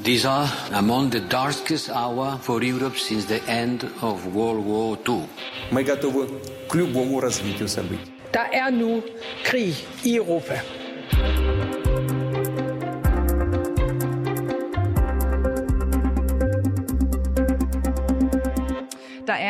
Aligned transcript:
These 0.00 0.25
are 0.25 0.47
among 0.73 1.09
the 1.09 1.21
darkest 1.21 1.89
hour 1.89 2.37
for 2.37 2.61
Europe 2.61 2.97
since 2.97 3.25
the 3.25 3.41
end 3.49 3.83
of 4.03 4.27
World 4.27 4.63
War 4.63 4.95
II. 5.07 5.27
Мы 5.71 5.83
готовы 5.83 6.27
к 6.69 6.75
любому 6.75 7.19
развитию 7.19 7.67
событий. 7.67 8.11
Der 8.31 8.47
er 8.53 8.69
nu 8.69 9.01
krig 9.43 9.73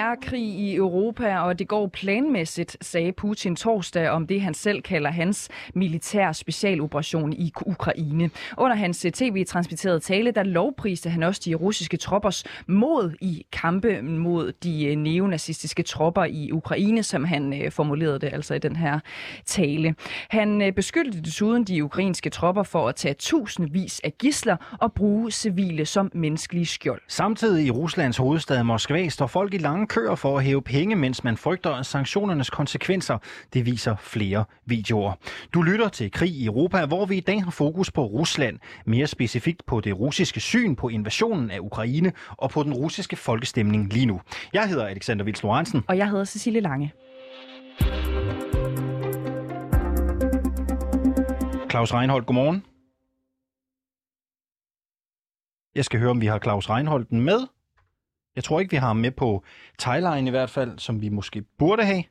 Er 0.02 0.16
krig 0.22 0.44
i 0.44 0.76
Europa, 0.76 1.38
og 1.38 1.60
det 1.60 1.68
går 1.68 1.88
planmæssigt, 1.88 2.78
sagde 2.82 3.12
Putin 3.12 3.56
torsdag 3.56 4.10
om 4.10 4.28
det, 4.28 4.42
han 4.42 4.54
selv 4.54 4.82
kalder 4.82 5.10
hans 5.12 5.50
militær 5.76 6.32
specialoperation 6.32 7.34
i 7.34 7.54
Ukraine. 7.66 8.30
Under 8.58 8.76
hans 8.76 9.06
eh, 9.06 9.12
tv-transmitterede 9.12 10.00
tale, 10.00 10.32
der 10.32 10.44
lovpriste 10.44 11.10
han 11.10 11.24
også 11.24 11.42
de 11.46 11.56
russiske 11.56 11.98
troppers 11.98 12.44
mod 12.68 13.14
i 13.22 13.46
kampe 13.52 14.02
mod 14.02 14.52
de 14.64 14.92
eh, 14.92 14.98
neonazistiske 14.98 15.84
tropper 15.84 16.24
i 16.24 16.52
Ukraine, 16.52 17.04
som 17.04 17.24
han 17.24 17.54
eh, 17.54 17.72
formulerede 17.72 18.20
det 18.20 18.34
altså 18.34 18.54
i 18.54 18.60
den 18.60 18.76
her 18.76 19.00
tale. 19.46 19.96
Han 20.30 20.74
beskyldte 20.76 21.22
desuden 21.22 21.64
de 21.64 21.84
ukrainske 21.84 22.30
tropper 22.30 22.64
for 22.64 22.88
at 22.90 22.96
tage 22.96 23.14
tusindvis 23.14 24.02
af 24.04 24.18
gisler 24.18 24.78
og 24.82 24.94
bruge 24.94 25.32
civile 25.32 25.86
som 25.86 26.12
menneskelige 26.14 26.66
skjold. 26.66 27.02
Samtidig 27.08 27.66
i 27.66 27.72
Ruslands 27.72 28.18
hovedstad 28.18 28.64
Moskva 28.64 29.10
står 29.10 29.28
folk 29.28 29.54
i 29.54 29.58
lange 29.58 29.88
køer 29.92 30.16
for 30.16 30.38
at 30.38 30.44
hæve 30.44 30.62
penge, 30.62 30.96
mens 30.96 31.24
man 31.24 31.38
frygter 31.38 31.82
sanktionernes 31.82 32.50
konsekvenser. 32.50 33.18
Det 33.54 33.66
viser 33.66 33.96
flere 33.96 34.46
videoer. 34.66 35.14
Du 35.54 35.62
lytter 35.62 35.90
til 35.90 36.12
Krig 36.12 36.30
i 36.30 36.46
Europa, 36.46 36.86
hvor 36.86 37.06
vi 37.06 37.18
i 37.18 37.20
dag 37.20 37.44
har 37.44 37.52
fokus 37.52 37.92
på 37.92 38.06
Rusland. 38.06 38.60
Mere 38.86 39.08
specifikt 39.08 39.66
på 39.66 39.80
det 39.80 40.00
russiske 40.00 40.40
syn 40.40 40.76
på 40.76 40.90
invasionen 40.90 41.52
af 41.52 41.60
Ukraine 41.60 42.12
og 42.28 42.50
på 42.50 42.64
den 42.64 42.74
russiske 42.74 43.16
folkestemning 43.16 43.94
lige 43.94 44.06
nu. 44.06 44.22
Jeg 44.54 44.70
hedder 44.70 44.86
Alexander 44.86 45.26
Vils 45.26 45.44
Lorentzen. 45.44 45.84
Og 45.88 45.98
jeg 45.98 46.10
hedder 46.10 46.26
Cecilie 46.26 46.62
Lange. 46.62 46.94
Claus 51.70 51.94
Reinholdt, 51.94 52.26
godmorgen. 52.26 52.66
Jeg 55.76 55.86
skal 55.86 56.00
høre, 56.00 56.12
om 56.12 56.22
vi 56.22 56.26
har 56.26 56.40
Claus 56.40 56.70
Reinholdt 56.70 57.12
med. 57.12 57.48
Jeg 58.36 58.44
tror 58.44 58.60
ikke, 58.60 58.72
vi 58.72 58.78
har 58.78 58.88
ham 58.88 58.98
med 58.98 59.12
på 59.12 59.44
Thailand 59.80 60.28
i 60.28 60.30
hvert 60.30 60.50
fald, 60.50 60.80
som 60.80 61.02
vi 61.02 61.10
måske 61.10 61.42
burde 61.42 61.86
have. 61.86 62.04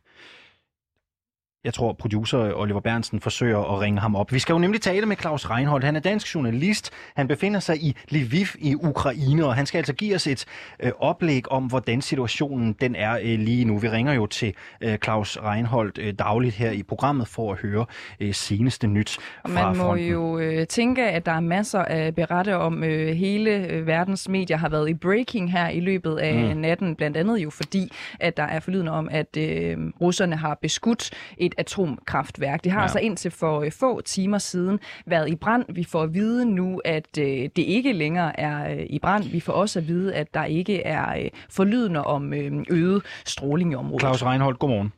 Jeg 1.65 1.75
tror, 1.75 1.93
producer 1.93 2.55
Oliver 2.55 2.81
Bernsen 2.81 3.21
forsøger 3.21 3.59
at 3.59 3.81
ringe 3.81 4.01
ham 4.01 4.17
op. 4.17 4.33
Vi 4.33 4.39
skal 4.39 4.53
jo 4.53 4.59
nemlig 4.59 4.81
tale 4.81 5.07
med 5.07 5.17
Claus 5.17 5.51
Reinholdt. 5.51 5.85
Han 5.85 5.97
er 5.97 6.01
dansk 6.01 6.35
journalist. 6.35 6.91
Han 7.17 7.29
befinder 7.29 7.61
sig 7.61 7.77
i 7.83 7.97
Lviv 8.09 8.47
i 8.59 8.75
Ukraine, 8.75 9.47
og 9.47 9.55
han 9.55 9.67
skal 9.67 9.79
altså 9.79 9.93
give 9.93 10.15
os 10.15 10.27
et 10.27 10.45
øh, 10.81 10.93
oplæg 10.99 11.53
om, 11.53 11.67
hvordan 11.67 12.03
situationen 12.03 12.73
den 12.73 12.95
er 12.95 13.19
øh, 13.23 13.39
lige 13.39 13.65
nu. 13.65 13.79
Vi 13.79 13.89
ringer 13.89 14.13
jo 14.13 14.27
til 14.27 14.55
øh, 14.81 14.99
Claus 14.99 15.39
Reinholdt 15.43 15.99
øh, 15.99 16.15
dagligt 16.19 16.55
her 16.55 16.71
i 16.71 16.83
programmet 16.83 17.29
for 17.29 17.53
at 17.53 17.59
høre 17.59 17.87
øh, 18.21 18.35
seneste 18.35 18.87
nyt 18.87 19.11
fra 19.11 19.49
Man 19.49 19.77
må 19.77 19.85
fronten. 19.85 20.07
jo 20.07 20.39
øh, 20.39 20.67
tænke, 20.67 21.03
at 21.03 21.27
der 21.27 21.33
er 21.33 21.41
masser 21.41 21.81
af 21.83 22.15
berette 22.15 22.57
om 22.57 22.85
øh, 22.85 23.17
hele 23.17 23.51
øh, 23.51 23.87
verdens 23.87 24.29
medier 24.29 24.57
har 24.57 24.69
været 24.69 24.91
i 24.91 24.95
breaking 24.95 25.53
her 25.53 25.69
i 25.69 25.81
løbet 25.81 26.17
af 26.17 26.55
mm. 26.55 26.61
natten, 26.61 26.97
blandt 26.97 27.17
andet 27.17 27.39
jo 27.39 27.51
fordi, 27.51 27.93
at 28.21 28.37
der 28.37 28.43
er 28.43 28.61
forlydende 28.61 28.93
om, 28.93 29.09
at 29.11 29.37
øh, 29.37 29.77
russerne 30.01 30.37
har 30.37 30.59
beskudt 30.63 31.11
et 31.37 31.50
atomkraftværk. 31.59 32.65
Det 32.65 32.73
har 32.73 32.79
ja. 32.79 32.81
Ja. 32.81 32.85
altså 32.85 32.99
indtil 32.99 33.31
for 33.31 33.61
øh, 33.61 33.73
få 33.73 34.01
timer 34.01 34.39
siden 34.39 34.79
været 35.07 35.29
i 35.31 35.35
brand. 35.37 35.65
Vi 35.69 35.85
får 35.85 36.03
at 36.03 36.15
vide 36.15 36.47
nu, 36.55 36.81
at 36.85 37.19
øh, 37.19 37.27
det 37.27 37.59
ikke 37.59 37.93
længere 37.93 38.41
er 38.41 38.73
øh, 38.75 38.87
i 38.91 38.99
brand. 38.99 39.25
Vi 39.25 39.41
får 39.41 39.53
også 39.53 39.79
at 39.79 39.89
vide, 39.89 40.15
at 40.15 40.35
der 40.35 40.45
ikke 40.45 40.83
er 40.83 41.19
øh, 41.19 41.29
forlydende 41.51 42.05
om 42.05 42.33
øh, 42.35 42.53
øget 42.71 43.03
stråling 43.25 43.73
i 43.73 43.75
området. 43.75 44.01
Claus 44.01 44.23
Reinholdt, 44.23 44.59
godmorgen. 44.59 44.93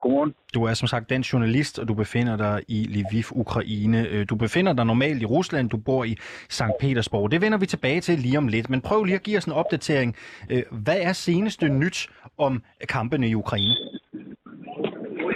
Godmorgen. 0.00 0.34
Du 0.54 0.64
er 0.64 0.74
som 0.74 0.88
sagt 0.88 1.10
dansk 1.10 1.32
journalist, 1.32 1.78
og 1.78 1.88
du 1.88 1.94
befinder 1.94 2.36
dig 2.36 2.62
i 2.68 2.84
Lviv, 2.84 3.24
Ukraine. 3.32 4.08
Øh, 4.08 4.26
Du 4.28 4.36
befinder 4.36 4.72
dig 4.72 4.86
normalt 4.86 5.22
i 5.22 5.24
Rusland, 5.24 5.70
du 5.70 5.76
bor 5.76 6.04
i 6.04 6.16
St. 6.48 6.62
Petersborg. 6.80 7.30
Det 7.30 7.40
vender 7.40 7.58
vi 7.58 7.66
tilbage 7.66 8.00
til 8.00 8.18
lige 8.18 8.38
om 8.38 8.48
lidt, 8.48 8.70
men 8.70 8.80
prøv 8.80 9.04
lige 9.04 9.14
at 9.14 9.22
give 9.22 9.38
os 9.38 9.44
en 9.44 9.52
opdatering. 9.52 10.16
Øh, 10.50 10.62
Hvad 10.70 10.96
er 11.00 11.12
seneste 11.12 11.68
nyt 11.68 12.08
om 12.38 12.62
kampene 12.88 13.28
i 13.28 13.34
Ukraine? 13.34 13.76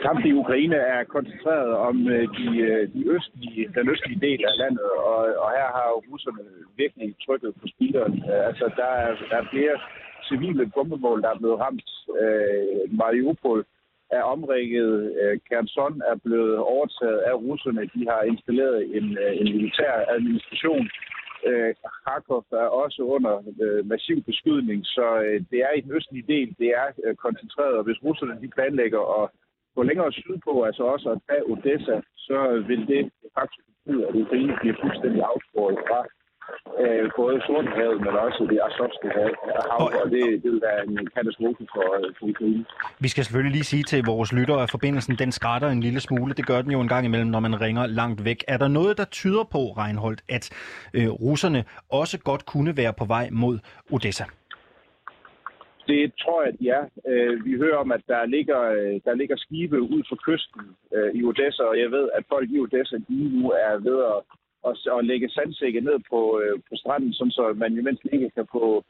Kampen 0.02 0.26
i 0.26 0.32
Ukraine 0.32 0.76
er 0.76 1.04
koncentreret 1.04 1.72
om 1.88 1.96
øh, 2.08 2.24
de, 2.38 2.46
øh, 2.68 2.82
de 2.94 3.02
østlige, 3.16 3.62
den 3.76 3.88
østlige 3.92 4.20
del 4.26 4.40
af 4.50 4.54
landet, 4.62 4.90
og, 5.10 5.20
og 5.42 5.48
her 5.56 5.68
har 5.78 5.88
russerne 6.10 6.44
virkelig 6.76 7.14
trykket 7.26 7.52
på 7.60 7.66
speederen. 7.72 8.14
Øh, 8.30 8.46
altså, 8.48 8.70
der 8.76 8.90
er, 9.02 9.10
der 9.30 9.36
er 9.42 9.50
flere 9.52 9.76
civile 10.28 10.70
bombemål, 10.74 11.22
der 11.22 11.30
er 11.30 11.38
blevet 11.38 11.60
ramt. 11.60 11.90
Øh, 12.20 12.96
Mariupol 13.00 13.64
er 14.10 14.22
omrigget. 14.22 14.92
Øh, 15.20 15.38
Kherson 15.46 16.02
er 16.10 16.16
blevet 16.24 16.56
overtaget 16.58 17.18
af 17.18 17.34
russerne. 17.34 17.90
De 17.94 18.02
har 18.10 18.22
installeret 18.22 18.96
en, 18.96 19.06
en 19.40 19.48
militær 19.56 19.92
administration. 20.16 20.88
Øh, 21.46 21.74
Kharkov 22.04 22.44
er 22.52 22.70
også 22.84 23.02
under 23.02 23.34
øh, 23.64 23.86
massiv 23.86 24.22
beskydning, 24.22 24.86
så 24.86 25.06
øh, 25.26 25.40
det 25.50 25.58
er 25.68 25.72
i 25.76 25.80
den 25.80 25.92
østlige 25.92 26.30
del, 26.34 26.48
det 26.58 26.68
er 26.82 26.88
øh, 27.04 27.14
koncentreret. 27.14 27.74
Og 27.78 27.84
hvis 27.84 28.02
russerne 28.04 28.40
de 28.42 28.48
planlægger 28.48 29.22
at 29.22 29.30
gå 29.78 29.82
længere 29.90 30.12
sydpå, 30.12 30.52
altså 30.68 30.82
også 30.94 31.06
at 31.14 31.18
tage 31.28 31.42
Odessa, 31.52 31.96
så 32.26 32.38
vil 32.68 32.82
det 32.92 33.02
faktisk 33.38 33.62
betyde, 33.68 34.02
at 34.08 34.14
Ukraine 34.22 34.54
bliver 34.60 34.76
fuldstændig 34.82 35.22
afskåret 35.32 35.78
fra 35.88 36.00
øh, 36.82 37.10
både 37.20 37.36
Sortenhavet, 37.46 37.98
men 38.06 38.14
også 38.26 38.42
det 38.50 38.58
Azovske 38.68 39.08
hav, 39.16 39.32
og 40.02 40.06
det, 40.14 40.24
det 40.42 40.48
vil 40.52 40.62
være 40.68 40.80
en 40.88 41.08
katastrofe 41.16 41.64
for, 41.74 41.86
øh, 41.98 42.08
for 42.18 42.24
Ukraine. 42.32 42.64
Vi 43.04 43.08
skal 43.08 43.24
selvfølgelig 43.24 43.54
lige 43.58 43.70
sige 43.72 43.84
til 43.92 44.00
vores 44.04 44.32
lyttere, 44.38 44.62
at 44.62 44.70
forbindelsen 44.70 45.14
den 45.22 45.32
skrætter 45.32 45.68
en 45.68 45.80
lille 45.86 46.00
smule. 46.00 46.34
Det 46.34 46.46
gør 46.46 46.62
den 46.62 46.70
jo 46.76 46.80
en 46.80 46.88
gang 46.94 47.04
imellem, 47.04 47.30
når 47.34 47.40
man 47.40 47.60
ringer 47.60 47.86
langt 47.86 48.24
væk. 48.24 48.44
Er 48.48 48.58
der 48.62 48.68
noget, 48.68 48.98
der 49.00 49.04
tyder 49.04 49.44
på, 49.54 49.58
Reinholdt, 49.58 50.20
at 50.28 50.44
øh, 50.94 51.08
russerne 51.08 51.64
også 52.00 52.16
godt 52.18 52.46
kunne 52.46 52.76
være 52.76 52.92
på 52.92 53.04
vej 53.04 53.28
mod 53.32 53.58
Odessa? 53.92 54.24
Det 55.88 56.12
tror 56.22 56.42
jeg, 56.42 56.52
at 56.52 56.58
de 56.60 56.68
er. 56.68 56.84
Øh, 57.10 57.44
vi 57.44 57.52
hører 57.56 57.76
om, 57.76 57.92
at 57.92 58.02
der 58.08 58.26
ligger, 58.26 58.60
øh, 58.60 59.00
der 59.04 59.14
ligger 59.14 59.36
skibe 59.36 59.80
ud 59.80 60.02
for 60.08 60.16
kysten 60.26 60.62
øh, 60.94 61.10
i 61.14 61.24
Odessa, 61.24 61.62
og 61.62 61.78
jeg 61.78 61.90
ved, 61.90 62.10
at 62.14 62.24
folk 62.28 62.50
i 62.50 62.58
Odessa 62.58 62.96
lige 63.08 63.30
nu 63.36 63.50
er 63.50 63.72
ved 63.88 63.98
at, 64.12 64.20
at, 64.68 64.98
at 64.98 65.04
lægge 65.04 65.28
sandsække 65.28 65.80
ned 65.80 65.98
på, 66.10 66.40
øh, 66.42 66.58
på 66.68 66.74
stranden, 66.76 67.12
sådan 67.12 67.30
så 67.30 67.52
man 67.56 67.72
jo 67.72 67.82
mindst 67.82 68.06
ikke 68.12 68.30
kan 68.30 68.46
få, 68.52 68.84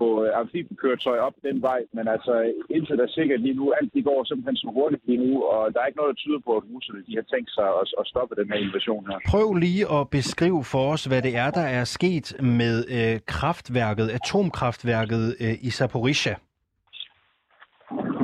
få 0.00 0.08
øh, 0.24 0.30
amfibiekøretøj 0.40 1.18
op 1.26 1.36
den 1.48 1.62
vej. 1.68 1.80
Men 1.96 2.04
altså, 2.14 2.34
indtil 2.76 2.98
der 2.98 3.04
er 3.04 3.16
sikkert 3.18 3.40
lige 3.40 3.58
nu, 3.60 3.66
alt 3.80 3.90
det 3.94 4.04
går 4.04 4.24
simpelthen 4.24 4.56
så 4.56 4.68
hurtigt 4.76 5.02
lige 5.08 5.22
nu, 5.26 5.32
og 5.52 5.60
der 5.72 5.80
er 5.80 5.86
ikke 5.86 6.00
noget, 6.00 6.12
der 6.14 6.22
tyder 6.24 6.40
på, 6.46 6.50
at 6.56 6.62
russerne 6.72 7.00
de 7.08 7.14
har 7.20 7.26
tænkt 7.32 7.50
sig 7.58 7.68
at, 7.80 7.86
at 8.00 8.04
stoppe 8.12 8.34
den 8.40 8.48
her 8.52 8.58
invasion 8.66 9.06
her. 9.10 9.18
Prøv 9.32 9.54
lige 9.54 9.84
at 9.98 10.10
beskrive 10.10 10.62
for 10.72 10.84
os, 10.92 11.04
hvad 11.04 11.22
det 11.26 11.36
er, 11.44 11.50
der 11.50 11.66
er 11.78 11.84
sket 11.84 12.26
med 12.60 12.76
øh, 12.96 13.20
kraftværket, 13.34 14.06
atomkraftværket 14.18 15.24
øh, 15.44 15.54
i 15.68 15.70
Zaporizhia. 15.78 16.36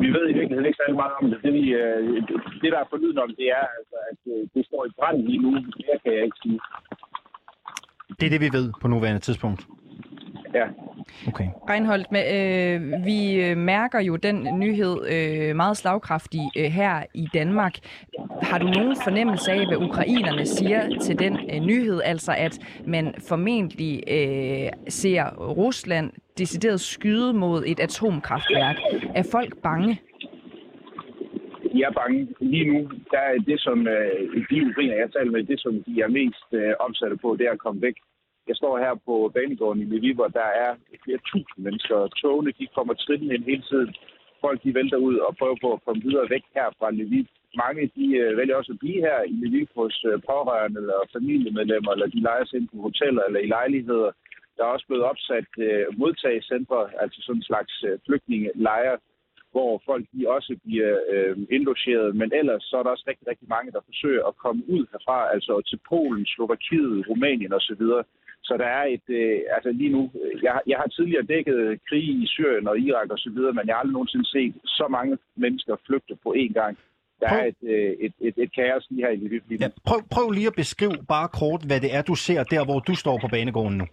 Vi 0.03 0.09
ved 0.17 0.25
i 0.31 0.35
virkeligheden 0.39 0.67
ikke 0.69 0.81
særlig 0.83 0.99
meget 1.03 1.15
om 1.21 1.31
det. 1.31 1.39
Det, 1.45 1.53
vi, 1.59 1.65
øh, 1.83 2.01
det 2.63 2.69
der 2.73 2.81
er 2.85 2.89
forlydende 2.91 3.23
om, 3.27 3.33
det 3.41 3.49
er, 3.61 3.67
altså, 3.79 3.97
at 4.11 4.21
øh, 4.33 4.41
det 4.55 4.63
står 4.69 4.83
i 4.87 4.91
brand 4.99 5.19
lige 5.29 5.43
nu. 5.45 5.51
Det 5.57 5.85
kan 6.03 6.13
jeg 6.17 6.25
ikke 6.29 6.41
sige. 6.43 6.61
Det 8.19 8.27
er 8.27 8.31
det, 8.31 8.41
vi 8.41 8.51
ved 8.59 8.73
på 8.83 8.89
nuværende 8.89 9.21
tidspunkt. 9.21 9.61
Ja. 10.55 10.67
Okay. 11.29 11.49
Reinholdt, 11.71 12.13
med, 12.13 12.25
øh, 12.37 13.07
vi 13.07 13.45
øh, 13.45 13.57
mærker 13.57 14.01
jo 14.01 14.17
den 14.17 14.49
nyhed 14.59 14.97
øh, 15.13 15.57
meget 15.57 15.77
slagkraftig 15.77 16.41
øh, 16.59 16.65
her 16.65 17.03
i 17.15 17.29
Danmark. 17.35 17.75
Har 18.43 18.59
du 18.59 18.67
nogen 18.67 18.97
fornemmelse 19.05 19.53
af, 19.53 19.67
hvad 19.67 19.77
ukrainerne 19.77 20.47
siger 20.47 20.99
til 21.01 21.19
den 21.19 21.39
øh, 21.55 21.61
nyhed? 21.61 22.01
Altså 22.05 22.35
at 22.39 22.59
man 22.87 23.15
formentlig 23.29 24.03
øh, 24.09 24.69
ser 24.89 25.25
Rusland 25.37 26.13
decideret 26.39 26.81
skyde 26.81 27.33
mod 27.33 27.65
et 27.67 27.81
atomkraftværk. 27.81 28.77
Er 29.15 29.29
folk 29.33 29.57
bange? 29.63 30.01
De 31.73 31.83
er 31.83 31.91
bange. 31.91 32.29
Lige 32.41 32.73
nu, 32.73 32.91
der 33.11 33.19
er 33.19 33.39
det, 33.47 33.61
som 33.61 33.87
øh, 33.89 34.47
de 34.51 34.67
ukrainer, 34.67 34.95
jeg 34.95 35.13
taler 35.13 35.31
med, 35.31 35.45
det, 35.45 35.61
som 35.61 35.83
de 35.87 36.01
er 36.01 36.09
mest 36.09 36.49
øh, 36.53 36.73
opsatte 36.81 37.17
på, 37.17 37.37
det 37.39 37.47
er 37.47 37.53
at 37.53 37.59
komme 37.59 37.83
væk. 37.83 37.95
Jeg 38.49 38.57
står 38.57 38.79
her 38.79 38.95
på 39.07 39.15
banegården 39.35 39.83
i 39.83 39.85
Lviv, 39.85 40.19
og 40.27 40.33
der 40.41 40.49
er 40.65 40.71
flere 41.05 41.21
tusind 41.31 41.65
mennesker. 41.67 41.97
Togene, 42.07 42.53
de 42.59 42.67
kommer 42.77 42.95
trillende 42.95 43.35
ind 43.35 43.45
hele 43.45 43.65
tiden. 43.71 43.95
Folk, 44.41 44.63
de 44.65 44.75
vælter 44.75 44.97
ud 44.97 45.17
og 45.17 45.37
prøver 45.37 45.57
på 45.65 45.73
at 45.73 45.85
komme 45.85 46.03
videre 46.03 46.31
væk 46.31 46.45
her 46.55 46.69
fra 46.79 46.91
Lviv. 46.91 47.25
Mange, 47.65 47.83
de 47.97 48.07
øh, 48.23 48.37
vælger 48.39 48.57
også 48.57 48.73
at 48.73 48.83
blive 48.83 49.01
her 49.09 49.19
i 49.23 49.35
Lviv 49.43 49.67
hos 49.77 50.05
øh, 50.11 50.17
pårørende 50.31 50.81
eller 50.81 50.99
familiemedlemmer, 51.13 51.93
eller 51.93 52.07
de 52.07 52.21
leger 52.29 52.45
sig 52.45 52.57
ind 52.59 52.69
på 52.69 52.77
hoteller 52.87 53.23
eller 53.25 53.41
i 53.41 53.53
lejligheder. 53.57 54.11
Der 54.57 54.63
er 54.65 54.75
også 54.77 54.87
blevet 54.87 55.05
opsat 55.05 55.51
øh, 55.59 55.87
modtagecentre, 56.01 56.81
altså 57.03 57.19
sådan 57.23 57.39
en 57.41 57.51
slags 57.51 57.75
øh, 57.89 57.99
flygtningelejre, 58.07 58.99
hvor 59.53 59.83
folk 59.89 60.05
de 60.13 60.29
også 60.37 60.53
bliver 60.65 60.93
øh, 61.13 61.37
indlogeret. 61.51 62.17
Men 62.17 62.29
ellers 62.41 62.63
så 62.63 62.77
er 62.77 62.83
der 62.83 62.91
også 62.91 63.05
rigtig, 63.09 63.27
rigtig 63.29 63.49
mange, 63.49 63.73
der 63.73 63.89
forsøger 63.91 64.25
at 64.27 64.37
komme 64.37 64.63
ud 64.75 64.85
herfra, 64.93 65.33
altså 65.35 65.63
til 65.69 65.79
Polen, 65.89 66.27
Slovakiet, 66.27 67.09
Rumænien 67.09 67.53
osv. 67.53 67.83
Så 68.49 68.57
der 68.63 68.65
er 68.79 68.85
et, 68.97 69.07
øh, 69.09 69.41
altså 69.57 69.71
lige 69.73 69.93
nu, 69.97 70.11
jeg, 70.43 70.61
jeg 70.67 70.77
har 70.79 70.87
tidligere 70.87 71.23
dækket 71.23 71.81
krig 71.89 72.05
i 72.23 72.27
Syrien 72.27 72.69
og 72.69 72.79
Irak 72.79 73.11
og 73.11 73.19
så 73.19 73.31
videre, 73.37 73.53
men 73.53 73.67
jeg 73.67 73.75
har 73.75 73.81
aldrig 73.81 73.93
nogensinde 73.93 74.29
set 74.31 74.55
så 74.65 74.87
mange 74.91 75.19
mennesker 75.37 75.77
flygte 75.87 76.15
på 76.23 76.35
én 76.39 76.53
gang. 76.53 76.79
Der 77.21 77.29
Prøv- 77.29 77.39
er 77.41 77.45
et, 77.53 77.61
øh, 77.63 77.93
et, 78.07 78.13
et, 78.21 78.35
et 78.45 78.55
kaos 78.55 78.87
lige 78.91 79.05
her 79.07 79.13
i 79.13 79.17
Lviv. 79.17 79.41
Ja, 79.61 79.69
prøv, 79.89 80.01
prøv 80.15 80.31
lige 80.31 80.47
at 80.53 80.57
beskrive 80.63 80.97
bare 81.15 81.29
kort, 81.41 81.63
hvad 81.69 81.81
det 81.81 81.91
er, 81.97 82.03
du 82.03 82.15
ser 82.15 82.43
der, 82.55 82.63
hvor 82.65 82.79
du 82.89 82.95
står 83.03 83.17
på 83.23 83.29
banegården 83.35 83.79
nu. 83.79 83.87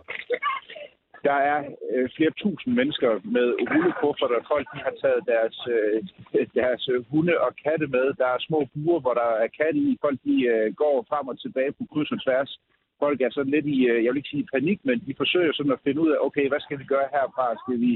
Der 1.30 1.38
er 1.54 1.60
øh, 1.94 2.10
flere 2.16 2.34
tusind 2.44 2.72
mennesker 2.80 3.12
med 3.36 3.48
hundekufferter. 3.72 4.40
Folk 4.54 4.68
de 4.74 4.80
har 4.88 4.94
taget 5.04 5.22
deres, 5.34 5.58
øh, 5.76 5.98
deres 6.60 6.84
øh, 6.94 7.00
hunde 7.12 7.36
og 7.46 7.52
katte 7.66 7.88
med. 7.96 8.06
Der 8.22 8.28
er 8.36 8.40
små 8.48 8.60
buer, 8.74 9.00
hvor 9.04 9.14
der 9.22 9.30
er 9.44 9.48
katte 9.60 9.80
i. 9.88 9.98
Folk 10.06 10.20
de, 10.28 10.36
øh, 10.54 10.74
går 10.82 10.96
frem 11.10 11.26
og 11.32 11.40
tilbage 11.40 11.72
på 11.78 11.84
kryds 11.92 12.12
og 12.16 12.20
tværs. 12.26 12.52
Folk 13.04 13.22
er 13.22 13.32
sådan 13.32 13.54
lidt 13.56 13.66
i, 13.66 13.78
øh, 13.92 14.04
jeg 14.04 14.10
vil 14.12 14.22
ikke 14.22 14.34
sige 14.36 14.52
panik, 14.54 14.80
men 14.84 14.98
de 15.08 15.14
forsøger 15.22 15.54
sådan 15.54 15.72
at 15.72 15.84
finde 15.84 16.02
ud 16.02 16.10
af, 16.12 16.18
okay, 16.28 16.46
hvad 16.50 16.60
skal 16.60 16.80
vi 16.80 16.84
gøre 16.84 17.08
herfra? 17.16 17.46
Skal 17.64 17.80
vi 17.86 17.92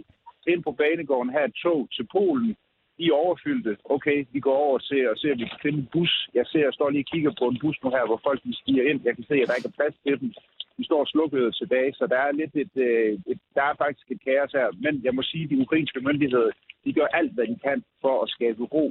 ind 0.47 0.63
på 0.63 0.71
banegården 0.71 1.35
have 1.35 1.45
et 1.45 1.55
tog 1.63 1.79
til 1.95 2.05
Polen? 2.11 2.55
De 2.97 3.03
er 3.07 3.21
overfyldte. 3.25 3.77
Okay, 3.95 4.25
vi 4.33 4.39
går 4.39 4.57
over 4.67 4.77
til 4.77 5.09
og 5.09 5.17
ser, 5.17 5.31
om 5.33 5.39
vi 5.39 5.45
kan 5.51 5.63
finde 5.65 5.79
en 5.79 5.89
bus. 5.94 6.29
Jeg 6.33 6.45
ser, 6.47 6.63
jeg 6.67 6.73
står 6.73 6.89
lige 6.89 7.05
og 7.07 7.11
kigger 7.11 7.31
på 7.39 7.45
en 7.47 7.59
bus 7.61 7.77
nu 7.83 7.89
her, 7.89 8.05
hvor 8.05 8.19
folk 8.27 8.44
de 8.44 8.59
stiger 8.61 8.89
ind. 8.89 9.00
Jeg 9.03 9.15
kan 9.15 9.25
se, 9.27 9.35
at 9.41 9.47
der 9.47 9.55
ikke 9.55 9.71
er 9.71 9.79
plads 9.79 9.95
til 10.05 10.19
dem. 10.19 10.29
De 10.77 10.83
står 10.85 11.06
slukket 11.06 11.56
tilbage, 11.56 11.94
så 11.94 12.07
der 12.07 12.19
er 12.27 12.31
lidt 12.31 12.56
et, 12.63 12.75
øh, 12.88 13.13
et, 13.31 13.39
der 13.56 13.63
er 13.63 13.75
faktisk 13.83 14.11
et 14.11 14.23
kaos 14.27 14.51
her. 14.51 14.67
Men 14.85 14.94
jeg 15.03 15.13
må 15.15 15.21
sige, 15.21 15.44
at 15.44 15.49
de 15.49 15.63
ukrainske 15.65 15.99
myndigheder, 16.07 16.51
de 16.85 16.94
gør 16.94 17.07
alt, 17.19 17.33
hvad 17.33 17.47
de 17.47 17.57
kan 17.67 17.83
for 18.01 18.15
at 18.23 18.29
skabe 18.29 18.63
ro. 18.63 18.85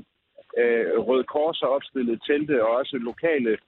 Øh, 0.61 0.99
Røde 1.07 1.25
Kors 1.25 1.61
har 1.61 1.71
opstillet 1.77 2.23
telte, 2.27 2.65
og 2.65 2.71
også 2.81 2.97
lokale 2.97 3.59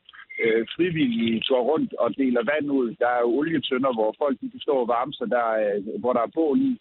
øh, 0.43 0.67
frivillige 0.77 1.43
går 1.49 1.63
rundt 1.71 1.93
og 1.95 2.17
deler 2.17 2.43
vand 2.53 2.71
ud. 2.71 2.89
Der 3.03 3.09
er 3.17 3.21
jo 3.21 3.31
olietønder, 3.39 3.93
hvor 3.93 4.15
folk 4.19 4.37
de 4.41 4.51
kan 4.51 4.61
stå 4.61 4.73
og 4.73 4.89
varme 4.89 5.13
sig, 5.13 5.29
der, 5.37 5.47
øh, 5.65 6.01
hvor 6.01 6.13
der 6.13 6.23
er 6.23 6.35
bål 6.35 6.59
i. 6.71 6.73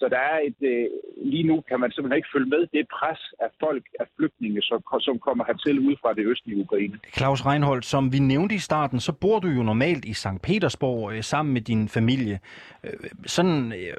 Så 0.00 0.08
der 0.08 0.18
er 0.32 0.38
et, 0.48 0.60
øh, 0.72 0.86
lige 1.32 1.42
nu 1.42 1.60
kan 1.68 1.80
man 1.80 1.90
simpelthen 1.90 2.16
ikke 2.16 2.28
følge 2.34 2.48
med 2.48 2.66
det 2.72 2.86
pres 2.98 3.20
af 3.40 3.50
folk, 3.60 3.84
af 4.00 4.06
flygtninge, 4.16 4.62
som, 4.62 4.82
som 5.00 5.18
kommer 5.18 5.44
hertil 5.44 5.78
ud 5.88 5.96
fra 6.02 6.12
det 6.14 6.24
østlige 6.26 6.60
Ukraine. 6.60 6.98
Claus 7.16 7.46
Reinholdt, 7.46 7.84
som 7.84 8.12
vi 8.12 8.18
nævnte 8.18 8.54
i 8.54 8.58
starten, 8.58 9.00
så 9.00 9.12
bor 9.12 9.38
du 9.38 9.48
jo 9.48 9.62
normalt 9.62 10.04
i 10.04 10.12
St. 10.12 10.42
Petersborg 10.42 11.12
øh, 11.12 11.22
sammen 11.22 11.52
med 11.54 11.60
din 11.60 11.88
familie. 11.88 12.40
Øh, 12.84 12.90
Sådan 13.26 13.72
øh, 13.72 13.94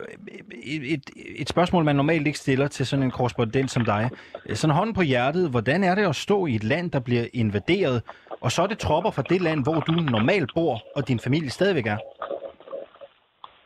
et, 0.63 1.09
et 1.35 1.49
spørgsmål, 1.49 1.83
man 1.83 1.95
normalt 1.95 2.27
ikke 2.27 2.39
stiller 2.39 2.67
til 2.67 2.85
sådan 2.85 3.03
en 3.03 3.11
korrespondent 3.11 3.71
som 3.71 3.85
dig. 3.85 4.09
Øh, 4.49 4.55
Sådan 4.55 4.75
hånden 4.75 4.95
på 4.95 5.01
hjertet, 5.01 5.49
hvordan 5.49 5.83
er 5.83 5.95
det 5.95 6.07
at 6.07 6.15
stå 6.15 6.45
i 6.45 6.55
et 6.55 6.63
land, 6.63 6.91
der 6.91 6.99
bliver 6.99 7.25
invaderet, 7.33 8.03
og 8.41 8.51
så 8.51 8.61
er 8.61 8.67
det 8.67 8.79
tropper 8.79 9.11
fra 9.11 9.21
det 9.21 9.41
land, 9.41 9.63
hvor 9.63 9.79
du 9.79 9.91
normalt 9.91 10.51
bor, 10.55 10.81
og 10.95 11.07
din 11.07 11.19
familie 11.19 11.49
stadigvæk 11.49 11.85
er? 11.85 11.97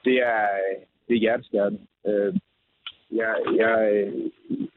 Det 0.05 0.13
er, 0.13 0.47
det 1.07 1.15
er 1.15 1.19
hjerteskærende. 1.19 1.79
Øh, 2.07 2.33
jeg, 3.11 3.35
jeg, 3.55 3.77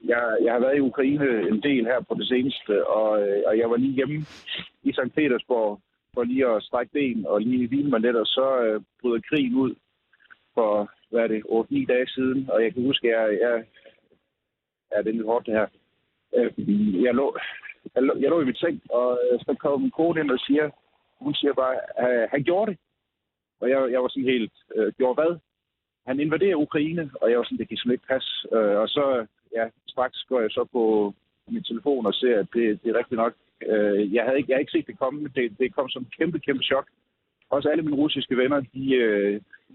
jeg, 0.04 0.36
jeg 0.44 0.52
har 0.52 0.60
været 0.60 0.76
i 0.76 0.80
Ukraine 0.90 1.48
en 1.48 1.62
del 1.62 1.84
her 1.84 2.00
på 2.00 2.14
det 2.14 2.28
seneste, 2.28 2.86
og, 2.86 3.28
øh, 3.28 3.42
og 3.46 3.58
jeg 3.58 3.70
var 3.70 3.76
lige 3.76 3.92
hjemme 3.92 4.18
i 4.82 4.92
St. 4.92 5.14
Petersborg 5.14 5.80
for 6.14 6.24
lige 6.24 6.46
at 6.46 6.62
strække 6.62 6.92
ben 6.92 7.26
og 7.26 7.40
lige 7.40 7.68
hvile 7.68 7.90
mig 7.90 8.00
lidt, 8.00 8.16
og 8.16 8.26
så 8.26 8.60
øh, 8.64 8.80
bryder 9.00 9.20
krigen 9.28 9.54
ud 9.54 9.74
for, 10.54 10.90
hvad 11.10 11.22
er 11.22 11.26
det, 11.26 11.42
8-9 11.42 11.86
dage 11.86 12.06
siden, 12.06 12.50
og 12.50 12.62
jeg 12.62 12.74
kan 12.74 12.82
huske, 12.82 13.16
at 13.16 13.32
jeg, 13.32 13.40
jeg 13.40 13.64
ja, 14.92 14.98
det 15.02 15.08
er 15.08 15.12
lidt 15.12 15.26
hårdt 15.26 15.46
det 15.46 15.54
her. 15.54 15.66
Øh, 16.34 16.50
jeg, 17.02 17.14
lå, 17.14 17.36
jeg, 17.94 18.02
lå, 18.02 18.14
jeg 18.20 18.30
lå 18.30 18.40
i 18.40 18.44
mit 18.44 18.58
seng, 18.58 18.82
og 18.90 19.20
øh, 19.32 19.40
så 19.40 19.56
kom 19.60 19.80
min 19.80 19.90
kone 19.90 20.20
ind 20.20 20.30
og 20.30 20.38
siger, 20.38 20.70
hun 21.18 21.34
siger 21.34 21.52
bare, 21.52 21.76
han 22.30 22.42
gjorde 22.42 22.70
det. 22.70 22.78
Og 23.60 23.70
jeg, 23.70 23.92
jeg 23.92 24.02
var 24.02 24.08
sådan 24.08 24.32
helt, 24.34 24.52
øh, 24.74 24.92
gjorde 24.92 25.14
hvad? 25.14 25.38
Han 26.06 26.20
invaderer 26.20 26.56
Ukraine, 26.56 27.10
og 27.20 27.30
jeg 27.30 27.38
var 27.38 27.44
sådan, 27.44 27.58
det 27.58 27.68
kan 27.68 27.76
simpelthen 27.76 27.98
ikke 27.98 28.12
passe. 28.14 28.32
Øh, 28.56 28.76
og 28.82 28.88
så, 28.88 29.26
ja, 29.56 29.64
straks 29.86 30.18
går 30.28 30.40
jeg 30.40 30.50
så 30.50 30.64
på 30.72 31.14
min 31.48 31.64
telefon 31.64 32.06
og 32.06 32.14
ser, 32.14 32.38
at 32.40 32.48
det, 32.54 32.82
det 32.82 32.88
er 32.90 32.98
rigtigt 32.98 33.20
nok. 33.24 33.34
Øh, 33.70 34.14
jeg, 34.14 34.24
havde 34.24 34.38
ikke, 34.38 34.50
jeg 34.50 34.54
havde 34.54 34.64
ikke 34.64 34.76
set 34.76 34.86
det 34.86 34.98
komme. 34.98 35.28
Det, 35.36 35.58
det 35.58 35.74
kom 35.74 35.88
som 35.88 36.02
et 36.02 36.16
kæmpe, 36.18 36.38
kæmpe 36.38 36.64
chok. 36.64 36.86
Også 37.50 37.68
alle 37.68 37.82
mine 37.82 37.96
russiske 37.96 38.36
venner, 38.36 38.60
de, 38.60 38.84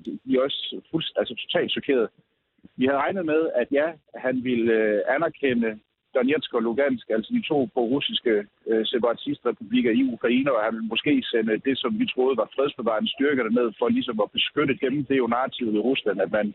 de, 0.05 0.19
de 0.25 0.35
er 0.35 0.41
også 0.41 0.81
fuldst, 0.91 1.13
altså 1.17 1.35
totalt 1.35 1.71
chokeret. 1.71 2.09
Vi 2.75 2.85
havde 2.85 2.99
regnet 2.99 3.25
med, 3.25 3.41
at 3.55 3.67
ja, 3.71 3.87
han 4.15 4.43
ville 4.43 4.73
øh, 4.73 5.01
anerkende 5.15 5.79
Donetsk 6.15 6.53
og 6.53 6.61
Lugansk, 6.61 7.05
altså 7.15 7.29
de 7.35 7.41
to 7.51 7.57
på 7.75 7.81
russiske 7.93 8.33
øh, 8.69 8.85
separatistrepublikker 8.93 9.91
i 9.91 10.03
Ukraine, 10.15 10.51
og 10.55 10.63
han 10.65 10.73
vil 10.75 10.91
måske 10.93 11.13
sende 11.31 11.57
det, 11.67 11.75
som 11.77 11.99
vi 11.99 12.05
troede 12.13 12.37
var 12.37 12.49
fredsbevarende 12.55 13.13
styrker 13.15 13.43
derned, 13.43 13.69
for 13.79 13.87
ligesom 13.89 14.19
at 14.25 14.31
beskytte 14.37 14.75
dem. 14.85 14.93
Det 15.05 15.13
er 15.13 15.23
jo 15.25 15.33
narrativet 15.35 15.73
i 15.75 15.85
Rusland, 15.89 16.21
at 16.21 16.31
man 16.31 16.47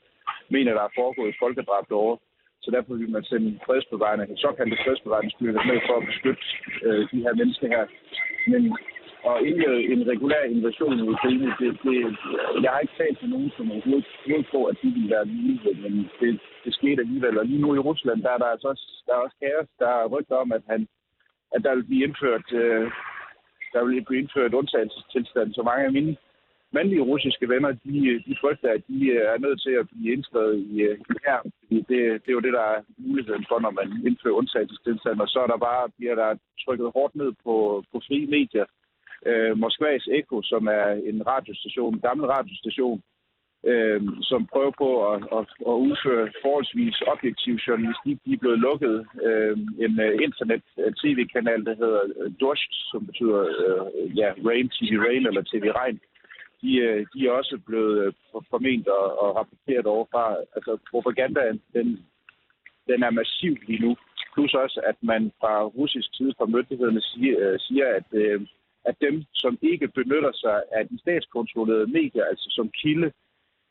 mener, 0.54 0.72
der 0.74 0.82
er 0.84 0.96
foregået 1.00 1.40
folkedrab 1.42 1.84
derovre. 1.88 2.18
Så 2.62 2.70
derfor 2.70 2.94
vil 2.94 3.10
man 3.16 3.24
sende 3.24 3.58
fredsbevarende, 3.66 4.26
såkaldte 4.36 4.76
fredsbevarende 4.84 5.30
styrker 5.36 5.62
ned 5.70 5.80
for 5.86 5.94
at 6.00 6.06
beskytte 6.10 6.44
øh, 6.86 7.02
de 7.12 7.18
her 7.24 7.34
mennesker 7.40 7.66
her. 7.74 7.84
Men 8.52 8.62
at 9.30 9.36
indlede 9.48 9.82
en 9.92 10.08
regulær 10.12 10.42
invasion 10.42 10.98
i 10.98 11.08
Ukraine, 11.14 11.48
det, 11.60 11.78
det, 11.84 11.96
jeg 12.62 12.70
har 12.70 12.80
ikke 12.80 12.98
talt 12.98 13.18
til 13.18 13.28
nogen, 13.28 13.50
som 13.56 13.72
overhovedet 13.72 14.06
troede 14.24 14.44
på, 14.54 14.64
at 14.64 14.76
de 14.82 14.88
ville 14.94 15.10
være 15.10 15.26
lige, 15.26 15.60
men 15.82 16.10
det, 16.20 16.40
det 16.64 16.74
skete 16.74 17.00
alligevel. 17.00 17.38
Og 17.38 17.46
lige 17.46 17.60
nu 17.60 17.74
i 17.74 17.78
Rusland, 17.88 18.22
der 18.22 18.30
er 18.30 18.38
der 18.38 18.46
altså 18.54 18.68
også, 18.68 18.86
der 19.06 19.12
er 19.14 19.24
også 19.26 19.36
kaos. 19.42 19.68
Der 19.78 19.88
er 19.88 20.06
rygter 20.14 20.36
om, 20.36 20.52
at, 20.52 20.62
han, 20.70 20.88
at 21.54 21.60
der 21.64 21.74
vil 21.74 21.84
blive 21.84 22.04
indført, 22.06 22.52
øh, 22.52 22.90
der 23.72 23.84
vil 23.84 24.04
blive 24.04 24.20
indført 24.20 24.54
undtagelsestilstand. 24.54 25.54
Så 25.54 25.62
mange 25.62 25.84
af 25.84 25.92
mine 25.92 26.16
mandlige 26.72 27.08
russiske 27.10 27.48
venner, 27.48 27.70
de, 27.84 28.22
de 28.26 28.36
frygter, 28.40 28.70
at 28.76 28.82
de 28.88 28.98
er 29.16 29.38
nødt 29.38 29.60
til 29.62 29.74
at 29.80 29.88
blive 29.88 30.12
indskrevet 30.14 30.56
i, 30.58 30.82
øh, 30.82 30.98
i 30.98 31.14
her. 31.26 31.40
Fordi 31.60 31.76
det, 31.90 32.00
det 32.22 32.28
er 32.28 32.38
jo 32.38 32.46
det, 32.46 32.52
der 32.52 32.66
er 32.74 32.80
muligheden 32.98 33.44
for, 33.48 33.58
når 33.60 33.70
man 33.70 33.88
indfører 34.06 34.38
undtagelsestilstand. 34.40 35.20
Og 35.20 35.28
så 35.28 35.38
er 35.44 35.46
der 35.46 35.66
bare, 35.68 35.94
bliver 35.98 36.14
der 36.14 36.30
trykket 36.64 36.90
hårdt 36.96 37.14
ned 37.16 37.32
på, 37.44 37.84
på 37.92 37.96
frie 38.06 38.26
medier 38.26 38.66
øh, 39.26 39.58
Moskvas 39.58 40.08
Eko, 40.18 40.42
som 40.42 40.66
er 40.66 40.88
en 41.10 41.26
radiostation, 41.26 41.94
en 41.94 42.00
gammel 42.00 42.26
radiostation, 42.26 43.02
øh, 43.70 44.00
som 44.22 44.46
prøver 44.52 44.72
på 44.78 44.90
at, 45.12 45.22
at, 45.38 45.46
at 45.70 45.76
udføre 45.86 46.32
forholdsvis 46.42 47.02
objektiv 47.14 47.54
journalistik. 47.66 48.16
De 48.24 48.32
er 48.32 48.42
blevet 48.42 48.58
lukket. 48.58 49.06
Øh, 49.26 49.56
en 49.84 50.00
øh, 50.00 50.14
uh, 50.14 50.22
internet-tv-kanal, 50.26 51.60
øh, 51.60 51.66
der 51.66 51.74
hedder 51.82 52.00
øh, 52.20 52.56
som 52.90 53.06
betyder 53.06 53.40
øh, 53.40 54.18
ja, 54.18 54.28
Rain, 54.46 54.68
TV 54.68 54.92
Rain 55.06 55.26
eller 55.26 55.42
TV 55.42 55.64
Regn, 55.80 56.00
de, 56.62 56.70
øh, 56.86 57.06
de 57.12 57.26
er 57.26 57.32
også 57.40 57.58
blevet 57.66 58.06
øh, 58.06 58.12
forment 58.50 58.88
og, 58.88 59.06
og 59.22 59.36
rapporteret 59.36 59.86
overfra. 59.86 60.36
Altså 60.56 60.78
propagandaen, 60.90 61.62
den, 61.72 61.86
den 62.88 63.02
er 63.02 63.10
massiv 63.10 63.56
lige 63.66 63.84
nu. 63.86 63.96
Plus 64.34 64.54
også, 64.54 64.80
at 64.90 64.96
man 65.00 65.32
fra 65.40 65.64
russisk 65.64 66.08
side, 66.14 66.34
fra 66.38 66.46
myndighederne, 66.46 67.00
siger, 67.00 67.36
øh, 67.44 67.58
siger 67.58 67.86
at, 67.98 68.08
øh, 68.12 68.40
at 68.88 68.94
dem, 69.00 69.24
som 69.34 69.58
ikke 69.62 69.88
benytter 69.88 70.32
sig 70.34 70.56
af 70.78 70.88
de 70.88 70.98
statskontrollerede 71.04 71.86
medier, 71.98 72.24
altså 72.30 72.46
som 72.50 72.66
kilde, 72.82 73.08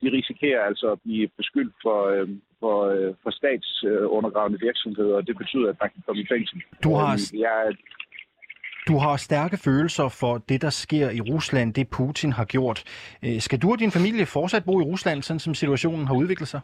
de 0.02 0.08
risikerer 0.18 0.62
altså 0.70 0.92
at 0.92 1.00
blive 1.06 1.28
beskyldt 1.38 1.76
for, 1.82 2.00
øh, 2.16 2.30
for, 2.60 2.78
øh, 2.96 3.14
for 3.24 3.32
statsundergravende 3.40 4.60
virksomheder, 4.68 5.16
og 5.16 5.28
det 5.28 5.38
betyder, 5.38 5.70
at 5.70 5.78
man 5.82 5.90
kan 5.94 6.04
komme 6.06 6.22
i 6.22 6.28
fængsel. 6.34 6.62
Du 6.84 6.94
har- 6.94 7.14
Øh, 7.34 7.40
Jeg, 7.40 7.76
Du 8.88 8.98
har 8.98 9.18
stærke 9.18 9.58
følelser 9.58 10.10
for 10.10 10.38
det, 10.38 10.62
der 10.62 10.70
sker 10.70 11.10
i 11.10 11.22
Rusland, 11.22 11.74
det 11.74 11.90
Putin 11.90 12.32
har 12.32 12.46
gjort. 12.46 12.84
Øh, 13.26 13.40
Skal 13.40 13.60
du 13.62 13.72
og 13.72 13.80
din 13.80 13.92
familie 13.92 14.26
fortsat 14.26 14.66
bo 14.66 14.80
i 14.80 14.84
Rusland, 14.84 15.24
sådan 15.24 15.40
som 15.40 15.54
situationen 15.54 16.08
har 16.08 16.16
udviklet 16.16 16.48
sig? 16.48 16.62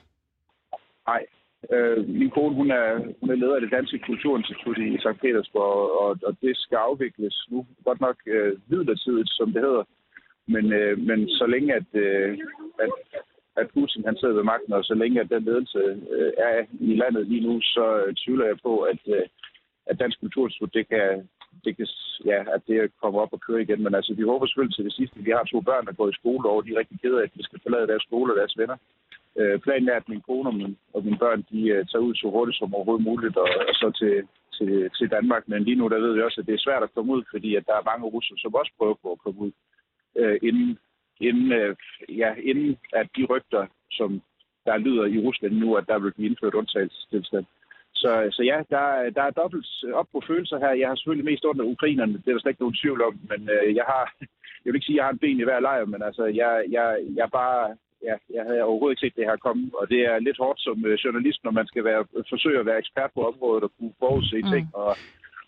Nej. 1.08 1.25
Øh, 1.70 2.10
min 2.10 2.30
kone, 2.30 2.56
hun 2.56 2.72
er, 2.72 2.88
hun 3.20 3.30
er 3.30 3.36
leder 3.36 3.56
af 3.56 3.62
det 3.62 3.72
Danske 3.72 4.00
Kulturinstitut 4.00 4.77
i 4.77 4.98
St. 4.98 5.22
Petersborg, 5.22 5.77
og, 6.01 6.10
og 6.27 6.34
det 6.41 6.58
skal 6.58 6.75
afvikles 6.75 7.48
nu. 7.51 7.65
Godt 7.86 8.01
nok 8.01 8.18
øh, 8.25 8.53
midlertidigt, 8.68 9.30
som 9.32 9.53
det 9.53 9.62
hedder. 9.62 9.84
Men, 10.48 10.74
øh, 10.74 10.98
men 10.98 11.30
så 11.30 11.46
længe, 11.46 11.74
at, 11.74 11.89
øh, 11.94 12.38
at, 12.84 12.89
at 13.56 13.70
Putin 13.74 14.06
han 14.06 14.18
sidder 14.18 14.34
ved 14.34 14.44
magten, 14.44 14.74
og 14.74 14.84
så 14.84 14.94
længe, 14.94 15.22
at 15.22 15.30
den 15.30 15.44
ledelse 15.44 15.80
øh, 16.15 16.32
er 16.38 16.65
i 16.80 16.96
landet 16.96 17.27
lige 17.27 17.48
nu, 17.48 17.62
så 17.62 18.03
øh, 18.06 18.13
tvivler 18.15 18.46
jeg 18.46 18.58
på, 18.63 18.80
at, 18.80 19.00
øh, 19.08 19.25
at 19.86 20.00
Dansk 20.00 20.20
Kulturinstitut, 20.20 20.74
det 20.74 20.88
kan, 20.88 21.30
det 21.65 21.77
kan, 21.77 21.88
ja, 22.25 22.39
at 22.55 22.62
det 22.67 22.91
kommer 23.01 23.20
op 23.22 23.34
og 23.34 23.41
køre 23.48 23.62
igen. 23.62 23.84
Men 23.84 23.96
altså, 23.96 24.13
vi 24.13 24.24
håber 24.24 24.46
selvfølgelig 24.46 24.75
til 24.75 24.86
det 24.86 24.93
sidste. 24.93 25.24
Vi 25.27 25.31
har 25.31 25.43
to 25.43 25.62
børn, 25.62 25.86
der 25.86 25.93
går 26.00 26.10
i 26.10 26.20
skole, 26.20 26.50
og 26.50 26.65
de 26.65 26.74
er 26.74 26.79
rigtig 26.79 27.00
kede 27.01 27.20
af, 27.20 27.24
at 27.24 27.34
de 27.38 27.43
skal 27.43 27.60
forlade 27.63 27.88
deres 27.88 28.03
skole 28.03 28.34
og 28.34 28.38
deres 28.38 28.58
venner. 28.58 28.77
Øh, 29.39 29.60
planen 29.60 29.89
er, 29.89 29.96
at 29.96 30.10
min 30.10 30.22
kone 30.22 30.50
og, 30.50 30.55
min, 30.55 30.77
og 30.93 31.03
mine 31.05 31.17
børn, 31.17 31.46
de 31.51 31.60
uh, 31.74 31.88
tager 31.89 32.08
ud 32.08 32.15
så 32.15 32.27
hurtigt 32.29 32.58
som 32.58 32.75
overhovedet 32.75 33.05
muligt, 33.10 33.38
og, 33.38 33.50
og 33.70 33.75
så 33.81 33.91
til, 34.00 34.15
til, 34.58 34.89
til 34.98 35.12
Danmark. 35.12 35.43
Men 35.48 35.63
lige 35.63 35.79
nu, 35.79 35.88
der 35.88 36.00
ved 36.00 36.13
vi 36.13 36.22
også, 36.22 36.41
at 36.41 36.48
det 36.48 36.53
er 36.53 36.65
svært 36.65 36.84
at 36.84 36.93
komme 36.93 37.13
ud, 37.13 37.24
fordi 37.31 37.55
at 37.55 37.65
der 37.67 37.75
er 37.77 37.89
mange 37.91 38.05
russer, 38.05 38.36
som 38.38 38.55
også 38.55 38.72
prøver 38.77 38.96
på 39.01 39.12
at 39.12 39.20
komme 39.24 39.39
ud, 39.46 39.51
øh, 40.15 40.39
inden, 40.41 40.79
inden, 41.22 41.51
øh, 41.51 41.75
ja, 42.10 42.34
inden 42.50 42.77
at 42.93 43.08
de 43.17 43.25
rygter, 43.25 43.65
som 43.91 44.22
der 44.65 44.77
lyder 44.77 45.05
i 45.05 45.17
Rusland 45.20 45.53
nu, 45.53 45.75
at 45.75 45.88
der 45.88 46.00
vil 46.00 46.13
blive 46.13 46.29
indført 46.29 46.53
undtagelsestilstand. 46.53 47.46
Så, 48.01 48.12
så 48.36 48.41
ja, 48.51 48.58
der, 48.74 48.86
der 49.17 49.24
er 49.25 49.38
dobbelt 49.41 49.67
op 50.00 50.10
på 50.13 50.20
følelser 50.29 50.58
her. 50.63 50.79
Jeg 50.81 50.88
har 50.88 50.96
selvfølgelig 50.96 51.29
mest 51.31 51.46
under 51.46 51.65
ukrainerne, 51.74 52.13
det 52.13 52.27
er 52.27 52.36
der 52.36 52.41
slet 52.41 52.53
ikke 52.53 52.65
nogen 52.65 52.81
tvivl 52.81 53.01
om, 53.10 53.15
men 53.31 53.41
øh, 53.55 53.75
jeg 53.79 53.86
har 53.93 54.03
jeg 54.62 54.70
vil 54.70 54.79
ikke 54.79 54.89
sige, 54.89 54.98
at 54.98 55.00
jeg 55.00 55.05
har 55.08 55.13
en 55.13 55.24
ben 55.24 55.39
i 55.39 55.48
hver 55.48 55.60
lejr, 55.67 55.86
men 55.93 56.01
altså, 56.08 56.24
jeg, 56.41 56.53
jeg, 56.77 56.88
jeg 57.20 57.27
bare, 57.39 57.60
ja, 58.08 58.15
jeg 58.36 58.43
havde 58.48 58.67
overhovedet 58.70 58.93
ikke 58.93 59.05
set 59.05 59.17
det 59.20 59.29
her 59.29 59.46
komme, 59.46 59.63
og 59.79 59.86
det 59.93 60.01
er 60.12 60.25
lidt 60.27 60.41
hårdt 60.43 60.60
som 60.67 60.77
øh, 60.89 60.96
journalist, 61.03 61.39
når 61.43 61.53
man 61.60 61.67
skal 61.72 61.84
være, 61.89 62.01
forsøge 62.34 62.60
at 62.60 62.65
være 62.70 62.81
ekspert 62.84 63.12
på 63.15 63.22
området 63.31 63.63
og 63.63 63.72
kunne 63.77 63.93
forudse 64.00 64.39
mm. 64.41 64.51
ting 64.53 64.65
og, 64.84 64.91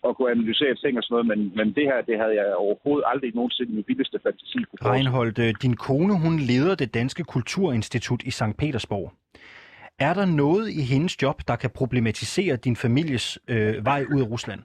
og 0.06 0.10
kunne 0.16 0.30
analysere 0.36 0.74
ting 0.74 0.92
og 0.98 1.02
sådan 1.02 1.14
noget, 1.14 1.26
men, 1.32 1.40
men 1.58 1.66
det 1.78 1.84
her, 1.90 1.98
det 2.08 2.16
havde 2.22 2.34
jeg 2.40 2.48
overhovedet 2.64 3.04
aldrig 3.12 3.30
nogensinde 3.34 3.72
i 3.72 3.74
min 3.74 3.84
vildeste 3.88 4.18
fantasi. 4.24 4.58
Reinhold, 4.90 5.38
øh, 5.44 5.54
din 5.64 5.76
kone, 5.86 6.14
hun 6.24 6.34
leder 6.50 6.74
det 6.74 6.94
Danske 6.94 7.24
Kulturinstitut 7.34 8.22
i 8.22 8.30
St. 8.30 8.56
Petersborg. 8.58 9.12
Er 9.98 10.14
der 10.14 10.26
noget 10.26 10.68
i 10.70 10.82
hendes 10.92 11.22
job, 11.22 11.38
der 11.48 11.56
kan 11.56 11.70
problematisere 11.70 12.56
din 12.56 12.76
families 12.76 13.38
øh, 13.48 13.84
vej 13.84 14.04
ud 14.14 14.20
af 14.20 14.30
Rusland? 14.30 14.60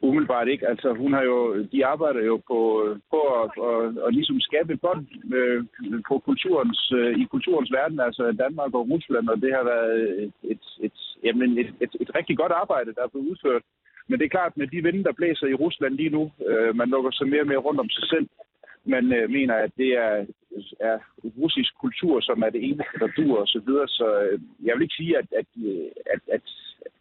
Umiddelbart 0.00 0.48
ikke. 0.48 0.68
Altså, 0.68 0.92
hun 0.92 1.12
har 1.12 1.22
jo, 1.22 1.62
de 1.72 1.86
arbejder 1.86 2.22
jo 2.24 2.36
på, 2.36 2.60
på 3.10 3.20
at, 3.42 3.50
at, 3.70 4.06
at 4.06 4.14
ligesom 4.14 4.40
skabe 4.40 4.72
et 4.72 4.80
bånd 4.80 5.06
øh, 5.34 5.64
på 6.08 6.18
kulturens, 6.18 6.92
øh, 6.98 7.18
i 7.22 7.24
kulturens 7.24 7.72
verden, 7.72 8.00
altså 8.00 8.22
Danmark 8.44 8.74
og 8.74 8.88
Rusland, 8.90 9.28
og 9.28 9.36
det 9.42 9.50
har 9.56 9.64
været 9.64 10.22
et, 10.24 10.32
et, 10.52 10.64
et, 10.86 10.98
jamen 11.24 11.58
et, 11.58 11.70
et, 11.80 11.92
et 12.00 12.10
rigtig 12.14 12.36
godt 12.36 12.52
arbejde, 12.52 12.94
der 12.94 13.02
er 13.02 13.12
blevet 13.12 13.30
udført. 13.30 13.62
Men 14.08 14.18
det 14.18 14.24
er 14.24 14.36
klart, 14.36 14.56
med 14.56 14.66
de 14.66 14.82
vinde, 14.82 15.04
der 15.04 15.18
blæser 15.18 15.46
i 15.46 15.54
Rusland 15.64 15.94
lige 15.94 16.14
nu, 16.16 16.32
øh, 16.48 16.76
man 16.76 16.88
lukker 16.88 17.10
sig 17.10 17.28
mere 17.28 17.40
og 17.40 17.46
mere 17.46 17.64
rundt 17.66 17.80
om 17.80 17.88
sig 17.88 18.08
selv. 18.12 18.26
Man 18.94 19.04
øh, 19.12 19.30
mener, 19.30 19.54
at 19.54 19.72
det 19.76 19.90
er, 20.06 20.26
er 20.80 20.98
russisk 21.42 21.72
kultur, 21.84 22.20
som 22.20 22.42
er 22.42 22.50
det 22.50 22.64
eneste, 22.64 22.98
der 22.98 23.16
dur 23.16 23.34
osv. 23.42 23.46
Så, 23.46 23.60
videre. 23.66 23.88
så 23.88 24.06
øh, 24.22 24.40
jeg 24.66 24.72
vil 24.74 24.82
ikke 24.82 25.00
sige, 25.00 25.18
at, 25.18 25.28
at, 25.40 25.46
at, 26.14 26.20
at, 26.36 26.46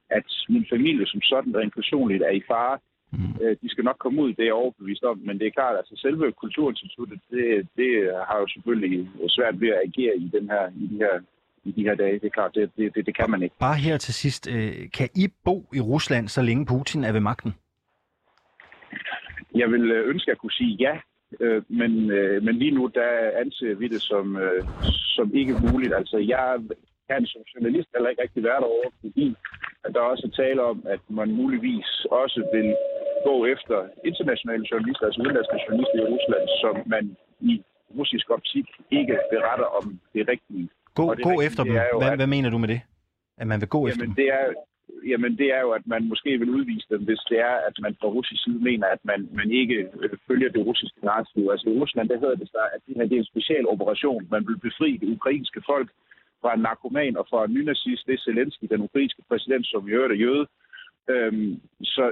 at 0.10 0.28
min 0.50 0.66
familie 0.70 1.06
som 1.08 1.22
sådan 1.22 1.58
rent 1.58 1.76
personligt 1.76 2.24
er 2.24 2.34
i 2.42 2.48
fare. 2.48 2.78
Mm. 3.12 3.34
Øh, 3.42 3.56
de 3.62 3.70
skal 3.70 3.84
nok 3.84 4.00
komme 4.00 4.22
ud, 4.22 4.30
det 4.34 4.40
er 4.40 4.52
jeg 4.52 4.62
overbevist 4.64 5.04
om, 5.04 5.18
men 5.18 5.40
det 5.40 5.48
er 5.48 5.58
klart, 5.60 5.74
at 5.74 5.80
altså, 5.80 5.96
selve 5.96 6.32
Kulturinstituttet, 6.32 7.20
det, 7.32 7.68
det 7.78 7.92
har 8.28 8.38
jo 8.40 8.48
selvfølgelig 8.48 9.10
svært 9.28 9.62
ved 9.62 9.70
at 9.70 9.84
agere 9.88 10.18
i, 10.18 10.28
den 10.36 10.46
her, 10.50 10.64
i 10.84 10.88
de 10.92 10.98
her 10.98 11.20
i 11.68 11.72
de 11.72 11.84
her 11.84 11.96
dage. 11.96 12.14
Det 12.14 12.26
er 12.26 12.38
klart, 12.40 12.52
det, 12.56 12.72
det, 12.78 12.96
det, 12.96 13.06
det 13.06 13.16
kan 13.16 13.30
man 13.32 13.44
ikke. 13.44 13.56
Bare 13.60 13.76
her 13.76 13.98
til 13.98 14.14
sidst. 14.14 14.48
Øh, 14.52 14.92
kan 14.98 15.10
I 15.16 15.28
bo 15.46 15.66
i 15.74 15.82
Rusland, 15.82 16.28
så 16.28 16.42
længe 16.42 16.66
Putin 16.66 17.04
er 17.04 17.12
ved 17.12 17.20
magten? 17.20 17.56
Jeg 19.56 19.72
vil 19.72 19.92
øh, 19.92 20.10
ønske, 20.10 20.30
at 20.30 20.34
jeg 20.34 20.38
kunne 20.38 20.52
sige 20.52 20.76
ja, 20.80 20.94
men, 21.80 21.92
men 22.46 22.56
lige 22.56 22.72
nu 22.72 22.92
der 23.00 23.32
anser 23.42 23.76
vi 23.76 23.88
det 23.88 24.02
som, 24.02 24.38
som 25.16 25.36
ikke 25.36 25.54
muligt. 25.54 25.94
Altså, 25.94 26.18
jeg 26.18 26.60
kan 27.10 27.26
som 27.26 27.42
journalist 27.56 27.90
heller 27.94 28.10
ikke 28.10 28.22
rigtig 28.22 28.44
være 28.44 28.62
derovre, 28.62 28.92
fordi 29.02 29.36
at 29.86 29.94
der 29.94 30.02
også 30.02 30.24
er 30.28 30.44
tale 30.44 30.62
om, 30.64 30.78
at 30.86 31.00
man 31.10 31.30
muligvis 31.32 31.90
også 32.12 32.40
vil 32.54 32.76
gå 33.30 33.46
efter 33.46 33.78
internationale 34.06 34.66
journalister, 34.72 35.06
altså 35.06 35.22
udenlandske 35.22 35.58
journalister 35.66 35.98
i 36.04 36.08
Rusland, 36.14 36.46
som 36.62 36.76
man 36.94 37.04
i 37.52 37.54
russisk 37.98 38.30
optik 38.30 38.68
ikke 38.92 39.18
beretter 39.34 39.66
om 39.80 40.00
det 40.14 40.24
rigtige. 40.34 40.70
Gå, 40.96 41.14
det 41.14 41.24
gå 41.24 41.30
rigtige, 41.30 41.46
efter 41.48 41.64
dem. 41.64 41.74
Jo, 41.74 41.98
hvad, 42.02 42.12
at, 42.12 42.18
hvad 42.20 42.28
mener 42.28 42.50
du 42.50 42.58
med 42.58 42.68
det? 42.68 42.82
At 43.38 43.48
man 43.48 43.60
vil 43.62 43.70
gå 43.76 43.80
jamen, 43.80 43.90
efter 43.92 44.06
dem? 44.06 44.16
Det 44.22 44.28
er, 44.40 44.46
jamen 45.12 45.38
det 45.38 45.48
er 45.58 45.62
jo, 45.62 45.72
at 45.72 45.88
man 45.88 46.08
måske 46.08 46.38
vil 46.40 46.50
udvise 46.50 46.88
dem, 46.90 47.04
hvis 47.06 47.20
det 47.30 47.40
er, 47.40 47.56
at 47.68 47.76
man 47.82 47.96
fra 48.02 48.08
russisk 48.08 48.44
side 48.44 48.60
mener, 48.70 48.88
at 48.88 49.00
man, 49.04 49.30
man 49.34 49.52
ikke 49.52 49.78
øh, 50.02 50.10
følger 50.28 50.50
det 50.50 50.66
russiske 50.66 51.00
narrativ. 51.06 51.50
Altså 51.52 51.70
i 51.70 51.78
Rusland, 51.82 52.10
der 52.10 52.20
hedder 52.20 52.36
det 52.36 52.50
sig, 52.50 52.66
at 52.76 52.82
det 52.88 52.96
her 52.96 53.06
det 53.06 53.16
er 53.16 53.20
en 53.20 53.34
special 53.34 53.68
operation. 53.68 54.28
Man 54.32 54.48
vil 54.48 54.60
befri 54.60 54.98
det 54.98 55.10
ukrainske 55.18 55.62
folk 55.66 55.90
fra 56.42 56.54
en 56.54 56.62
narkoman 56.62 57.18
og 57.18 57.28
fra 57.30 57.46
en 57.46 57.54
nynazist, 57.54 58.08
det 58.08 58.14
er 58.14 58.24
Zelensky, 58.28 58.66
den 58.70 58.82
ukrainske 58.82 59.22
præsident, 59.30 59.68
som 59.68 59.88
i 59.88 59.92
øvrigt 59.92 60.14
er 60.14 60.24
jøde. 60.26 60.48
Øhm, 61.10 61.62
så, 61.84 62.12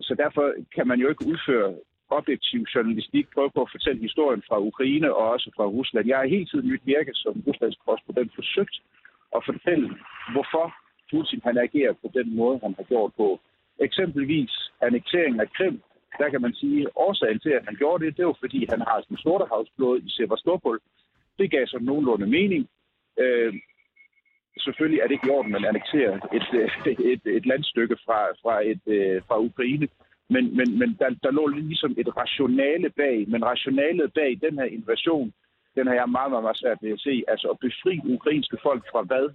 så 0.00 0.14
derfor 0.14 0.54
kan 0.74 0.86
man 0.86 1.00
jo 1.00 1.08
ikke 1.08 1.26
udføre 1.32 1.74
objektiv 2.10 2.60
journalistik, 2.74 3.26
prøve 3.34 3.50
på 3.50 3.62
at 3.62 3.72
fortælle 3.74 4.00
historien 4.00 4.42
fra 4.48 4.60
Ukraine 4.60 5.14
og 5.14 5.24
også 5.34 5.50
fra 5.56 5.64
Rusland. 5.64 6.06
Jeg 6.06 6.18
har 6.18 6.26
hele 6.26 6.46
tiden 6.46 6.70
mit 6.70 6.86
virke 6.86 7.10
som 7.14 7.42
Ruslands 7.46 7.78
korrespondent 7.84 8.34
forsøgt 8.34 8.76
at 9.36 9.42
fortælle, 9.46 9.88
hvorfor 10.32 10.66
Putin 11.10 11.40
han 11.44 11.58
agerer 11.58 11.92
på 11.92 12.08
den 12.14 12.36
måde, 12.36 12.58
han 12.62 12.74
har 12.78 12.84
gjort 12.84 13.12
på. 13.16 13.40
Eksempelvis 13.78 14.52
annekteringen 14.80 15.40
af 15.40 15.50
Krim, 15.56 15.80
der 16.18 16.28
kan 16.28 16.42
man 16.42 16.54
sige, 16.54 16.82
at 16.82 16.90
årsagen 16.96 17.40
til, 17.40 17.50
at 17.50 17.64
han 17.64 17.76
gjorde 17.76 18.04
det, 18.04 18.16
det 18.16 18.26
var 18.26 18.36
fordi, 18.40 18.66
han 18.70 18.80
har 18.80 19.04
sin 19.08 19.16
sortehavsblod 19.16 20.00
i 20.00 20.10
Sevastopol. 20.10 20.80
Det 21.38 21.50
gav 21.50 21.66
sådan 21.66 21.86
nogenlunde 21.86 22.26
mening. 22.26 22.68
Øh, 23.18 23.54
selvfølgelig 24.58 25.00
er 25.00 25.06
det 25.06 25.14
ikke 25.14 25.28
i 25.28 25.30
orden, 25.30 25.54
at 25.54 25.60
man 25.60 25.68
annekterer 25.68 26.14
et, 26.36 26.46
et, 26.86 27.00
et, 27.12 27.36
et 27.36 27.46
landstykke 27.46 27.96
fra, 28.04 28.20
fra, 28.42 28.54
et, 28.72 28.84
øh, 28.86 29.22
fra 29.28 29.38
Ukraine. 29.38 29.88
Men, 30.28 30.56
men, 30.56 30.78
men 30.78 30.96
der, 30.98 31.08
der 31.22 31.30
lå 31.30 31.46
ligesom 31.46 31.94
et 31.98 32.16
rationale 32.16 32.90
bag. 32.90 33.28
Men 33.28 33.44
rationalet 33.44 34.12
bag 34.12 34.38
den 34.40 34.58
her 34.58 34.64
invasion, 34.64 35.32
den 35.76 35.86
har 35.86 35.94
jeg 35.94 36.08
meget, 36.08 36.30
meget, 36.30 36.44
meget 36.44 36.60
svært 36.62 36.78
ved 36.82 36.90
at 36.90 37.00
se. 37.00 37.24
Altså 37.28 37.48
at 37.48 37.58
befri 37.58 38.00
ukrainske 38.04 38.58
folk 38.62 38.82
fra 38.92 39.02
hvad 39.02 39.26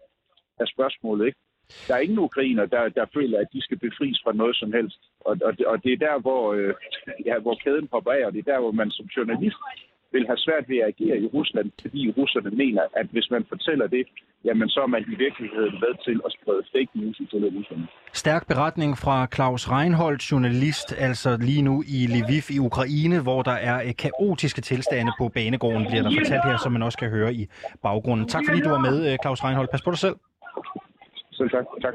er 0.60 0.66
spørgsmålet, 0.66 1.26
ikke? 1.26 1.40
Der 1.88 1.94
er 1.96 2.06
ingen 2.06 2.20
ukrainer, 2.20 2.66
der, 2.66 2.90
der 2.90 3.06
føler, 3.14 3.38
at 3.40 3.48
de 3.54 3.62
skal 3.62 3.80
befries 3.80 4.20
fra 4.24 4.34
noget 4.34 4.56
som 4.56 4.74
helst. 4.74 5.00
Og, 5.28 5.38
og, 5.48 5.54
og 5.72 5.84
det 5.84 5.92
er 5.94 5.98
der, 6.08 6.20
hvor, 6.26 6.54
øh, 6.54 6.74
ja, 7.26 7.36
hvor 7.40 7.56
kæden 7.64 7.88
popper 7.88 8.12
af, 8.12 8.26
og 8.26 8.34
det 8.34 8.40
er 8.40 8.52
der, 8.54 8.60
hvor 8.60 8.72
man 8.72 8.92
som 8.92 9.06
journalist 9.06 9.62
vil 10.16 10.26
have 10.28 10.38
svært 10.38 10.66
ved 10.70 10.78
at 10.78 10.88
agere 10.94 11.18
i 11.26 11.28
Rusland, 11.38 11.72
fordi 11.82 12.14
russerne 12.18 12.52
mener, 12.64 12.84
at 12.96 13.08
hvis 13.12 13.28
man 13.32 13.46
fortæller 13.50 13.88
det, 13.88 14.04
jamen 14.46 14.70
så 14.70 14.80
er 14.82 14.88
man 14.88 15.04
i 15.14 15.16
virkeligheden 15.26 15.76
med 15.84 15.94
til 16.06 16.18
at 16.26 16.32
sprede 16.38 16.64
fake 16.74 16.92
news 16.94 17.20
i 17.20 17.26
til 17.26 17.40
Rusland. 17.58 17.82
Stærk 18.14 18.48
beretning 18.48 18.98
fra 18.98 19.28
Claus 19.36 19.70
Reinholdt, 19.72 20.32
journalist, 20.32 20.88
altså 20.98 21.38
lige 21.38 21.62
nu 21.62 21.84
i 21.88 22.00
Lviv 22.16 22.46
i 22.58 22.60
Ukraine, 22.60 23.22
hvor 23.22 23.42
der 23.42 23.58
er 23.70 23.78
øh, 23.88 23.96
kaotiske 24.06 24.62
tilstande 24.62 25.12
på 25.20 25.30
banegården, 25.30 25.86
bliver 25.90 26.04
der 26.04 26.12
fortalt 26.20 26.46
her, 26.46 26.58
som 26.64 26.72
man 26.72 26.84
også 26.84 26.98
kan 26.98 27.10
høre 27.10 27.34
i 27.34 27.48
baggrunden. 27.84 28.28
Tak 28.28 28.44
fordi 28.48 28.62
du 28.62 28.70
var 28.70 28.80
med, 28.90 29.12
øh, 29.12 29.18
Claus 29.24 29.44
Reinholdt. 29.44 29.72
Pas 29.72 29.82
på 29.82 29.92
dig 29.92 30.00
selv. 30.00 30.16
Selv 31.32 31.50
tak. 31.50 31.66
tak. 31.82 31.94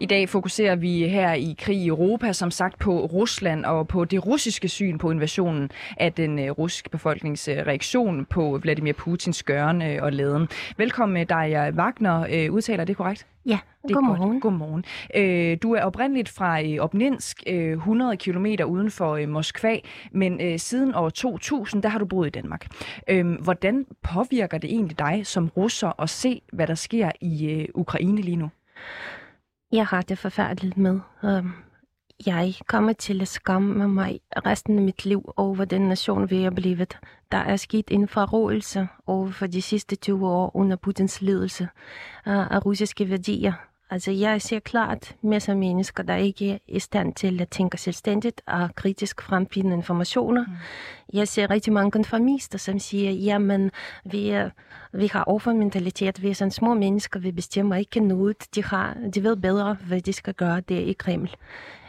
I 0.00 0.06
dag 0.06 0.28
fokuserer 0.28 0.76
vi 0.76 1.08
her 1.08 1.32
i 1.32 1.54
Krig 1.58 1.76
i 1.76 1.88
Europa 1.88 2.32
som 2.32 2.50
sagt 2.50 2.78
på 2.78 3.06
Rusland 3.06 3.64
og 3.64 3.88
på 3.88 4.04
det 4.04 4.26
russiske 4.26 4.68
syn 4.68 4.98
på 4.98 5.10
invasionen 5.10 5.70
af 5.96 6.12
den 6.12 6.38
uh, 6.38 6.58
russiske 6.58 6.90
befolknings 6.90 7.48
uh, 7.48 7.54
reaktion 7.54 8.24
på 8.24 8.58
Vladimir 8.62 8.92
Putins 8.92 9.42
gørne 9.42 10.02
og 10.02 10.12
laden. 10.12 10.48
Velkommen 10.76 11.26
Daja 11.26 11.70
Wagner. 11.70 12.48
Udtaler 12.50 12.84
det 12.84 12.96
korrekt? 12.96 13.26
Ja, 13.46 13.58
det 13.82 13.90
er 13.90 13.94
godmorgen. 13.94 14.30
Godt. 14.30 14.42
Godmorgen. 14.42 14.84
Øh, 15.16 15.58
du 15.62 15.72
er 15.72 15.82
oprindeligt 15.82 16.28
fra 16.28 16.62
øh, 16.62 16.76
Obninsk, 16.80 17.42
øh, 17.46 17.72
100 17.72 18.16
km 18.16 18.46
uden 18.66 18.90
for 18.90 19.16
øh, 19.16 19.28
Moskva, 19.28 19.76
men 20.12 20.40
øh, 20.40 20.58
siden 20.58 20.94
år 20.94 21.08
2000, 21.08 21.82
der 21.82 21.88
har 21.88 21.98
du 21.98 22.04
boet 22.04 22.26
i 22.26 22.30
Danmark. 22.30 22.66
Øh, 23.08 23.42
hvordan 23.42 23.86
påvirker 24.02 24.58
det 24.58 24.70
egentlig 24.70 24.98
dig 24.98 25.26
som 25.26 25.48
russer 25.48 26.00
at 26.02 26.10
se, 26.10 26.42
hvad 26.52 26.66
der 26.66 26.74
sker 26.74 27.10
i 27.20 27.50
øh, 27.50 27.68
Ukraine 27.74 28.20
lige 28.20 28.36
nu? 28.36 28.50
Jeg 29.72 29.86
har 29.86 30.02
det 30.02 30.18
forfærdeligt 30.18 30.76
med. 30.76 31.00
Um, 31.22 31.54
jeg 32.26 32.54
kommer 32.66 32.92
til 32.92 33.22
at 33.22 33.28
skamme 33.28 33.88
mig 33.88 34.20
resten 34.46 34.78
af 34.78 34.84
mit 34.84 35.04
liv 35.04 35.32
over 35.36 35.64
den 35.64 35.82
nation, 35.82 36.30
vi 36.30 36.44
er 36.44 36.50
blevet. 36.50 36.98
Der 37.32 37.38
er 37.38 37.56
sket 37.56 37.84
en 37.90 38.08
forrådelse 38.08 38.88
over 39.06 39.30
for 39.30 39.46
de 39.46 39.62
sidste 39.62 39.96
20 39.96 40.28
år 40.28 40.56
under 40.56 40.76
Putins 40.76 41.22
ledelse 41.22 41.68
uh, 42.26 42.32
af 42.54 42.66
russiske 42.66 43.10
værdier. 43.10 43.52
Altså, 43.92 44.10
jeg 44.10 44.42
ser 44.42 44.58
klart 44.58 45.16
masser 45.22 45.52
af 45.52 45.58
mennesker, 45.58 46.02
der 46.02 46.14
ikke 46.14 46.52
er 46.52 46.58
i 46.68 46.78
stand 46.78 47.14
til 47.14 47.40
at 47.40 47.48
tænke 47.48 47.78
selvstændigt 47.78 48.42
og 48.46 48.74
kritisk 48.74 49.22
fremfinde 49.22 49.74
informationer. 49.74 50.46
Mm. 50.46 50.52
Jeg 51.12 51.28
ser 51.28 51.50
rigtig 51.50 51.72
mange 51.72 51.90
konformister, 51.90 52.58
som 52.58 52.78
siger, 52.78 53.10
jamen, 53.10 53.70
vi, 54.04 54.28
er, 54.28 54.50
vi 54.92 55.06
har 55.06 55.24
overmentalitet, 55.24 56.22
vi 56.22 56.30
er 56.30 56.34
sådan 56.34 56.50
små 56.50 56.74
mennesker, 56.74 57.20
vi 57.20 57.32
bestemmer 57.32 57.76
ikke 57.76 58.00
noget. 58.00 58.36
De, 58.54 58.64
har, 58.64 58.96
de 59.14 59.22
ved 59.22 59.36
bedre, 59.36 59.76
hvad 59.86 60.00
de 60.00 60.12
skal 60.12 60.34
gøre 60.34 60.60
der 60.60 60.78
i 60.78 60.92
Kreml. 60.92 61.30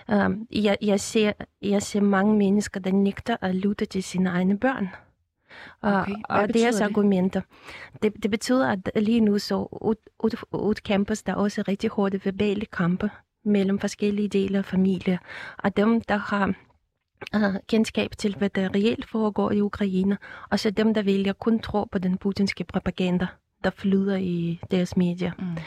Um, 0.07 0.47
jeg, 0.51 0.77
jeg, 0.81 0.99
ser, 0.99 1.31
jeg 1.61 1.81
ser 1.81 2.01
mange 2.01 2.37
mennesker, 2.37 2.79
der 2.79 2.91
nægter 2.91 3.37
at 3.41 3.55
lytte 3.55 3.85
til 3.85 4.03
sine 4.03 4.29
egne 4.29 4.57
børn. 4.57 4.89
Okay. 5.81 6.13
Og 6.29 6.53
deres 6.53 6.75
det? 6.75 6.81
argumenter. 6.81 7.41
Det, 8.03 8.23
det 8.23 8.31
betyder, 8.31 8.69
at 8.69 8.89
lige 8.95 9.19
nu 9.19 9.39
så 9.39 9.67
udkæmpes 10.51 11.23
der 11.23 11.33
også 11.33 11.63
rigtig 11.67 11.89
hårde 11.89 12.25
verbale 12.25 12.65
kampe 12.65 13.09
mellem 13.45 13.79
forskellige 13.79 14.27
dele 14.27 14.57
af 14.57 14.65
familier. 14.65 15.17
Og 15.57 15.77
dem, 15.77 16.01
der 16.01 16.17
har 16.17 16.53
uh, 17.35 17.55
kendskab 17.67 18.11
til, 18.17 18.35
hvad 18.35 18.49
der 18.49 18.75
reelt 18.75 19.09
foregår 19.09 19.51
i 19.51 19.61
Ukraine, 19.61 20.17
og 20.49 20.59
så 20.59 20.69
dem, 20.69 20.93
der 20.93 21.03
vælger 21.03 21.33
kun 21.33 21.59
tro 21.59 21.83
på 21.83 21.97
den 21.97 22.17
putinske 22.17 22.63
propaganda, 22.63 23.27
der 23.63 23.69
flyder 23.69 24.15
i 24.15 24.59
deres 24.71 24.97
medier. 24.97 25.31
Mm. 25.39 25.57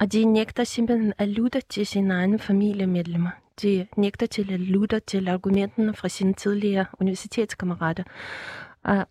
Og 0.00 0.12
de 0.12 0.24
nægter 0.24 0.64
simpelthen 0.64 1.12
at 1.18 1.28
lytte 1.28 1.60
til 1.68 1.86
sine 1.86 2.14
egne 2.14 2.38
familiemedlemmer. 2.38 3.30
De 3.62 3.86
nægter 3.96 4.26
til 4.26 4.52
at 4.52 4.60
lytte 4.60 5.00
til 5.00 5.28
argumenterne 5.28 5.94
fra 5.94 6.08
sine 6.08 6.34
tidligere 6.34 6.86
universitetskammerater. 7.00 8.02
Og, 8.84 9.06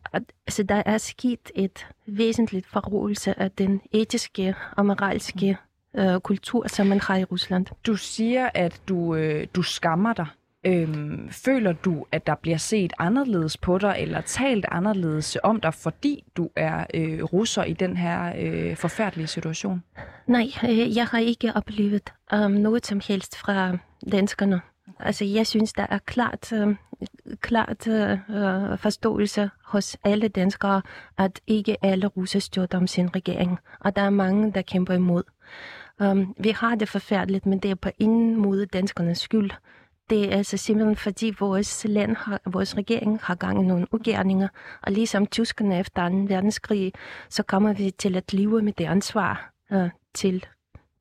altså, 0.48 0.64
der 0.64 0.84
er 0.86 0.98
sket 0.98 1.52
et 1.56 1.88
væsentligt 2.08 2.68
forrådelse 2.68 3.40
af 3.40 3.52
den 3.52 3.82
etiske 3.92 4.56
og 4.78 4.86
moralske 4.86 5.58
øh, 5.96 6.20
kultur, 6.20 6.68
som 6.68 6.88
man 6.88 7.00
har 7.00 7.18
i 7.18 7.24
Rusland. 7.24 7.66
Du 7.86 7.96
siger, 7.96 8.50
at 8.54 8.82
du, 8.88 9.16
øh, 9.16 9.48
du 9.56 9.62
skammer 9.62 10.14
dig. 10.14 10.26
Øhm, 10.66 11.30
føler 11.32 11.74
du, 11.74 12.06
at 12.12 12.28
der 12.28 12.36
bliver 12.36 12.58
set 12.58 12.94
anderledes 13.00 13.58
på 13.58 13.78
dig, 13.78 13.96
eller 14.00 14.22
talt 14.22 14.66
anderledes 14.72 15.38
om 15.44 15.62
dig, 15.62 15.74
fordi 15.74 16.24
du 16.38 16.50
er 16.56 16.86
øh, 16.94 17.24
russer 17.24 17.64
i 17.64 17.74
den 17.74 17.98
her 17.98 18.34
øh, 18.38 18.76
forfærdelige 18.76 19.28
situation? 19.28 19.84
Nej, 20.28 20.48
øh, 20.64 20.98
jeg 20.98 21.06
har 21.06 21.20
ikke 21.20 21.52
oplevet 21.56 22.14
um, 22.34 22.52
noget 22.52 22.86
som 22.86 23.02
helst 23.08 23.38
fra 23.38 23.78
danskerne. 24.12 24.62
Altså, 25.00 25.26
jeg 25.26 25.48
synes, 25.48 25.74
der 25.74 25.86
er 25.90 25.98
klart, 25.98 26.54
øh, 26.54 26.76
klart 27.42 27.88
øh, 27.88 28.18
forståelse 28.78 29.50
hos 29.66 29.98
alle 30.04 30.28
danskere, 30.28 30.82
at 31.18 31.40
ikke 31.48 31.86
alle 31.86 32.08
russer 32.08 32.40
støtter 32.40 32.78
om 32.78 32.88
sin 32.88 33.16
regering. 33.16 33.60
Og 33.80 33.96
der 33.96 34.02
er 34.02 34.10
mange, 34.10 34.52
der 34.52 34.62
kæmper 34.62 34.94
imod. 34.94 35.24
Um, 36.00 36.36
vi 36.40 36.50
har 36.50 36.76
det 36.76 36.90
forfærdeligt, 36.90 37.46
men 37.46 37.60
det 37.60 37.72
er 37.72 37.76
på 37.76 37.90
ingen 38.00 38.36
måde 38.36 38.66
danskernes 38.66 39.18
skyld. 39.18 39.52
Det 40.10 40.34
er 40.34 40.38
altså 40.38 40.58
simpelthen 40.58 40.96
fordi 40.96 41.36
vores 41.40 41.86
land, 41.90 42.16
har, 42.16 42.42
vores 42.46 42.78
regering 42.78 43.20
har 43.24 43.36
gang 43.36 43.64
i 43.64 43.68
nogle 43.68 43.88
ugerninger, 43.94 44.48
og 44.82 44.92
ligesom 44.92 45.28
tyskerne 45.28 45.80
efter 45.80 46.10
2. 46.10 46.16
verdenskrig, 46.16 46.94
så 47.30 47.44
kommer 47.44 47.74
vi 47.74 47.92
til 47.92 48.16
at 48.16 48.34
leve 48.34 48.62
med 48.62 48.74
det 48.74 48.86
ansvar 48.86 49.54
uh, 49.72 49.90
til 50.14 50.46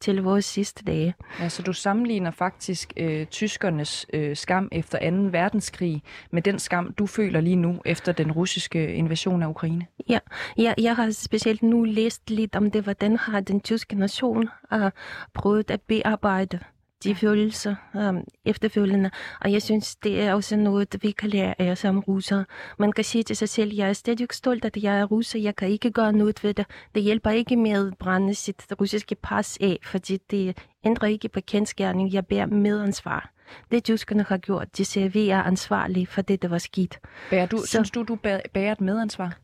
til 0.00 0.23
vores 0.23 0.45
sidste 0.45 0.85
dage. 0.85 1.14
Ja, 1.40 1.49
så 1.49 1.62
du 1.62 1.73
sammenligner 1.73 2.31
faktisk 2.31 2.93
øh, 2.97 3.26
tyskernes 3.26 4.07
øh, 4.12 4.37
skam 4.37 4.69
efter 4.73 5.11
2. 5.11 5.17
verdenskrig 5.17 6.02
med 6.31 6.43
den 6.43 6.59
skam, 6.59 6.93
du 6.93 7.07
føler 7.07 7.40
lige 7.40 7.57
nu 7.57 7.81
efter 7.85 8.12
den 8.12 8.33
russiske 8.33 8.95
invasion 8.95 9.43
af 9.43 9.47
Ukraine? 9.47 9.87
Ja, 10.09 10.19
ja 10.59 10.75
jeg 10.78 10.97
har 10.97 11.11
specielt 11.11 11.62
nu 11.62 11.85
læst 11.85 12.31
lidt 12.31 12.57
om 12.57 12.71
det, 12.71 12.83
hvordan 12.83 13.17
har 13.17 13.40
den 13.40 13.61
tyske 13.61 13.97
nation 13.97 14.49
uh, 14.75 14.90
prøvet 15.35 15.71
at 15.71 15.81
bearbejde 15.83 16.59
de 17.05 17.14
følelser 17.14 17.75
um, 17.95 18.25
efterfølgende. 18.45 19.11
Og 19.40 19.52
jeg 19.52 19.62
synes, 19.62 19.97
det 19.97 20.23
er 20.23 20.35
også 20.35 20.57
noget, 20.57 20.97
vi 21.02 21.11
kan 21.11 21.31
lære 21.31 21.61
af 21.61 21.78
som 21.78 21.99
russer. 21.99 22.45
Man 22.78 22.93
kan 22.93 23.05
sige 23.05 23.25
til 23.25 23.37
sig 23.37 23.49
selv, 23.49 23.75
jeg 23.75 23.88
er 23.88 23.93
stadig 23.93 24.26
stolt, 24.31 24.64
at 24.64 24.76
jeg 24.76 24.99
er 24.99 25.05
russer. 25.05 25.38
Jeg 25.38 25.57
kan 25.57 25.69
ikke 25.69 25.90
gøre 25.90 26.12
noget 26.12 26.45
ved 26.45 26.55
det. 26.55 26.67
Det 26.95 27.02
hjælper 27.02 27.31
ikke 27.31 27.57
med 27.57 27.87
at 27.87 27.99
brænde 27.99 28.35
sit 28.35 28.67
russiske 28.81 29.14
pas 29.14 29.59
af, 29.61 29.78
fordi 29.85 30.19
det 30.31 30.59
ændrer 30.85 31.09
ikke 31.09 31.28
på 31.28 31.40
kendskærning. 31.40 32.12
Jeg 32.12 32.26
bærer 32.26 32.47
medansvar. 32.47 33.31
Det 33.71 33.85
tyskerne 33.85 34.23
har 34.28 34.38
gjort, 34.38 34.78
de 34.78 35.31
er 35.31 35.43
ansvarlige 35.43 36.07
for 36.07 36.23
det, 36.23 36.43
der 36.43 36.49
var 36.49 36.59
skidt. 36.59 37.00
Bærer 37.31 37.47
du, 37.47 37.59
Så... 37.59 37.67
Synes 37.67 37.90
du, 37.90 38.02
du 38.02 38.14
bærer 38.55 38.73
et 38.73 38.81
medansvar? 38.81 39.37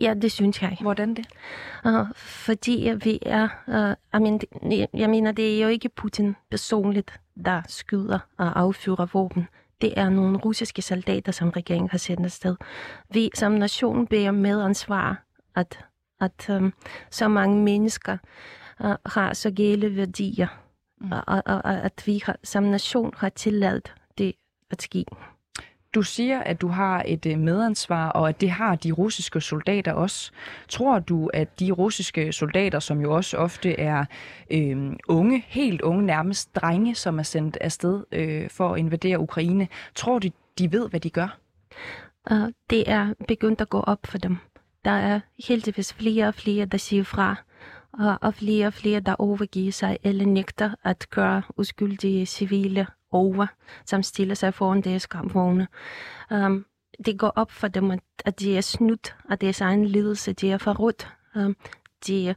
Ja, 0.00 0.14
det 0.14 0.32
synes 0.32 0.62
jeg. 0.62 0.78
Hvordan 0.80 1.14
det? 1.14 1.26
Uh, 1.84 2.06
fordi 2.16 2.92
vi 3.04 3.18
er... 3.22 3.48
Uh, 3.66 4.20
I 4.20 4.22
mean, 4.22 4.40
jeg 4.94 5.10
mener, 5.10 5.32
det 5.32 5.56
er 5.56 5.62
jo 5.62 5.68
ikke 5.68 5.88
Putin 5.88 6.36
personligt, 6.50 7.20
der 7.44 7.62
skyder 7.68 8.18
og 8.38 8.60
affyrer 8.60 9.06
våben. 9.06 9.48
Det 9.80 9.98
er 9.98 10.08
nogle 10.08 10.38
russiske 10.38 10.82
soldater, 10.82 11.32
som 11.32 11.50
regeringen 11.50 11.90
har 11.90 11.98
sendt 11.98 12.24
afsted. 12.24 12.56
Vi 13.10 13.30
som 13.34 13.52
nation 13.52 14.06
bærer 14.06 14.30
med 14.30 14.62
ansvar, 14.62 15.22
at, 15.54 15.84
at 16.20 16.50
um, 16.50 16.72
så 17.10 17.28
mange 17.28 17.62
mennesker 17.62 18.18
uh, 18.84 18.94
har 19.06 19.34
så 19.34 19.50
gale 19.50 19.96
værdier, 19.96 20.48
mm. 21.00 21.12
og, 21.12 21.22
og, 21.26 21.42
og 21.46 21.72
at 21.72 22.02
vi 22.06 22.22
har, 22.24 22.36
som 22.44 22.62
nation 22.62 23.12
har 23.16 23.28
tilladt 23.28 23.94
det 24.18 24.32
at 24.70 24.82
ske. 24.82 25.04
Du 25.94 26.02
siger, 26.02 26.40
at 26.40 26.60
du 26.60 26.68
har 26.68 27.02
et 27.06 27.26
øh, 27.26 27.38
medansvar, 27.38 28.08
og 28.08 28.28
at 28.28 28.40
det 28.40 28.50
har 28.50 28.76
de 28.76 28.92
russiske 28.92 29.40
soldater 29.40 29.92
også. 29.92 30.30
Tror 30.68 30.98
du, 30.98 31.26
at 31.26 31.60
de 31.60 31.70
russiske 31.70 32.32
soldater, 32.32 32.78
som 32.78 33.00
jo 33.00 33.14
også 33.16 33.36
ofte 33.36 33.80
er 33.80 34.04
øh, 34.50 34.92
unge, 35.08 35.44
helt 35.46 35.80
unge, 35.80 36.02
nærmest 36.02 36.56
drenge, 36.56 36.94
som 36.94 37.18
er 37.18 37.22
sendt 37.22 37.58
afsted 37.60 38.04
øh, 38.12 38.50
for 38.50 38.72
at 38.72 38.78
invadere 38.78 39.18
Ukraine, 39.18 39.68
tror 39.94 40.18
du, 40.18 40.28
de 40.58 40.72
ved, 40.72 40.88
hvad 40.90 41.00
de 41.00 41.10
gør? 41.10 41.38
Uh, 42.30 42.48
det 42.70 42.90
er 42.90 43.14
begyndt 43.28 43.60
at 43.60 43.68
gå 43.68 43.80
op 43.80 44.06
for 44.06 44.18
dem. 44.18 44.36
Der 44.84 44.90
er 44.90 45.20
heldigvis 45.46 45.94
flere 45.94 46.28
og 46.28 46.34
flere, 46.34 46.66
der 46.66 46.78
siger 46.78 47.04
fra, 47.04 47.36
og 48.20 48.34
flere 48.34 48.66
og 48.66 48.72
flere, 48.72 49.00
der 49.00 49.14
overgiver 49.14 49.72
sig 49.72 49.98
eller 50.02 50.26
nægter 50.26 50.70
at 50.84 51.06
gøre 51.10 51.42
uskyldige 51.56 52.26
civile 52.26 52.86
over, 53.12 53.46
som 53.84 54.02
stiller 54.02 54.34
sig 54.34 54.54
foran 54.54 54.80
deres 54.80 55.06
kampvogne. 55.06 55.68
Um, 56.30 56.66
det 57.06 57.18
går 57.18 57.28
op 57.28 57.50
for 57.50 57.68
dem, 57.68 57.90
at 58.24 58.40
de 58.40 58.56
er 58.56 58.60
snydt 58.60 59.16
af 59.30 59.38
deres 59.38 59.60
egen 59.60 59.86
ledelse, 59.86 60.32
de 60.32 60.50
er 60.50 60.58
forrådt. 60.58 61.08
Um, 61.36 61.56
de, 62.06 62.34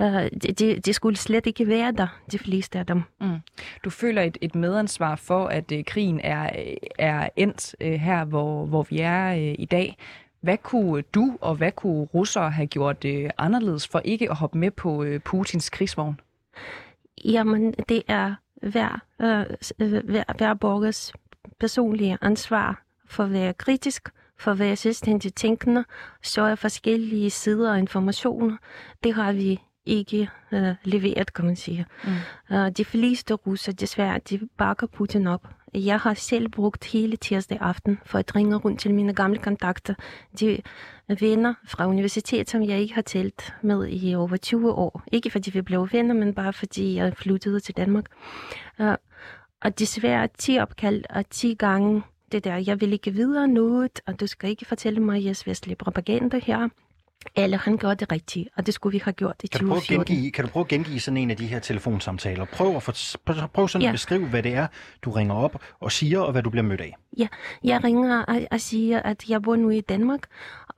uh, 0.00 0.26
de, 0.58 0.80
de, 0.80 0.92
skulle 0.92 1.16
slet 1.16 1.46
ikke 1.46 1.66
være 1.66 1.92
der, 1.92 2.20
de 2.32 2.38
fleste 2.38 2.78
af 2.78 2.86
dem. 2.86 3.02
Mm. 3.20 3.38
Du 3.84 3.90
føler 3.90 4.22
et, 4.22 4.38
et 4.40 4.54
medansvar 4.54 5.16
for, 5.16 5.46
at 5.46 5.72
uh, 5.72 5.78
krigen 5.86 6.20
er, 6.20 6.50
er 6.98 7.28
endt 7.36 7.74
uh, 7.84 7.90
her, 7.90 8.24
hvor, 8.24 8.66
hvor 8.66 8.82
vi 8.82 9.00
er 9.00 9.32
uh, 9.32 9.54
i 9.58 9.64
dag. 9.70 9.96
Hvad 10.40 10.58
kunne 10.58 11.02
du 11.02 11.38
og 11.40 11.54
hvad 11.54 11.72
kunne 11.72 12.04
russere 12.04 12.50
have 12.50 12.66
gjort 12.66 13.04
uh, 13.04 13.30
anderledes 13.38 13.88
for 13.88 13.98
ikke 14.04 14.30
at 14.30 14.36
hoppe 14.36 14.58
med 14.58 14.70
på 14.70 15.02
uh, 15.04 15.18
Putins 15.18 15.70
krigsvogn? 15.70 16.20
Jamen, 17.24 17.74
det 17.88 18.02
er 18.08 18.34
hver, 18.60 19.00
øh, 19.20 19.46
hver, 20.04 20.36
hver 20.36 20.54
borgers 20.54 21.12
personlige 21.60 22.18
ansvar 22.20 22.82
for 23.06 23.24
at 23.24 23.32
være 23.32 23.52
kritisk, 23.52 24.08
for 24.38 24.50
at 24.50 24.58
være 24.58 24.76
selvstændigt 24.76 25.36
tænkende, 25.36 25.84
så 26.22 26.42
er 26.42 26.54
forskellige 26.54 27.30
sider 27.30 27.74
af 27.74 27.78
informationer. 27.78 28.56
Det 29.04 29.14
har 29.14 29.32
vi 29.32 29.60
ikke 29.86 30.30
øh, 30.52 30.74
leveret, 30.84 31.32
kan 31.32 31.44
man 31.44 31.56
sige. 31.56 31.86
Mm. 32.04 32.56
Uh, 32.56 32.68
de 32.68 32.84
fleste 32.84 33.34
russer, 33.34 33.72
desværre, 33.72 34.20
de 34.30 34.40
bakker 34.58 34.86
Putin 34.86 35.26
op. 35.26 35.48
Jeg 35.74 35.98
har 36.00 36.14
selv 36.14 36.48
brugt 36.48 36.84
hele 36.84 37.16
tirsdag 37.16 37.58
aften 37.60 37.98
for 38.04 38.18
at 38.18 38.36
ringe 38.36 38.56
rundt 38.56 38.80
til 38.80 38.94
mine 38.94 39.14
gamle 39.14 39.38
kontakter. 39.38 39.94
De 40.40 40.62
venner 41.18 41.54
fra 41.64 41.86
universitetet, 41.86 42.50
som 42.50 42.62
jeg 42.62 42.80
ikke 42.80 42.94
har 42.94 43.02
talt 43.02 43.54
med 43.62 43.88
i 43.90 44.14
over 44.14 44.36
20 44.36 44.72
år. 44.72 45.02
Ikke 45.12 45.30
fordi 45.30 45.50
vi 45.50 45.62
blev 45.62 45.88
venner, 45.92 46.14
men 46.14 46.34
bare 46.34 46.52
fordi 46.52 46.94
jeg 46.94 47.16
flyttede 47.16 47.60
til 47.60 47.76
Danmark. 47.76 48.04
Uh, 48.78 48.94
og 49.62 49.78
desværre 49.78 50.28
10 50.38 50.58
opkald 50.58 51.04
og 51.10 51.30
10 51.30 51.54
gange 51.54 52.02
det 52.32 52.44
der, 52.44 52.56
jeg 52.56 52.80
vil 52.80 52.92
ikke 52.92 53.10
videre 53.10 53.48
noget, 53.48 54.00
og 54.06 54.20
du 54.20 54.26
skal 54.26 54.50
ikke 54.50 54.64
fortælle 54.64 55.00
mig 55.00 55.24
jeres 55.24 55.46
vestlige 55.46 55.76
propaganda 55.76 56.38
her. 56.38 56.68
Eller 57.36 57.58
han 57.58 57.76
gør 57.76 57.94
det 57.94 58.12
rigtigt, 58.12 58.48
og 58.56 58.66
det 58.66 58.74
skulle 58.74 58.92
vi 58.92 59.00
have 59.04 59.12
gjort 59.12 59.36
i 59.44 59.46
kan 59.46 59.60
2014. 59.60 59.96
Du 59.96 60.12
gengive, 60.12 60.30
kan 60.30 60.44
du 60.44 60.50
prøve 60.50 60.64
at 60.64 60.68
gengive 60.68 61.00
sådan 61.00 61.16
en 61.16 61.30
af 61.30 61.36
de 61.36 61.46
her 61.46 61.58
telefonsamtaler? 61.58 62.44
Prøv, 62.44 62.76
at 62.76 62.82
for, 62.82 62.92
prøv 63.52 63.68
sådan 63.68 63.82
ja. 63.82 63.88
at 63.88 63.94
beskrive, 63.94 64.26
hvad 64.26 64.42
det 64.42 64.54
er, 64.54 64.66
du 65.02 65.10
ringer 65.10 65.34
op 65.34 65.62
og 65.80 65.92
siger, 65.92 66.20
og 66.20 66.32
hvad 66.32 66.42
du 66.42 66.50
bliver 66.50 66.64
mødt 66.64 66.80
af. 66.80 66.96
Ja, 67.18 67.28
jeg 67.64 67.84
ringer 67.84 68.22
og, 68.22 68.40
og 68.50 68.60
siger, 68.60 69.02
at 69.02 69.28
jeg 69.28 69.42
bor 69.42 69.56
nu 69.56 69.70
i 69.70 69.80
Danmark, 69.80 70.20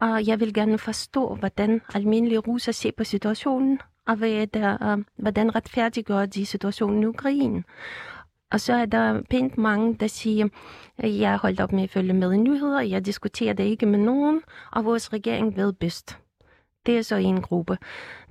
og 0.01 0.27
jeg 0.27 0.41
vil 0.41 0.55
gerne 0.55 0.79
forstå, 0.79 1.35
hvordan 1.35 1.81
almindelige 1.95 2.39
russer 2.39 2.73
ser 2.73 2.91
på 2.97 3.05
situationen, 3.05 3.81
og 4.07 4.17
hvad 4.17 4.47
der, 4.47 4.97
uh, 4.97 5.05
hvordan 5.17 5.55
retfærdiggør 5.55 6.27
de 6.27 6.47
situationen 6.47 7.03
i 7.03 7.07
Ukraine. 7.07 7.65
Og 8.53 8.61
så 8.61 8.73
er 8.75 8.85
der 8.85 9.23
pænt 9.31 9.59
mange, 9.59 9.95
der 9.95 10.07
siger, 10.07 10.49
at 10.99 11.19
jeg 11.19 11.37
holdt 11.37 11.61
op 11.61 11.73
med 11.73 11.83
at 11.83 11.91
følge 11.91 12.13
med 12.13 12.33
i 12.33 12.37
nyheder, 12.37 12.81
jeg 12.81 13.07
diskuterer 13.07 13.53
det 13.53 13.65
ikke 13.65 13.87
med 13.87 13.99
nogen, 13.99 14.41
og 14.73 14.85
vores 14.85 15.13
regering 15.13 15.57
ved 15.57 15.73
bedst. 15.73 16.19
Det 16.87 16.99
er 16.99 17.03
så 17.03 17.17
en 17.17 17.43
gruppe. 17.43 17.79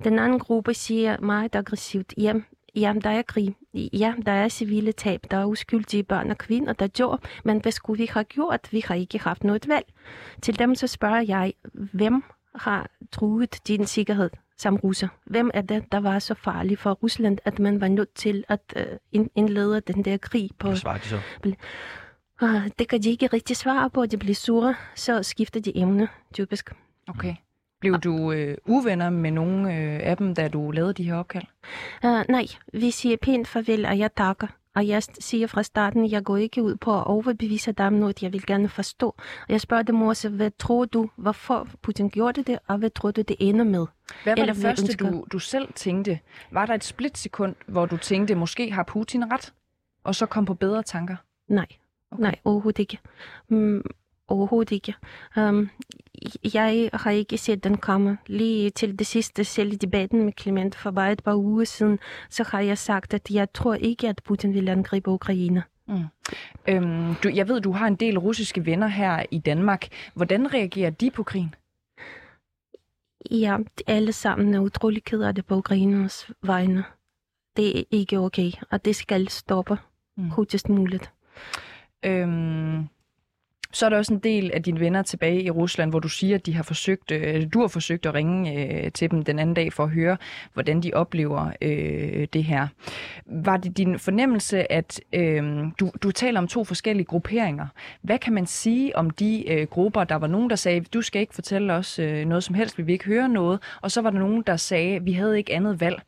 Den 0.04 0.18
anden 0.18 0.38
gruppe 0.38 0.74
siger 0.74 1.20
meget 1.20 1.56
aggressivt, 1.56 2.14
jamen, 2.18 2.46
jamen 2.74 3.02
der 3.02 3.10
er 3.10 3.22
krig, 3.22 3.56
ja, 3.74 4.14
der 4.26 4.32
er 4.32 4.48
civile 4.48 4.92
tab, 4.92 5.26
der 5.30 5.36
er 5.36 5.44
uskyldige 5.44 6.02
børn 6.02 6.30
og 6.30 6.38
kvinder, 6.38 6.72
der 6.72 6.86
dør, 6.86 7.20
men 7.44 7.58
hvad 7.60 7.72
skulle 7.72 7.98
vi 7.98 8.10
have 8.12 8.24
gjort? 8.24 8.68
Vi 8.70 8.82
har 8.86 8.94
ikke 8.94 9.18
haft 9.18 9.44
noget 9.44 9.68
valg. 9.68 9.86
Til 10.42 10.58
dem 10.58 10.74
så 10.74 10.86
spørger 10.86 11.20
jeg, 11.20 11.52
hvem 11.72 12.24
har 12.54 12.90
truet 13.12 13.68
din 13.68 13.86
sikkerhed 13.86 14.30
som 14.58 14.76
russer? 14.76 15.08
Hvem 15.24 15.50
er 15.54 15.60
det, 15.62 15.92
der 15.92 16.00
var 16.00 16.18
så 16.18 16.34
farlig 16.34 16.78
for 16.78 16.92
Rusland, 16.92 17.38
at 17.44 17.58
man 17.58 17.80
var 17.80 17.88
nødt 17.88 18.14
til 18.14 18.44
at 18.48 18.74
uh, 19.14 19.26
indlede 19.34 19.80
den 19.80 20.04
der 20.04 20.16
krig 20.16 20.50
på... 20.58 20.68
Hvad 20.68 20.76
svarer 20.76 20.98
de 20.98 21.04
så? 21.04 21.20
Uh, 22.42 22.66
det 22.78 22.88
kan 22.88 23.02
de 23.02 23.10
ikke 23.10 23.26
rigtig 23.26 23.56
svare 23.56 23.90
på, 23.90 24.06
de 24.06 24.16
bliver 24.16 24.34
sure, 24.34 24.74
så 24.94 25.22
skifter 25.22 25.60
de 25.60 25.78
emne, 25.78 26.08
typisk. 26.34 26.72
Okay. 27.08 27.34
Blev 27.82 27.98
du 27.98 28.32
øh, 28.32 28.56
uvenner 28.66 29.10
med 29.10 29.30
nogle 29.30 29.74
øh, 29.76 30.00
af 30.02 30.16
dem, 30.16 30.34
da 30.34 30.48
du 30.48 30.70
lavede 30.70 30.92
de 30.92 31.02
her 31.02 31.14
opkald? 31.14 31.44
Uh, 32.04 32.22
nej, 32.28 32.46
vi 32.72 32.90
siger 32.90 33.16
pænt 33.16 33.48
farvel, 33.48 33.84
og 33.84 33.98
jeg 33.98 34.14
takker. 34.16 34.46
Og 34.74 34.88
jeg 34.88 35.02
siger 35.02 35.46
fra 35.46 35.62
starten, 35.62 36.10
jeg 36.10 36.24
går 36.24 36.36
ikke 36.36 36.62
ud 36.62 36.76
på 36.76 36.96
at 36.96 37.06
overbevise 37.06 37.72
dig 37.72 37.86
om 37.86 37.92
noget, 37.92 38.22
jeg 38.22 38.32
vil 38.32 38.46
gerne 38.46 38.68
forstå. 38.68 39.14
Og 39.18 39.48
jeg 39.48 39.60
spørger 39.60 39.82
dem 39.82 40.02
også, 40.02 40.28
hvad 40.28 40.50
tror 40.58 40.84
du, 40.84 41.10
hvorfor 41.16 41.68
Putin 41.82 42.08
gjorde 42.10 42.42
det, 42.42 42.58
og 42.66 42.78
hvad 42.78 42.90
tror 42.90 43.10
du, 43.10 43.22
det 43.22 43.36
ender 43.40 43.64
med? 43.64 43.86
Hvad 44.22 44.36
var 44.36 44.42
Eller 44.42 44.54
det 44.54 44.62
første, 44.62 44.96
du, 44.96 45.24
du 45.32 45.38
selv 45.38 45.72
tænkte? 45.72 46.18
Var 46.50 46.66
der 46.66 46.74
et 46.74 46.84
splitsekund, 46.84 47.54
hvor 47.66 47.86
du 47.86 47.96
tænkte, 47.96 48.34
måske 48.34 48.72
har 48.72 48.82
Putin 48.82 49.32
ret, 49.32 49.52
og 50.04 50.14
så 50.14 50.26
kom 50.26 50.44
på 50.44 50.54
bedre 50.54 50.82
tanker? 50.82 51.16
Nej, 51.48 51.66
okay. 52.10 52.22
nej, 52.22 52.36
overhovedet 52.44 52.78
ikke. 52.78 52.98
Overhovedet 54.28 54.72
ikke. 54.72 54.94
Um, 55.36 55.70
jeg 56.54 56.90
har 56.92 57.10
ikke 57.10 57.38
set 57.38 57.64
den 57.64 57.76
komme. 57.76 58.18
Lige 58.26 58.70
til 58.70 58.98
det 58.98 59.06
sidste, 59.06 59.44
selv 59.44 59.72
i 59.72 59.76
debatten 59.76 60.24
med 60.24 60.32
Clement 60.40 60.74
for 60.74 60.90
bare 60.90 61.12
et 61.12 61.22
par 61.22 61.34
uger 61.34 61.64
siden, 61.64 61.98
så 62.30 62.44
har 62.44 62.60
jeg 62.60 62.78
sagt, 62.78 63.14
at 63.14 63.30
jeg 63.30 63.52
tror 63.52 63.74
ikke, 63.74 64.08
at 64.08 64.20
Putin 64.24 64.54
vil 64.54 64.68
angribe 64.68 65.10
Ukraine. 65.10 65.62
Mm. 65.88 66.04
Øhm, 66.68 67.14
du, 67.14 67.28
jeg 67.28 67.48
ved, 67.48 67.60
du 67.60 67.72
har 67.72 67.86
en 67.86 67.96
del 67.96 68.18
russiske 68.18 68.66
venner 68.66 68.86
her 68.86 69.22
i 69.30 69.38
Danmark. 69.38 69.88
Hvordan 70.14 70.54
reagerer 70.54 70.90
de 70.90 71.10
på 71.10 71.22
krigen? 71.22 71.54
Ja, 73.30 73.56
alle 73.86 74.12
sammen 74.12 74.54
er 74.54 74.60
utrolig 74.60 75.04
ked 75.04 75.22
af 75.22 75.34
det 75.34 75.46
på 75.46 75.56
Ukraines 75.56 76.30
vegne. 76.42 76.84
Det 77.56 77.78
er 77.78 77.82
ikke 77.90 78.18
okay, 78.18 78.50
og 78.70 78.84
det 78.84 78.96
skal 78.96 79.28
stoppe 79.28 79.78
mm. 80.16 80.30
hurtigst 80.30 80.68
muligt. 80.68 81.12
Øhm, 82.04 82.71
så 83.72 83.86
er 83.86 83.90
der 83.90 83.96
også 83.96 84.14
en 84.14 84.20
del 84.20 84.50
af 84.54 84.62
dine 84.62 84.80
venner 84.80 85.02
tilbage 85.02 85.42
i 85.42 85.50
Rusland, 85.50 85.90
hvor 85.90 85.98
du 85.98 86.08
siger, 86.08 86.34
at 86.34 86.46
de 86.46 86.54
har 86.54 86.62
forsøgt, 86.62 87.10
øh, 87.10 87.46
du 87.52 87.60
har 87.60 87.68
forsøgt 87.68 88.06
at 88.06 88.14
ringe 88.14 88.66
øh, 88.84 88.92
til 88.92 89.10
dem 89.10 89.22
den 89.24 89.38
anden 89.38 89.54
dag 89.54 89.72
for 89.72 89.84
at 89.84 89.90
høre, 89.90 90.16
hvordan 90.54 90.80
de 90.80 90.90
oplever 90.94 91.52
øh, 91.62 92.26
det 92.32 92.44
her. 92.44 92.68
Var 93.26 93.56
det 93.56 93.76
din 93.76 93.98
fornemmelse, 93.98 94.72
at 94.72 95.00
øh, 95.12 95.64
du, 95.80 95.90
du 96.02 96.10
taler 96.10 96.40
om 96.40 96.48
to 96.48 96.64
forskellige 96.64 97.06
grupperinger. 97.06 97.66
Hvad 98.02 98.18
kan 98.18 98.32
man 98.32 98.46
sige 98.46 98.96
om 98.96 99.10
de 99.10 99.50
øh, 99.50 99.66
grupper? 99.66 100.04
Der 100.04 100.16
var 100.16 100.26
nogen, 100.26 100.50
der 100.50 100.56
sagde, 100.56 100.80
du 100.80 101.02
skal 101.02 101.20
ikke 101.20 101.34
fortælle 101.34 101.72
os 101.72 101.98
øh, 101.98 102.24
noget 102.26 102.44
som 102.44 102.54
helst, 102.54 102.78
vi 102.78 102.82
vil 102.82 102.92
ikke 102.92 103.04
høre 103.04 103.28
noget. 103.28 103.60
Og 103.80 103.90
så 103.90 104.00
var 104.00 104.10
der 104.10 104.18
nogen, 104.18 104.42
der 104.46 104.56
sagde, 104.56 105.02
vi 105.04 105.12
havde 105.12 105.38
ikke 105.38 105.54
andet 105.54 105.80
valg. 105.80 106.02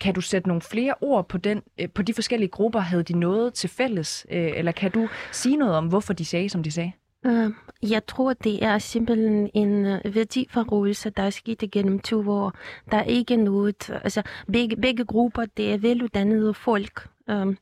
Kan 0.00 0.14
du 0.14 0.20
sætte 0.20 0.48
nogle 0.48 0.62
flere 0.62 0.94
ord 1.00 1.28
på, 1.28 1.38
den, 1.38 1.62
øh, 1.78 1.88
på 1.90 2.02
de 2.02 2.14
forskellige 2.14 2.48
grupper? 2.50 2.80
Havde 2.80 3.02
de 3.02 3.18
noget 3.18 3.54
til 3.54 3.70
fælles? 3.70 4.26
Øh, 4.30 4.52
eller 4.54 4.72
kan 4.72 4.90
du 4.90 5.08
sige 5.32 5.56
noget 5.56 5.74
om, 5.74 5.86
hvorfor 5.86 6.12
de 6.12 6.24
sagde, 6.24 6.48
som 6.48 6.62
de 6.62 6.70
sagde? 6.70 6.92
Øhm, 7.26 7.54
jeg 7.82 8.06
tror, 8.06 8.32
det 8.32 8.64
er 8.64 8.78
simpelthen 8.78 9.50
en 9.54 9.86
øh, 9.86 10.14
værdiforrådelse, 10.14 11.10
der 11.10 11.22
er 11.22 11.30
sket 11.30 11.62
igennem 11.62 12.00
20 12.00 12.32
år. 12.32 12.52
Der 12.90 12.96
er 12.96 13.02
ikke 13.02 13.36
noget... 13.36 13.90
Altså, 13.90 14.22
begge, 14.52 14.76
begge 14.76 15.04
grupper, 15.04 15.44
det 15.56 15.72
er 15.72 15.78
veluddannede 15.78 16.54
folk. 16.54 17.08
Uh, 17.28 17.54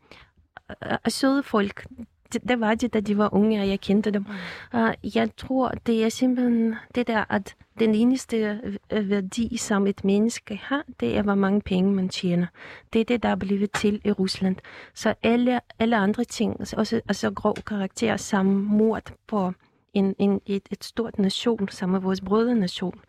søde 1.09 1.43
folk. 1.43 1.87
Det, 2.35 2.49
det 2.49 2.61
var 2.61 2.75
det, 2.75 2.95
da 2.95 3.01
de 3.01 3.19
var 3.19 3.35
unge, 3.35 3.61
og 3.61 3.69
jeg 3.69 3.81
kendte 3.81 4.11
dem. 4.11 4.27
Uh, 4.75 5.17
jeg 5.17 5.37
tror, 5.37 5.73
det 5.87 6.05
er 6.05 6.09
simpelthen 6.09 6.75
det 6.95 7.07
der, 7.07 7.25
at 7.29 7.55
den 7.79 7.95
eneste 7.95 8.61
værdi, 8.91 9.57
som 9.57 9.87
et 9.87 10.05
menneske 10.05 10.61
har, 10.63 10.85
det 11.01 11.17
er, 11.17 11.23
hvor 11.23 11.35
mange 11.35 11.61
penge 11.61 11.93
man 11.93 12.09
tjener. 12.09 12.47
Det 12.93 13.01
er 13.01 13.05
det, 13.05 13.23
der 13.23 13.29
er 13.29 13.37
blevet 13.37 13.73
til 13.73 14.01
i 14.05 14.13
Rusland. 14.13 14.57
Så 14.95 15.15
alle, 15.23 15.61
alle 15.79 15.97
andre 15.97 16.25
ting, 16.25 16.61
også 16.77 17.01
altså 17.09 17.31
grov 17.31 17.57
karakter, 17.67 18.17
som 18.17 18.47
mord 18.47 19.13
på 19.27 19.53
en, 19.95 20.15
en, 20.19 20.41
et, 20.47 20.63
et 20.71 20.85
stort 20.85 21.19
nation, 21.19 21.69
som 21.69 21.95
er 21.95 21.99
vores 21.99 22.21
brødrenation, 22.21 23.01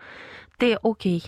det 0.62 0.72
er 0.72 0.78
okay. 0.84 1.20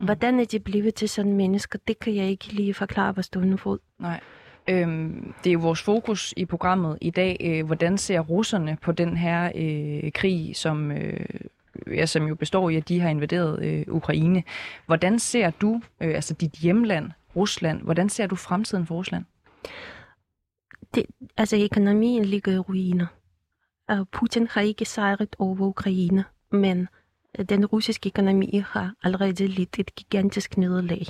Mm. 0.00 0.04
Hvordan 0.04 0.40
er 0.40 0.44
de 0.44 0.60
blevet 0.60 0.94
til 0.94 1.08
sådan 1.08 1.32
mennesker, 1.32 1.78
det 1.88 1.98
kan 1.98 2.14
jeg 2.14 2.26
ikke 2.26 2.52
lige 2.52 2.74
forklare 2.74 3.14
på 3.14 3.22
stående 3.22 3.58
fod. 3.58 3.78
Nej. 3.98 4.20
Øhm, 4.68 5.34
det 5.44 5.50
er 5.50 5.54
jo 5.54 5.58
vores 5.58 5.82
fokus 5.82 6.34
i 6.36 6.44
programmet 6.44 6.98
i 7.00 7.10
dag. 7.10 7.36
Øh, 7.44 7.66
hvordan 7.66 7.98
ser 7.98 8.20
russerne 8.20 8.78
på 8.82 8.92
den 8.92 9.16
her 9.16 9.52
øh, 9.54 10.12
krig, 10.12 10.56
som 10.56 10.90
øh, 10.92 11.26
ja, 11.86 12.06
som 12.06 12.26
jo 12.26 12.34
består 12.34 12.70
i, 12.70 12.76
at 12.76 12.88
de 12.88 13.00
har 13.00 13.08
invaderet 13.08 13.64
øh, 13.64 13.84
Ukraine. 13.88 14.42
Hvordan 14.86 15.18
ser 15.18 15.50
du, 15.50 15.80
øh, 16.00 16.14
altså 16.14 16.34
dit 16.34 16.52
hjemland, 16.52 17.10
Rusland, 17.36 17.82
hvordan 17.82 18.08
ser 18.08 18.26
du 18.26 18.36
fremtiden 18.36 18.86
for 18.86 18.94
Rusland? 18.94 19.24
Det, 20.94 21.04
altså 21.36 21.56
økonomien 21.64 22.24
ligger 22.24 22.52
i 22.52 22.58
ruiner. 22.58 23.06
Øh, 23.90 24.06
Putin 24.12 24.46
har 24.50 24.60
ikke 24.60 24.84
sejret 24.84 25.36
over 25.38 25.60
Ukraine, 25.60 26.24
men 26.52 26.88
den 27.42 27.66
russiske 27.66 28.08
økonomi 28.08 28.64
har 28.66 28.92
allerede 29.02 29.46
lidt 29.46 29.78
et 29.78 29.94
gigantisk 29.94 30.56
nederlag. 30.56 31.06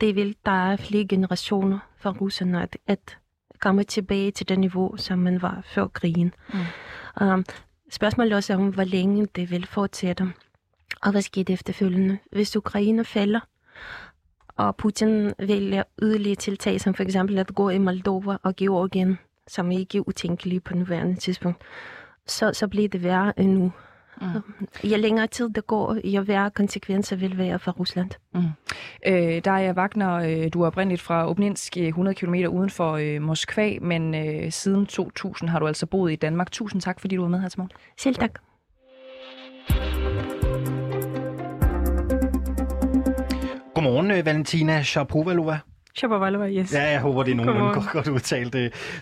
Det 0.00 0.16
vil 0.16 0.36
der 0.46 0.72
er 0.72 0.76
flere 0.76 1.06
generationer 1.06 1.78
for 1.96 2.10
russerne 2.10 2.62
at, 2.62 2.76
at 2.86 3.18
komme 3.60 3.84
tilbage 3.84 4.30
til 4.30 4.48
det 4.48 4.58
niveau, 4.58 4.96
som 4.96 5.18
man 5.18 5.42
var 5.42 5.60
før 5.64 5.86
krigen. 5.86 6.34
Mm. 6.52 7.26
Um, 7.26 7.44
Spørgsmålet 7.90 8.32
også 8.32 8.54
om, 8.54 8.68
hvor 8.68 8.84
længe 8.84 9.26
det 9.36 9.50
vil 9.50 9.66
fortsætte. 9.66 10.32
Og 11.02 11.10
hvad 11.10 11.22
sker 11.22 11.44
det 11.44 11.52
efterfølgende? 11.52 12.18
Hvis 12.32 12.56
Ukraine 12.56 13.04
falder, 13.04 13.40
og 14.56 14.76
Putin 14.76 15.32
vælger 15.38 15.82
yderligere 16.02 16.36
tiltag, 16.36 16.80
som 16.80 16.94
for 16.94 17.02
eksempel 17.02 17.38
at 17.38 17.54
gå 17.54 17.68
i 17.68 17.78
Moldova 17.78 18.36
og 18.42 18.56
Georgien, 18.56 19.18
som 19.48 19.70
ikke 19.70 19.98
er 19.98 20.02
utænkelige 20.08 20.60
på 20.60 20.74
nuværende 20.74 21.14
tidspunkt, 21.14 21.62
så, 22.26 22.52
så 22.52 22.68
bliver 22.68 22.88
det 22.88 23.02
værre 23.02 23.40
endnu. 23.40 23.72
Mm. 24.20 24.26
Jo 24.84 24.96
længere 24.96 25.26
tid 25.26 25.48
det 25.48 25.66
går, 25.66 25.96
jo 26.04 26.22
værre 26.22 26.50
konsekvenser 26.50 27.16
vil 27.16 27.38
være 27.38 27.58
for 27.58 27.72
Rusland. 27.72 28.10
Mm. 28.34 28.40
Øh, 29.06 29.44
der 29.44 29.50
er 29.50 29.72
Wagner, 29.72 30.14
øh, 30.14 30.48
du 30.52 30.62
er 30.62 30.66
oprindeligt 30.66 31.02
fra 31.02 31.30
Obninsk, 31.30 31.76
100 31.76 32.14
km 32.14 32.34
uden 32.34 32.70
for 32.70 32.92
øh, 32.92 33.22
Moskva, 33.22 33.78
men 33.80 34.14
øh, 34.14 34.52
siden 34.52 34.86
2000 34.86 35.50
har 35.50 35.58
du 35.58 35.66
altså 35.66 35.86
boet 35.86 36.12
i 36.12 36.16
Danmark. 36.16 36.52
Tusind 36.52 36.82
tak, 36.82 37.00
fordi 37.00 37.16
du 37.16 37.22
var 37.22 37.28
med 37.28 37.40
her 37.40 37.48
til 37.48 37.60
morgen. 37.60 37.70
Selv 37.98 38.14
tak. 38.14 38.30
Godmorgen, 43.74 44.10
øh, 44.10 44.26
Valentina 44.26 44.82
Shapovalova. 44.82 45.58
Shapovalova, 45.94 46.50
yes. 46.50 46.72
Ja, 46.72 46.82
jeg 46.82 47.00
håber, 47.00 47.22
det 47.22 47.30
er 47.30 47.34
nogenlunde 47.34 47.74
godt, 47.74 47.90
godt 47.92 48.08
udtalt. 48.08 48.56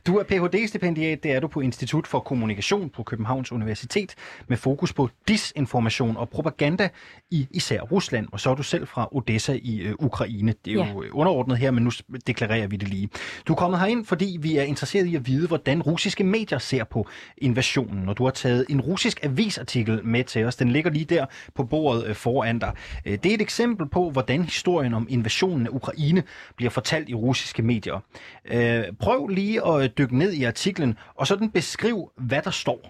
Du 0.07 0.19
er 0.19 0.23
Ph.D.-stipendiat, 0.23 1.23
det 1.23 1.33
er 1.33 1.41
du 1.41 1.49
på 1.49 1.61
Institut 1.61 2.07
for 2.07 2.21
Kommunikation 2.21 2.91
på 2.91 3.03
Københavns 3.03 3.53
Universitet, 3.53 4.15
med 4.49 4.57
fokus 4.57 4.93
på 4.93 5.09
disinformation 5.29 6.17
og 6.17 6.29
propaganda 6.29 6.89
i 7.31 7.47
især 7.51 7.81
Rusland, 7.81 8.29
og 8.33 8.41
så 8.41 8.51
er 8.51 8.55
du 8.55 8.63
selv 8.63 8.87
fra 8.87 9.09
Odessa 9.13 9.59
i 9.63 9.81
øh, 9.81 9.95
Ukraine. 9.99 10.55
Det 10.65 10.73
er 10.73 10.85
ja. 10.85 10.93
jo 10.93 11.03
øh, 11.03 11.11
underordnet 11.13 11.59
her, 11.59 11.71
men 11.71 11.85
nu 11.85 11.91
deklarerer 12.27 12.67
vi 12.67 12.77
det 12.77 12.89
lige. 12.89 13.09
Du 13.49 13.53
er 13.53 13.57
kommet 13.57 13.81
herind, 13.81 14.05
fordi 14.07 14.39
vi 14.41 14.57
er 14.57 14.63
interesseret 14.63 15.07
i 15.07 15.17
at 15.17 15.27
vide, 15.27 15.47
hvordan 15.49 15.83
russiske 15.83 16.25
medier 16.25 16.59
ser 16.59 16.85
på 16.85 17.09
invasionen, 17.39 18.09
og 18.09 18.19
du 18.19 18.25
har 18.25 18.31
taget 18.31 18.67
en 18.69 18.81
russisk 18.81 19.25
avisartikel 19.25 20.05
med 20.05 20.25
til 20.25 20.45
os. 20.45 20.57
Den 20.57 20.69
ligger 20.69 20.91
lige 20.91 21.05
der 21.05 21.27
på 21.55 21.65
bordet 21.65 22.07
øh, 22.07 22.15
foran 22.15 22.59
dig. 22.59 22.73
Det 23.05 23.27
er 23.27 23.35
et 23.35 23.41
eksempel 23.41 23.89
på, 23.89 24.11
hvordan 24.11 24.43
historien 24.43 24.95
om 24.95 25.07
invasionen 25.11 25.67
af 25.67 25.71
Ukraine 25.71 26.23
bliver 26.57 26.71
fortalt 26.79 27.09
i 27.09 27.15
russiske 27.15 27.63
medier. 27.63 27.99
Øh, 28.45 28.85
prøv 29.01 29.29
lige 29.29 29.67
at 29.67 29.99
dykke 29.99 30.19
ned 30.19 30.33
i 30.33 30.45
artiklen, 30.45 30.99
og 31.15 31.27
sådan 31.27 31.51
beskriv, 31.51 32.13
hvad 32.17 32.43
der 32.43 32.51
står. 32.51 32.81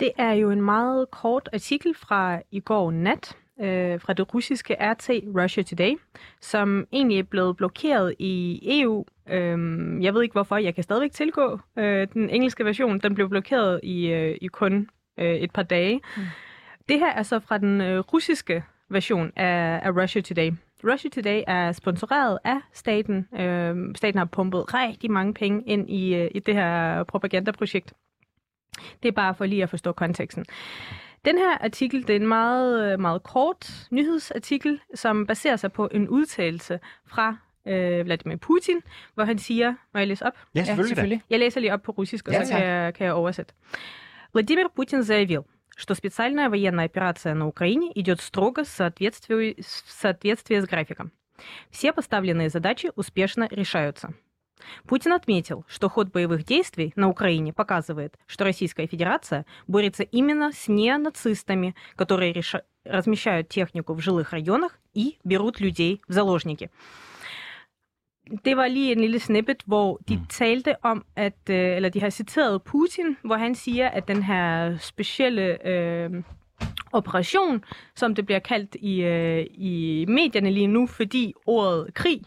Det 0.00 0.10
er 0.18 0.32
jo 0.32 0.50
en 0.50 0.62
meget 0.62 1.10
kort 1.10 1.48
artikel 1.52 1.94
fra 1.94 2.40
i 2.50 2.60
går 2.60 2.90
nat, 2.90 3.36
øh, 3.60 4.00
fra 4.00 4.12
det 4.12 4.34
russiske 4.34 4.76
RT 4.80 5.10
Russia 5.10 5.62
Today, 5.62 5.92
som 6.40 6.86
egentlig 6.92 7.18
er 7.18 7.22
blevet 7.22 7.56
blokeret 7.56 8.14
i 8.18 8.60
EU. 8.80 9.04
Øh, 9.28 9.58
jeg 10.04 10.14
ved 10.14 10.22
ikke 10.22 10.32
hvorfor, 10.32 10.56
jeg 10.56 10.74
kan 10.74 10.84
stadigvæk 10.84 11.12
tilgå 11.12 11.60
øh, 11.78 12.08
den 12.12 12.30
engelske 12.30 12.64
version. 12.64 12.98
Den 12.98 13.14
blev 13.14 13.28
blokeret 13.28 13.80
i, 13.82 14.06
øh, 14.06 14.36
i 14.40 14.46
kun 14.46 14.88
øh, 15.18 15.34
et 15.34 15.50
par 15.50 15.62
dage. 15.62 16.00
Mm. 16.16 16.22
Det 16.88 16.98
her 16.98 17.12
er 17.12 17.22
så 17.22 17.40
fra 17.40 17.58
den 17.58 17.80
øh, 17.80 17.98
russiske 17.98 18.64
version 18.90 19.32
af, 19.36 19.80
af 19.82 19.90
Russia 20.02 20.22
Today. 20.22 20.52
Russia 20.83 21.09
Today 21.09 21.43
er 21.47 21.71
sponsoreret 21.71 22.39
af 22.43 22.57
staten. 22.73 23.27
Øh, 23.39 23.95
staten 23.95 24.17
har 24.17 24.25
pumpet 24.25 24.73
rigtig 24.73 25.11
mange 25.11 25.33
penge 25.33 25.63
ind 25.65 25.89
i, 25.89 26.15
øh, 26.15 26.31
i 26.35 26.39
det 26.39 26.53
her 26.53 27.03
propagandaprojekt. 27.03 27.93
Det 29.03 29.07
er 29.07 29.13
bare 29.13 29.35
for 29.35 29.45
lige 29.45 29.63
at 29.63 29.69
forstå 29.69 29.91
konteksten. 29.91 30.45
Den 31.25 31.37
her 31.37 31.57
artikel 31.61 32.07
det 32.07 32.09
er 32.09 32.19
en 32.19 32.27
meget, 32.27 32.99
meget 32.99 33.23
kort 33.23 33.87
nyhedsartikel, 33.91 34.79
som 34.95 35.27
baserer 35.27 35.55
sig 35.55 35.71
på 35.71 35.89
en 35.91 36.09
udtalelse 36.09 36.79
fra 37.05 37.37
øh, 37.67 38.05
Vladimir 38.05 38.35
Putin, 38.35 38.81
hvor 39.13 39.23
han 39.23 39.37
siger, 39.37 39.73
må 39.93 39.97
jeg 39.99 40.07
læse 40.07 40.25
op? 40.25 40.33
Ja, 40.55 40.63
selvfølgelig. 40.63 40.89
Ja, 40.89 40.95
selvfølgelig. 40.95 41.21
Jeg 41.29 41.39
læser 41.39 41.59
lige 41.59 41.73
op 41.73 41.81
på 41.81 41.91
russisk, 41.91 42.27
og 42.27 42.33
ja, 42.33 42.45
så 42.45 42.51
kan 42.51 42.63
jeg, 42.63 42.93
kan 42.93 43.05
jeg 43.05 43.13
oversætte. 43.13 43.53
Vladimir 44.33 44.63
Putin 44.75 45.03
заявил, 45.03 45.41
что 45.78 45.94
специальная 45.94 46.50
военная 46.50 46.86
операция 46.86 47.34
на 47.34 47.46
Украине 47.46 47.92
идет 47.94 48.20
строго 48.20 48.64
в 48.64 48.68
соответствии, 48.68 49.56
с 50.60 50.66
графиком. 50.66 51.12
Все 51.70 51.92
поставленные 51.92 52.48
задачи 52.48 52.90
успешно 52.96 53.46
решаются. 53.50 54.12
Путин 54.88 55.12
отметил, 55.12 55.64
что 55.68 55.88
ход 55.88 56.10
боевых 56.10 56.44
действий 56.44 56.92
на 56.96 57.08
Украине 57.08 57.52
показывает, 57.52 58.18
что 58.26 58.44
Российская 58.44 58.88
Федерация 58.88 59.46
борется 59.68 60.02
именно 60.02 60.50
с 60.52 60.66
неонацистами, 60.66 61.76
которые 61.94 62.32
реша... 62.32 62.64
размещают 62.84 63.48
технику 63.48 63.94
в 63.94 64.00
жилых 64.00 64.32
районах 64.32 64.80
и 64.94 65.18
берут 65.22 65.60
людей 65.60 66.02
в 66.08 66.12
заложники. 66.12 66.72
Det 68.44 68.56
var 68.56 68.68
lige 68.68 68.92
en 68.92 69.00
lille 69.00 69.18
snippet, 69.18 69.62
hvor 69.66 70.00
de 70.08 70.16
mm. 70.16 70.26
talte 70.28 70.84
om, 70.84 71.04
at, 71.16 71.38
øh, 71.50 71.76
eller 71.76 71.88
de 71.88 72.00
har 72.00 72.10
citeret 72.10 72.62
Putin, 72.62 73.16
hvor 73.24 73.36
han 73.36 73.54
siger, 73.54 73.88
at 73.88 74.08
den 74.08 74.22
her 74.22 74.76
specielle 74.78 75.68
øh, 75.68 76.10
operation, 76.92 77.64
som 77.96 78.14
det 78.14 78.26
bliver 78.26 78.38
kaldt 78.38 78.76
i, 78.80 79.02
øh, 79.02 79.46
i 79.50 80.04
medierne 80.08 80.50
lige 80.50 80.66
nu, 80.66 80.86
fordi 80.86 81.34
ordet 81.46 81.94
krig 81.94 82.22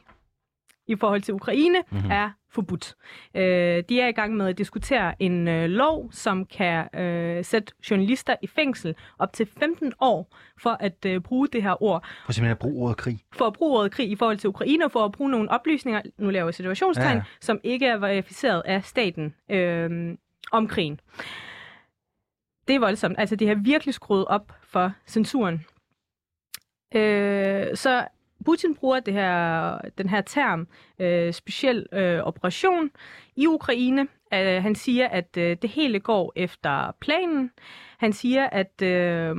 i 0.88 0.96
forhold 0.96 1.22
til 1.22 1.34
Ukraine 1.34 1.84
mm-hmm. 1.92 2.12
er 2.12 2.30
forbudt. 2.52 2.96
Øh, 3.36 3.84
de 3.90 4.02
er 4.02 4.08
i 4.08 4.12
gang 4.12 4.36
med 4.36 4.48
at 4.48 4.58
diskutere 4.58 5.22
en 5.22 5.48
øh, 5.48 5.70
lov, 5.70 6.12
som 6.12 6.46
kan 6.46 7.00
øh, 7.00 7.46
sætte 7.46 7.74
journalister 7.92 8.36
i 8.42 8.48
fængsel 8.48 8.96
op 9.20 9.34
til 9.34 9.48
15 9.60 9.94
år 10.00 10.36
for 10.58 10.78
at 10.80 11.06
øh, 11.06 11.22
bruge 11.22 11.48
det 11.48 11.64
her 11.64 11.84
ord. 11.84 12.06
For 12.26 12.32
simpelthen 12.32 12.52
at 12.52 12.60
bruge 12.60 12.84
ordet 12.86 12.98
krig. 12.98 13.20
For 13.34 13.46
at 13.46 13.54
bruge 13.54 13.80
ordet 13.80 13.92
krig 13.92 14.12
i 14.12 14.16
forhold 14.16 14.38
til 14.38 14.48
Ukraine, 14.48 14.86
og 14.86 14.92
for 14.92 15.06
at 15.06 15.12
bruge 15.12 15.32
nogle 15.32 15.52
oplysninger, 15.52 16.02
nu 16.18 16.30
laver 16.30 16.48
jeg 16.48 16.54
situationstegn, 16.54 17.08
ja. 17.08 17.16
Ja. 17.16 17.24
som 17.42 17.60
ikke 17.64 17.86
er 17.86 17.98
verificeret 17.98 18.62
af 18.66 18.84
staten 18.84 19.36
øh, 19.50 20.18
om 20.52 20.68
krigen. 20.68 21.00
Det 22.68 22.76
er 22.76 22.80
voldsomt. 22.80 23.16
Altså, 23.20 23.36
det 23.36 23.48
har 23.48 23.56
virkelig 23.56 23.94
skruet 23.94 24.26
op 24.26 24.54
for 24.64 24.92
censuren. 25.08 25.66
Øh, 26.96 27.76
så 27.76 28.08
Putin 28.46 28.76
bruger 28.76 29.00
det 29.00 29.14
her, 29.14 29.78
den 29.98 30.10
her 30.10 30.22
term, 30.22 30.68
øh, 31.00 31.34
speciel 31.34 31.86
øh, 31.94 32.20
operation 32.20 32.92
i 33.36 33.48
Ukraine. 33.48 34.02
Øh, 34.34 34.64
han 34.64 34.76
siger, 34.76 35.08
at 35.08 35.38
øh, 35.38 35.58
det 35.62 35.70
hele 35.70 36.00
går 36.00 36.34
efter 36.36 36.92
planen. 37.02 37.52
Han 37.98 38.14
siger, 38.14 38.48
at 38.50 38.82
øh, 38.82 39.36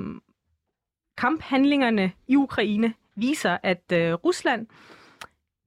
kamphandlingerne 1.18 2.12
i 2.28 2.36
Ukraine 2.36 2.94
viser, 3.16 3.58
at 3.62 3.92
øh, 3.92 4.12
Rusland 4.14 4.66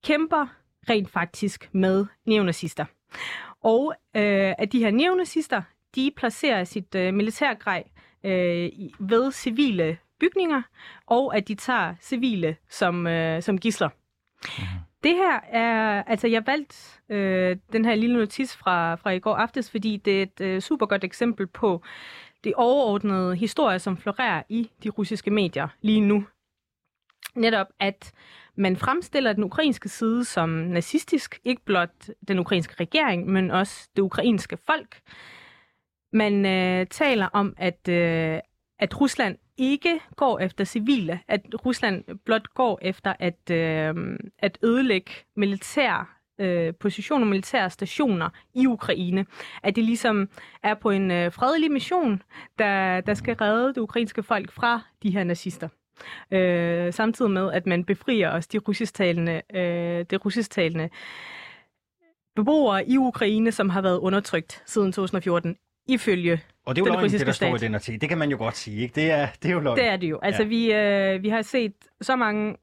kæmper 0.04 0.48
rent 0.90 1.10
faktisk 1.10 1.70
med 1.74 2.06
neonazister. 2.26 2.86
Og 3.64 3.94
øh, 4.16 4.54
at 4.58 4.72
de 4.72 4.80
her 4.80 4.92
neonazister, 4.92 5.62
de 5.96 6.12
placerer 6.18 6.64
sit 6.64 6.96
øh, 6.96 7.14
militærgrej 7.14 7.84
øh, 8.24 8.66
i- 8.66 8.94
ved 9.00 9.32
civile 9.32 9.98
bygninger, 10.20 10.62
og 11.06 11.38
at 11.38 11.48
de 11.48 11.56
tager 11.56 11.96
civile 12.02 12.58
som, 12.70 13.08
øh, 13.08 13.42
som 13.42 13.58
gisler. 13.58 13.90
Det 15.04 15.16
her 15.16 15.40
er, 15.50 16.04
altså 16.04 16.28
jeg 16.28 16.48
valgte 16.48 16.76
øh, 17.10 17.58
den 17.74 17.86
her 17.86 17.96
lille 17.96 18.18
notis 18.18 18.56
fra, 18.56 18.96
fra 18.96 19.10
i 19.10 19.20
går 19.20 19.36
aftes, 19.36 19.72
fordi 19.72 19.98
det 19.98 20.18
er 20.18 20.24
et 20.24 20.42
øh, 20.42 20.62
super 20.62 20.86
godt 20.86 21.04
eksempel 21.04 21.48
på 21.48 21.82
det 22.44 22.54
overordnede 22.56 23.36
historie, 23.36 23.80
som 23.80 23.98
florerer 23.98 24.44
i 24.50 24.72
de 24.84 24.90
russiske 24.90 25.32
medier 25.32 25.68
lige 25.82 26.02
nu. 26.02 26.26
Netop 27.36 27.68
at 27.80 28.14
man 28.56 28.78
fremstiller 28.78 29.34
den 29.34 29.44
ukrainske 29.44 29.90
side 29.90 30.26
som 30.26 30.50
nazistisk, 30.50 31.40
ikke 31.44 31.66
blot 31.66 32.10
den 32.28 32.40
ukrainske 32.40 32.76
regering, 32.80 33.28
men 33.28 33.52
også 33.52 33.90
det 33.96 34.02
ukrainske 34.02 34.58
folk. 34.66 35.02
Man 36.14 36.46
øh, 36.46 36.88
taler 36.88 37.28
om, 37.34 37.54
at, 37.58 37.88
øh, 37.90 38.40
at 38.80 39.02
Rusland 39.02 39.38
ikke 39.58 40.00
går 40.16 40.40
efter 40.40 40.64
civile, 40.64 41.20
at 41.28 41.42
Rusland 41.66 42.04
blot 42.26 42.54
går 42.54 42.80
efter 42.82 43.14
at, 43.20 43.52
øh, 43.52 44.18
at 44.40 44.58
ødelægge 44.64 45.12
militær 45.36 46.16
øh, 46.40 46.74
positioner, 46.80 47.26
militære 47.26 47.70
stationer 47.70 48.30
i 48.54 48.68
Ukraine. 48.68 49.26
At 49.64 49.76
det 49.76 49.84
ligesom 49.84 50.30
er 50.64 50.74
på 50.74 50.90
en 50.90 51.12
øh, 51.12 51.32
fredelig 51.32 51.72
mission, 51.72 52.22
der, 52.60 53.02
der 53.02 53.14
skal 53.14 53.36
redde 53.36 53.68
det 53.68 53.78
ukrainske 53.78 54.24
folk 54.24 54.52
fra 54.52 54.82
de 55.04 55.12
her 55.12 55.24
nazister. 55.24 55.70
Øh, 56.32 56.94
samtidig 56.94 57.32
med, 57.32 57.52
at 57.52 57.66
man 57.66 57.84
befrier 57.84 58.32
os 58.32 58.48
de 58.48 58.58
russisktalende, 58.58 59.42
øh, 59.54 60.06
det 60.10 60.26
russisktalende 60.26 60.90
beboere 62.36 62.90
i 62.90 62.98
Ukraine, 62.98 63.52
som 63.52 63.70
har 63.70 63.82
været 63.82 64.00
undertrykt 64.00 64.64
siden 64.66 64.92
2014, 64.92 65.56
ifølge 65.88 66.42
Og 66.66 66.76
det 66.76 66.82
er 66.82 66.86
jo 66.86 66.92
Den 66.92 67.00
løgn, 67.02 67.12
det 67.12 67.28
der 67.28 67.34
står 67.34 67.56
i 67.56 67.60
den 67.60 67.76
artikel. 67.76 68.02
Det 68.02 68.10
kan 68.10 68.18
man 68.18 68.30
jo 68.30 68.38
godt 68.38 68.58
sige, 68.58 68.82
ikke? 68.82 68.96
Det 68.96 69.12
er, 69.12 69.28
det 69.42 69.50
er 69.50 69.54
jo 69.54 69.60
løgn. 69.60 69.78
Det 69.78 69.88
er 69.88 69.98
det 69.98 70.10
jo. 70.10 70.20
Altså, 70.20 70.44
ja. 70.44 70.48
vi, 70.48 70.74
øh, 70.74 71.24
vi 71.24 71.30
har 71.30 71.42
set 71.42 71.74
så 72.02 72.16
mange 72.16 72.56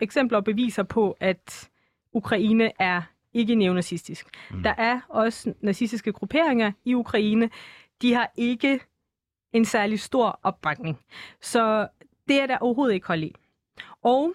eksempler 0.00 0.38
og 0.38 0.44
beviser 0.44 0.82
på, 0.82 1.16
at 1.20 1.70
Ukraine 2.12 2.72
er 2.78 3.02
ikke 3.34 3.54
neonazistisk. 3.54 4.26
Mm. 4.50 4.62
Der 4.62 4.74
er 4.78 5.00
også 5.08 5.54
nazistiske 5.60 6.12
grupperinger 6.12 6.72
i 6.84 6.94
Ukraine. 6.94 7.50
De 8.02 8.14
har 8.14 8.32
ikke 8.36 8.80
en 9.52 9.64
særlig 9.64 10.00
stor 10.00 10.40
opbakning. 10.42 10.98
Så 11.40 11.88
det 12.28 12.40
er 12.40 12.46
der 12.46 12.58
overhovedet 12.58 12.94
ikke 12.94 13.06
hold 13.06 13.22
i. 13.22 13.34
Og 14.02 14.34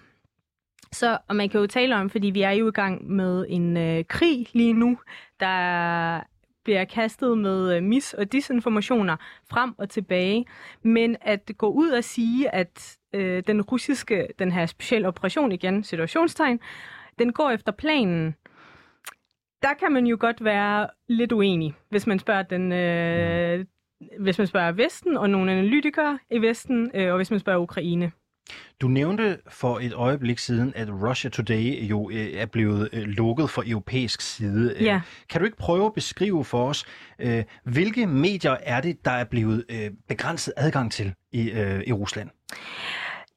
så, 0.91 1.17
og 1.27 1.35
man 1.35 1.49
kan 1.49 1.59
jo 1.59 1.67
tale 1.67 1.95
om, 1.95 2.09
fordi 2.09 2.27
vi 2.27 2.41
er 2.41 2.51
jo 2.51 2.67
i 2.67 2.71
gang 2.71 3.11
med 3.11 3.45
en 3.49 3.77
øh, 3.77 4.05
krig 4.05 4.47
lige 4.53 4.73
nu, 4.73 4.97
der 5.39 6.21
bliver 6.65 6.85
kastet 6.85 7.37
med 7.37 7.77
øh, 7.77 7.83
mis- 7.83 8.17
og 8.17 8.31
disinformationer 8.31 9.17
frem 9.49 9.73
og 9.77 9.89
tilbage. 9.89 10.45
Men 10.83 11.17
at 11.21 11.51
gå 11.57 11.67
ud 11.67 11.89
og 11.89 12.03
sige, 12.03 12.55
at 12.55 12.97
øh, 13.13 13.43
den 13.47 13.61
russiske, 13.61 14.27
den 14.39 14.51
her 14.51 14.65
specielle 14.65 15.07
operation 15.07 15.51
igen, 15.51 15.83
situationstegn, 15.83 16.59
den 17.19 17.33
går 17.33 17.51
efter 17.51 17.71
planen, 17.71 18.35
der 19.61 19.73
kan 19.79 19.91
man 19.91 20.07
jo 20.07 20.17
godt 20.19 20.43
være 20.43 20.87
lidt 21.07 21.31
uenig, 21.31 21.73
hvis 21.89 22.07
man 22.07 22.19
spørger 22.19 22.43
den, 22.43 22.71
øh, 22.71 23.65
hvis 24.19 24.37
man 24.37 24.47
spørger 24.47 24.71
Vesten 24.71 25.17
og 25.17 25.29
nogle 25.29 25.51
analytikere 25.51 26.19
i 26.31 26.41
Vesten, 26.41 26.91
øh, 26.93 27.11
og 27.11 27.15
hvis 27.15 27.31
man 27.31 27.39
spørger 27.39 27.59
Ukraine. 27.59 28.11
Du 28.81 28.87
nævnte 28.87 29.37
for 29.47 29.79
et 29.79 29.93
øjeblik 29.93 30.39
siden, 30.39 30.73
at 30.75 30.89
Russia 30.89 31.29
Today 31.29 31.89
jo 31.89 32.09
øh, 32.09 32.27
er 32.33 32.45
blevet 32.45 32.89
øh, 32.93 33.03
lukket 33.03 33.49
for 33.49 33.63
europæisk 33.67 34.21
side. 34.21 34.73
Øh, 34.75 34.83
Ja. 34.83 35.01
Kan 35.29 35.41
du 35.41 35.45
ikke 35.45 35.57
prøve 35.57 35.85
at 35.85 35.93
beskrive 35.93 36.45
for 36.45 36.69
os, 36.69 36.85
øh, 37.19 37.43
hvilke 37.63 38.07
medier 38.07 38.57
er 38.63 38.81
det, 38.81 39.05
der 39.05 39.11
er 39.11 39.23
blevet 39.23 39.65
øh, 39.69 39.91
begrænset 40.07 40.53
adgang 40.57 40.91
til 40.91 41.13
i, 41.31 41.51
øh, 41.51 41.81
i 41.87 41.91
Rusland? 41.93 42.29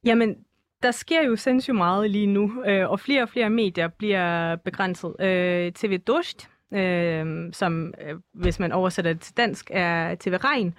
Jamen, 0.04 0.36
der 0.82 0.90
sker 0.90 1.22
jo 1.22 1.36
sindssygt 1.36 1.76
meget 1.76 2.10
lige 2.10 2.26
nu, 2.26 2.64
øh, 2.66 2.90
og 2.90 3.00
flere 3.00 3.22
og 3.22 3.28
flere 3.28 3.50
medier 3.50 3.88
bliver 3.88 4.56
begrænset. 4.56 5.14
Øh, 5.20 5.72
TV 5.72 5.98
Dost, 5.98 6.48
øh, 6.74 7.26
som 7.52 7.94
øh, 8.08 8.14
hvis 8.34 8.60
man 8.60 8.72
oversætter 8.72 9.12
det 9.12 9.22
til 9.22 9.36
dansk, 9.36 9.70
er 9.74 10.14
TV 10.14 10.32
Regn, 10.32 10.66
øh, 10.66 10.72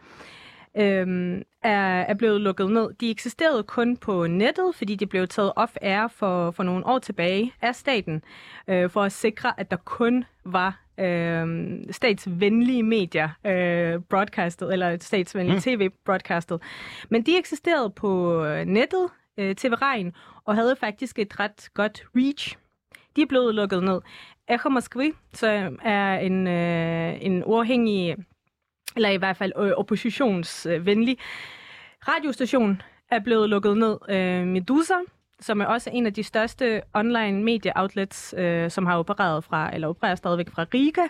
er, 0.75 2.01
er 2.01 2.13
blevet 2.13 2.41
lukket 2.41 2.71
ned. 2.71 2.93
De 2.93 3.11
eksisterede 3.11 3.63
kun 3.63 3.97
på 3.97 4.27
nettet, 4.27 4.75
fordi 4.75 4.95
de 4.95 5.05
blev 5.05 5.27
taget 5.27 5.53
off-air 5.55 6.07
for, 6.07 6.51
for 6.51 6.63
nogle 6.63 6.85
år 6.85 6.99
tilbage 6.99 7.53
af 7.61 7.75
staten, 7.75 8.23
øh, 8.67 8.89
for 8.89 9.03
at 9.03 9.11
sikre, 9.11 9.59
at 9.59 9.71
der 9.71 9.77
kun 9.77 10.25
var 10.45 10.81
øh, 10.99 11.47
statsvenlige 11.91 12.83
medier 12.83 13.29
øh, 13.45 14.01
broadcastet, 14.09 14.73
eller 14.73 14.97
statsvenlige 14.99 15.55
mm. 15.55 15.61
tv 15.61 15.89
broadcastet. 16.05 16.61
Men 17.09 17.23
de 17.23 17.37
eksisterede 17.37 17.89
på 17.89 18.43
øh, 18.45 18.65
nettet, 18.65 19.09
øh, 19.37 19.55
TV 19.55 19.73
Regn, 19.73 20.13
og 20.45 20.55
havde 20.55 20.75
faktisk 20.75 21.19
et 21.19 21.39
ret 21.39 21.69
godt 21.73 22.03
reach. 22.15 22.57
De 23.15 23.21
er 23.21 23.25
blevet 23.25 23.55
lukket 23.55 23.83
ned. 23.83 24.01
Echo 24.49 24.69
Moskvi, 24.69 25.11
som 25.33 25.79
er 25.83 26.19
en, 26.19 26.47
øh, 26.47 27.17
en 27.21 27.43
uafhængig, 27.45 28.15
eller 28.99 29.09
i 29.09 29.17
hvert 29.17 29.37
fald 29.37 29.51
øh, 29.57 29.71
oppositionsvenlig 29.71 31.17
radiostation, 32.07 32.81
er 33.11 33.19
blevet 33.19 33.49
lukket 33.49 33.77
ned. 33.77 33.97
Øh, 34.09 34.47
Medusa, 34.47 34.93
som 35.39 35.61
er 35.61 35.65
også 35.65 35.89
en 35.93 36.05
af 36.05 36.13
de 36.13 36.23
største 36.23 36.81
online 36.93 37.43
medieoutlets, 37.43 38.35
øh, 38.37 38.71
som 38.71 38.85
har 38.85 38.97
opereret 38.97 39.43
fra, 39.43 39.75
eller 39.75 39.87
opererer 39.87 40.15
stadigvæk 40.15 40.49
fra 40.49 40.65
Riga, 40.73 41.03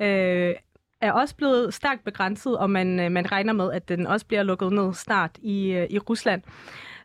øh, 0.00 0.54
er 1.00 1.12
også 1.12 1.36
blevet 1.36 1.74
stærkt 1.74 2.04
begrænset, 2.04 2.58
og 2.58 2.70
man, 2.70 3.00
øh, 3.00 3.12
man 3.12 3.32
regner 3.32 3.52
med, 3.52 3.72
at 3.72 3.88
den 3.88 4.06
også 4.06 4.26
bliver 4.26 4.42
lukket 4.42 4.72
ned 4.72 4.94
snart 4.94 5.38
i, 5.42 5.70
øh, 5.70 5.86
i 5.90 5.98
Rusland. 5.98 6.42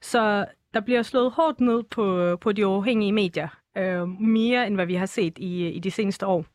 Så 0.01 0.45
der 0.73 0.79
bliver 0.79 1.01
slået 1.01 1.31
hårdt 1.31 1.61
ned 1.61 1.83
på, 1.83 2.37
på 2.41 2.51
de 2.51 2.67
uafhængige 2.67 3.11
medier, 3.11 3.47
øh, 3.77 4.07
mere 4.21 4.67
end 4.67 4.75
hvad 4.75 4.85
vi 4.85 4.95
har 4.95 5.05
set 5.05 5.37
i, 5.37 5.67
i 5.67 5.79
de 5.79 5.91
seneste 5.91 6.25
år. 6.25 6.45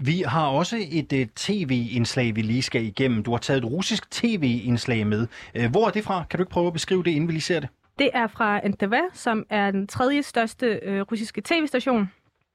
Vi 0.00 0.24
har 0.26 0.46
også 0.46 0.76
et 0.90 1.12
uh, 1.12 1.18
tv-indslag, 1.36 2.36
vi 2.36 2.42
lige 2.42 2.62
skal 2.62 2.84
igennem. 2.84 3.22
Du 3.22 3.30
har 3.30 3.38
taget 3.38 3.58
et 3.58 3.70
russisk 3.70 4.10
tv-indslag 4.10 5.06
med. 5.06 5.26
Uh, 5.58 5.70
hvor 5.70 5.86
er 5.86 5.90
det 5.90 6.04
fra? 6.04 6.24
Kan 6.30 6.38
du 6.38 6.42
ikke 6.42 6.52
prøve 6.52 6.66
at 6.66 6.72
beskrive 6.72 7.02
det, 7.02 7.10
inden 7.10 7.28
vi 7.28 7.32
lige 7.32 7.42
ser 7.42 7.60
det? 7.60 7.68
Det 7.98 8.10
er 8.14 8.26
fra 8.26 8.68
NTV, 8.68 8.94
som 9.12 9.46
er 9.50 9.70
den 9.70 9.86
tredje 9.86 10.22
største 10.22 10.80
øh, 10.82 11.00
russiske 11.00 11.40
tv-station. 11.44 12.10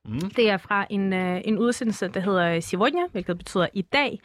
Mm. 0.05 0.19
Det 0.19 0.49
er 0.49 0.57
fra 0.57 0.85
en, 0.89 1.13
øh, 1.13 1.41
en 1.45 1.57
udsendelse, 1.57 2.07
der 2.07 2.19
hedder 2.19 2.59
Sivodja, 2.59 3.07
hvilket 3.11 3.37
betyder 3.37 3.67
i 3.73 3.81
dag. 3.81 4.19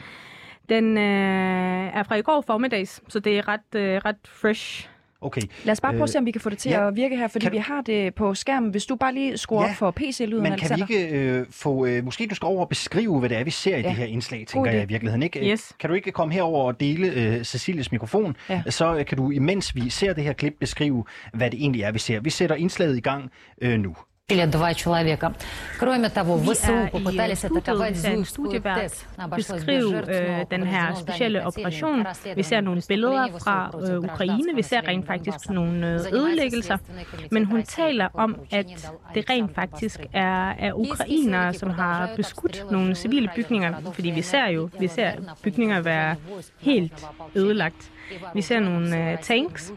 Den 0.69 0.99
øh, 0.99 1.95
er 1.95 2.03
fra 2.03 2.15
i 2.15 2.23
går 2.23 2.41
formiddags, 2.47 3.03
så 3.09 3.21
det 3.21 3.39
er 3.39 3.49
ret, 3.49 3.75
øh, 3.77 4.01
ret 4.05 4.17
fresh. 4.25 4.90
Okay. 5.23 5.41
Lad 5.65 5.73
os 5.73 5.81
bare 5.81 5.93
prøve 5.93 6.03
at 6.03 6.11
se, 6.11 6.19
om 6.19 6.27
vi 6.27 6.31
kan 6.31 6.41
få 6.41 6.51
det 6.51 6.59
til 6.59 6.71
ja. 6.71 6.89
at 6.89 6.97
virke 6.97 7.17
her, 7.17 7.29
fordi 7.29 7.45
Kan- 7.45 7.53
vi 7.53 7.59
har 7.59 7.81
det 7.81 8.15
på 8.15 8.35
skærmen. 8.35 8.71
Hvis 8.71 8.87
du 8.87 8.97
bare 8.97 9.15
lige 9.15 9.39
skruer 9.39 9.63
Ja, 9.65 9.71
op 9.71 9.75
for 9.77 9.91
PC-lyden, 9.91 10.43
Men 10.43 10.53
kan 10.59 10.59
vi 10.61 10.75
Alexander. 10.75 10.87
ikke 11.01 11.17
øh, 11.17 11.47
få... 11.51 11.87
Øh, 11.87 12.05
måske 12.05 12.27
du 12.27 12.35
skal 12.35 12.47
over 12.47 12.61
og 12.61 12.69
beskrive, 12.69 13.19
hvad 13.19 13.29
det 13.29 13.39
er, 13.39 13.45
vi 13.45 13.51
ser 13.51 13.77
i 13.77 13.81
Ja. 13.81 13.89
det 13.89 13.97
her 13.97 14.05
indslag, 14.05 14.47
tænker 14.47 14.71
idé. 14.71 14.75
jeg 14.75 14.83
i 14.83 14.87
virkeligheden. 14.89 15.23
Ikke? 15.23 15.41
Øh, 15.41 15.47
Yes. 15.47 15.73
Kan 15.81 15.91
du 15.91 15.95
ikke 15.97 16.11
komme 16.13 16.35
herover 16.35 16.65
og 16.65 16.81
dele 16.81 17.07
øh, 17.13 17.45
Cecilies 17.45 17.93
mikrofon? 17.93 18.37
Ja. 18.49 18.63
Så 18.69 18.97
øh, 18.97 19.07
kan 19.07 19.17
du, 19.17 19.31
imens 19.31 19.75
vi 19.75 19.91
ser 19.91 20.13
det 20.13 20.25
her 20.25 20.33
klip, 20.33 20.55
beskrive, 20.61 21.05
hvad 21.35 21.51
det 21.51 21.61
egentlig 21.61 21.83
er, 21.83 21.93
vi 21.93 21.99
ser. 21.99 22.21
Vi 22.21 22.31
sætter 22.31 22.57
indslaget 22.57 22.97
i 22.97 23.01
gang 23.01 23.31
øh, 23.63 23.79
nu. 23.79 23.97
или 24.30 24.46
два 24.46 24.74
человека. 24.74 25.34
Кроме 25.80 26.10
того, 26.10 26.38
Vi 26.38 26.54
ВСУ 26.54 26.72
er 26.72 26.88
i 26.88 26.92
попытались 26.92 27.40
studiet, 27.40 27.58
атаковать 27.58 27.94
vi 27.94 28.00
ser 28.00 28.08
en 28.10 28.16
Зуевскую 28.16 28.26
studievært 28.26 28.82
ТЭЦ. 28.82 29.06
Обошлось 29.18 29.64
без 29.64 29.84
beskrive 29.84 29.90
жертв, 29.90 30.10
øh, 30.10 30.28
но 30.28 30.44
den 30.56 30.64
her 30.64 30.88
повреждено 30.88 30.96
specielle 30.96 31.40
здание 31.40 31.48
operation. 31.48 32.04
котельной. 32.06 32.36
Vi 32.36 32.44
ser 32.44 32.62
nogle 32.62 32.82
billeder 32.88 33.22
Расследование 33.22 33.40
fra 33.40 33.70
ВСУ 33.70 33.78
против 33.78 33.94
øh, 33.94 34.04
Ukraine. 34.04 34.56
Vi 34.56 34.62
ser 34.62 34.82
гражданского 34.82 34.92
rent 34.92 35.06
faktisk 35.08 35.36
населения 35.36 35.62
nogle 35.62 35.88
øh, 35.88 36.00
Донбасса. 36.00 36.16
ødelæggelser. 36.18 36.78
Занимается 36.78 36.86
Следственный 36.86 37.30
Men 37.32 37.46
комитет 37.46 37.52
hun 37.52 37.60
России 37.60 37.76
taler 37.76 38.08
по 38.08 38.18
om, 38.24 38.34
поручению 38.34 38.60
at 38.60 38.66
дал 38.66 39.16
det 39.16 39.30
rent 39.30 39.56
faktisk 39.56 40.00
er, 40.14 40.50
er 40.66 40.74
ukrainere, 40.74 41.54
som 41.54 41.70
har 41.70 42.10
beskudt 42.16 42.66
nogle 42.72 42.96
civile 42.96 43.30
bygninger, 43.36 43.72
fordi 43.94 44.10
vi 44.10 44.22
ser 44.22 44.48
jo 44.48 44.70
vi 44.80 44.88
ser 44.88 45.12
bygninger 45.44 45.82
være 45.82 46.16
helt 46.60 47.06
ødelagt. 47.36 47.92
Vi 48.35 48.43
ser 48.43 48.61
nogle 48.61 49.13
øh, 49.13 49.19
tanks. 49.19 49.73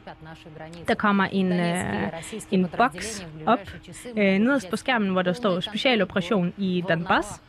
Der 0.88 0.93
kommer 0.93 1.24
en, 1.24 1.52
øh, 1.54 2.12
en 2.52 2.67
boks 2.78 3.28
op 3.46 3.60
øh, 4.17 4.39
nederst 4.39 4.69
på 4.69 4.76
skærmen, 4.76 5.10
hvor 5.10 5.22
der 5.22 5.34
står 5.34 5.60
specialoperation 5.60 6.54
i 6.58 6.84
Donbass. 6.89 7.41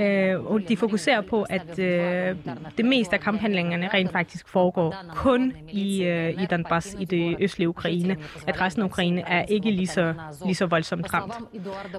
Øh, 0.00 0.44
og 0.44 0.60
de 0.68 0.76
fokuserer 0.76 1.20
på, 1.20 1.42
at 1.42 1.78
øh, 1.78 2.36
det 2.76 2.84
meste 2.84 3.14
af 3.14 3.20
kamphandlingerne 3.20 3.88
rent 3.94 4.12
faktisk 4.12 4.48
foregår 4.48 4.96
kun 5.14 5.52
i, 5.68 6.04
øh, 6.04 6.42
i 6.42 6.46
Donbass, 6.46 6.96
i 6.98 7.04
det 7.04 7.36
østlige 7.40 7.68
Ukraine. 7.68 8.16
At 8.46 8.60
resten 8.60 8.82
af 8.82 8.86
Ukraine 8.86 9.20
er 9.20 9.44
ikke 9.44 9.70
lige 9.70 9.86
så, 9.86 10.14
lige 10.44 10.54
så 10.54 10.66
voldsomt 10.66 11.14
ramt. 11.14 11.34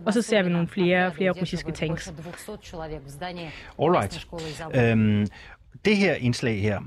Og 0.05 0.13
så 0.13 0.21
ser 0.21 0.43
vi 0.43 0.49
nogle 0.49 0.67
flere, 0.67 1.11
flere 1.13 1.31
russiske 1.31 1.71
tanks. 1.71 2.13
Alright. 3.79 4.27
Øhm, 4.75 5.27
det 5.85 5.97
her 5.97 6.13
indslag 6.13 6.61
her, 6.61 6.79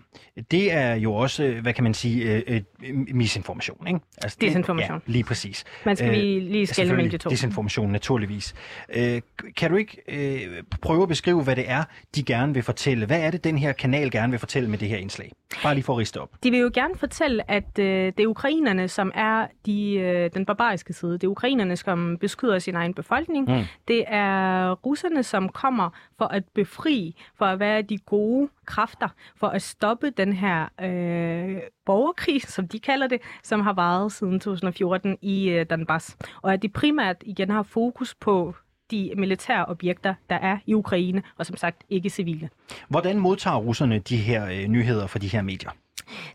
det 0.51 0.73
er 0.73 0.95
jo 0.95 1.15
også, 1.15 1.55
hvad 1.63 1.73
kan 1.73 1.85
man 1.85 1.95
sige, 1.95 2.33
øh, 2.49 2.61
øh, 2.83 2.95
misinformation, 3.15 3.87
ikke? 3.87 4.01
Altså, 4.23 4.39
det- 4.41 4.49
Desinformation. 4.49 5.03
Ja, 5.07 5.13
lige 5.13 5.25
præcis. 5.25 5.65
Man 5.85 5.97
skal 5.97 6.09
Øh, 6.09 6.15
lige, 6.15 6.41
lige 6.41 6.67
skælde 6.67 6.93
mellem 6.95 7.11
de 7.11 7.19
to. 7.19 7.31
Desinformation, 7.31 7.91
naturligvis. 7.93 8.55
Øh, 8.95 9.21
kan 9.57 9.71
du 9.71 9.77
ikke 9.77 9.97
øh, 10.09 10.63
prøve 10.83 11.03
at 11.03 11.09
beskrive, 11.09 11.43
hvad 11.43 11.57
det 11.57 11.71
er, 11.71 11.85
de 12.15 12.23
gerne 12.23 12.55
vil 12.55 12.63
fortælle? 12.63 13.07
Hvad 13.07 13.21
er 13.21 13.31
det, 13.31 13.45
den 13.45 13.59
her 13.59 13.73
kanal 13.73 14.11
gerne 14.11 14.31
vil 14.31 14.39
fortælle 14.39 14.71
med 14.71 14.79
det 14.79 14.89
her 14.89 14.97
indslag? 14.97 15.33
Bare 15.63 15.75
lige 15.75 15.85
for 15.85 15.93
at 15.93 15.99
riste 15.99 16.21
op. 16.21 16.31
De 16.43 16.51
vil 16.51 16.61
jo 16.61 16.71
gerne 16.75 16.95
fortælle, 16.97 17.51
at 17.51 17.79
øh, 17.79 18.13
det 18.17 18.21
er 18.21 18.27
ukrainerne, 18.27 18.89
som 18.89 19.13
er 19.15 19.47
de, 19.67 19.95
øh, 19.95 20.31
den 20.35 20.47
barbariske 20.47 20.93
side. 20.93 21.13
Det 21.13 21.25
er 21.25 21.29
ukrainerne, 21.29 21.77
som 21.77 22.19
beskyder 22.21 22.59
sin 22.59 22.75
egen 22.75 22.95
befolkning. 22.95 23.49
Mm. 23.51 23.63
Det 23.89 24.05
er 24.07 24.71
russerne, 24.73 25.23
som 25.23 25.49
kommer 25.49 25.91
for 26.19 26.25
at 26.25 26.43
befri, 26.55 27.17
for 27.39 27.45
at 27.45 27.59
være 27.61 27.83
de 27.83 27.99
gode 27.99 28.49
kræfter, 28.67 29.09
for 29.37 29.47
at 29.47 29.63
stoppe 29.63 30.11
den 30.11 30.33
her 30.33 30.63
øh, 30.81 31.61
borgerkrig, 31.87 32.43
som 32.57 32.69
de 32.69 32.81
kalder 32.81 33.07
det, 33.07 33.21
som 33.43 33.61
har 33.61 33.73
varet 33.73 34.13
siden 34.13 34.41
2014 34.41 35.19
i 35.23 35.49
øh, 35.49 35.67
Donbass. 35.71 36.17
Og 36.43 36.53
at 36.53 36.63
de 36.63 36.69
primært 36.69 37.17
igen 37.27 37.51
har 37.51 37.63
fokus 37.63 38.15
på 38.15 38.55
de 38.91 39.13
militære 39.17 39.65
objekter, 39.67 40.15
der 40.31 40.37
er 40.37 40.59
i 40.67 40.75
Ukraine, 40.75 41.23
og 41.39 41.47
som 41.47 41.57
sagt 41.57 41.83
ikke 41.91 42.11
civile. 42.11 42.51
Hvordan 42.89 43.19
modtager 43.19 43.57
russerne 43.57 43.99
de 43.99 44.17
her 44.17 44.47
øh, 44.47 44.69
nyheder 44.69 45.07
fra 45.07 45.19
de 45.19 45.29
her 45.29 45.43
medier? 45.43 45.71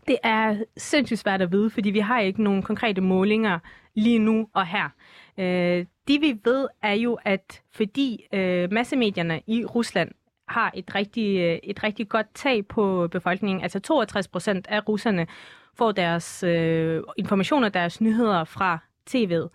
Det 0.06 0.16
er 0.22 0.56
sindssygt 0.76 1.20
svært 1.20 1.42
at 1.42 1.52
vide, 1.52 1.70
fordi 1.70 1.90
vi 1.90 1.98
har 1.98 2.20
ikke 2.20 2.42
nogen 2.42 2.62
konkrete 2.62 3.00
målinger 3.00 3.58
lige 3.94 4.18
nu 4.18 4.48
og 4.54 4.66
her. 4.66 4.88
Øh, 5.38 5.86
det 6.08 6.20
vi 6.20 6.38
ved 6.44 6.68
er 6.82 6.92
jo, 6.92 7.18
at 7.24 7.62
fordi 7.72 8.26
øh, 8.34 8.72
massemedierne 8.72 9.40
i 9.46 9.64
Rusland 9.64 10.10
har 10.50 10.70
et 10.74 10.94
rigtig, 10.94 11.60
et 11.62 11.82
rigtig 11.82 12.08
godt 12.08 12.26
tag 12.34 12.66
på 12.66 13.08
befolkningen, 13.12 13.62
altså 13.62 13.80
62 13.80 14.28
procent 14.28 14.66
af 14.68 14.88
russerne 14.88 15.26
får 15.74 15.92
deres 15.92 16.42
øh, 16.42 17.02
informationer, 17.16 17.68
deres 17.68 18.00
nyheder 18.00 18.44
fra 18.44 18.78
tv'et. 19.10 19.48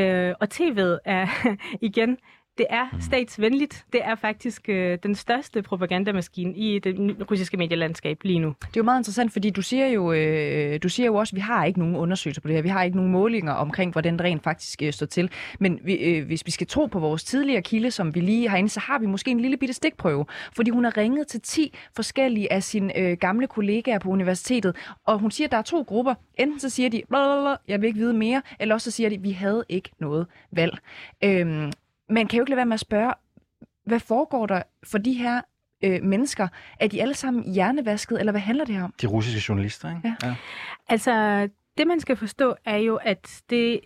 Øh, 0.00 0.34
og 0.40 0.48
tv'et 0.54 0.98
er 1.04 1.26
igen 1.88 2.18
det 2.58 2.66
er 2.70 2.86
statsvenligt. 3.00 3.84
Det 3.92 4.00
er 4.04 4.14
faktisk 4.14 4.68
øh, 4.68 4.98
den 5.02 5.14
største 5.14 5.62
propagandamaskine 5.62 6.54
i 6.54 6.78
det 6.78 7.16
russiske 7.30 7.56
medielandskab 7.56 8.18
lige 8.24 8.38
nu. 8.38 8.48
Det 8.48 8.66
er 8.66 8.70
jo 8.76 8.82
meget 8.82 9.00
interessant, 9.00 9.32
fordi 9.32 9.50
du 9.50 9.62
siger 9.62 9.86
jo, 9.86 10.12
øh, 10.12 10.78
du 10.82 10.88
siger 10.88 11.06
jo 11.06 11.14
også, 11.14 11.32
at 11.32 11.36
vi 11.36 11.40
har 11.40 11.64
ikke 11.64 11.78
nogen 11.78 11.96
undersøgelser 11.96 12.42
på 12.42 12.48
det 12.48 12.56
her. 12.56 12.62
Vi 12.62 12.68
har 12.68 12.82
ikke 12.82 12.96
nogen 12.96 13.12
målinger 13.12 13.52
omkring, 13.52 13.92
hvordan 13.92 14.12
det 14.12 14.20
rent 14.20 14.42
faktisk 14.42 14.82
øh, 14.82 14.92
står 14.92 15.06
til. 15.06 15.30
Men 15.58 15.80
vi, 15.84 15.94
øh, 15.94 16.26
hvis 16.26 16.46
vi 16.46 16.50
skal 16.50 16.66
tro 16.66 16.86
på 16.86 16.98
vores 16.98 17.24
tidligere 17.24 17.62
kilde, 17.62 17.90
som 17.90 18.14
vi 18.14 18.20
lige 18.20 18.48
har 18.48 18.56
inde, 18.56 18.68
så 18.68 18.80
har 18.80 18.98
vi 18.98 19.06
måske 19.06 19.30
en 19.30 19.40
lille 19.40 19.56
bitte 19.56 19.74
stikprøve. 19.74 20.26
Fordi 20.52 20.70
hun 20.70 20.84
har 20.84 20.96
ringet 20.96 21.26
til 21.26 21.40
10 21.40 21.76
forskellige 21.96 22.52
af 22.52 22.62
sine 22.62 22.98
øh, 22.98 23.16
gamle 23.16 23.46
kollegaer 23.46 23.98
på 23.98 24.08
universitetet, 24.08 24.76
og 25.04 25.18
hun 25.18 25.30
siger, 25.30 25.46
at 25.46 25.52
der 25.52 25.58
er 25.58 25.62
to 25.62 25.82
grupper. 25.82 26.14
Enten 26.38 26.60
så 26.60 26.68
siger 26.68 26.88
de, 26.90 27.02
jeg 27.68 27.80
vil 27.80 27.86
ikke 27.86 27.98
vide 27.98 28.12
mere, 28.14 28.42
eller 28.60 28.74
også 28.74 28.90
så 28.90 28.96
siger 28.96 29.08
de, 29.08 29.20
vi 29.20 29.30
havde 29.30 29.64
ikke 29.68 29.90
noget 30.00 30.26
valg. 30.52 30.78
Øhm, 31.24 31.72
man 32.08 32.26
kan 32.26 32.36
jo 32.36 32.42
ikke 32.42 32.50
lade 32.50 32.56
være 32.56 32.66
med 32.66 32.74
at 32.74 32.80
spørge, 32.80 33.12
hvad 33.84 34.00
foregår 34.00 34.46
der 34.46 34.62
for 34.84 34.98
de 34.98 35.12
her 35.12 35.40
øh, 35.84 36.02
mennesker? 36.02 36.48
Er 36.80 36.88
de 36.88 37.02
alle 37.02 37.14
sammen 37.14 37.52
hjernevasket, 37.52 38.20
eller 38.20 38.32
hvad 38.32 38.40
handler 38.40 38.64
det 38.64 38.74
her 38.74 38.84
om? 38.84 38.94
De 39.02 39.06
russiske 39.06 39.44
journalister, 39.48 39.88
ikke? 39.88 40.14
Ja. 40.22 40.28
ja. 40.28 40.36
Altså, 40.88 41.48
det 41.78 41.86
man 41.86 42.00
skal 42.00 42.16
forstå 42.16 42.54
er 42.64 42.76
jo, 42.76 42.96
at 42.96 43.42
det, 43.50 43.80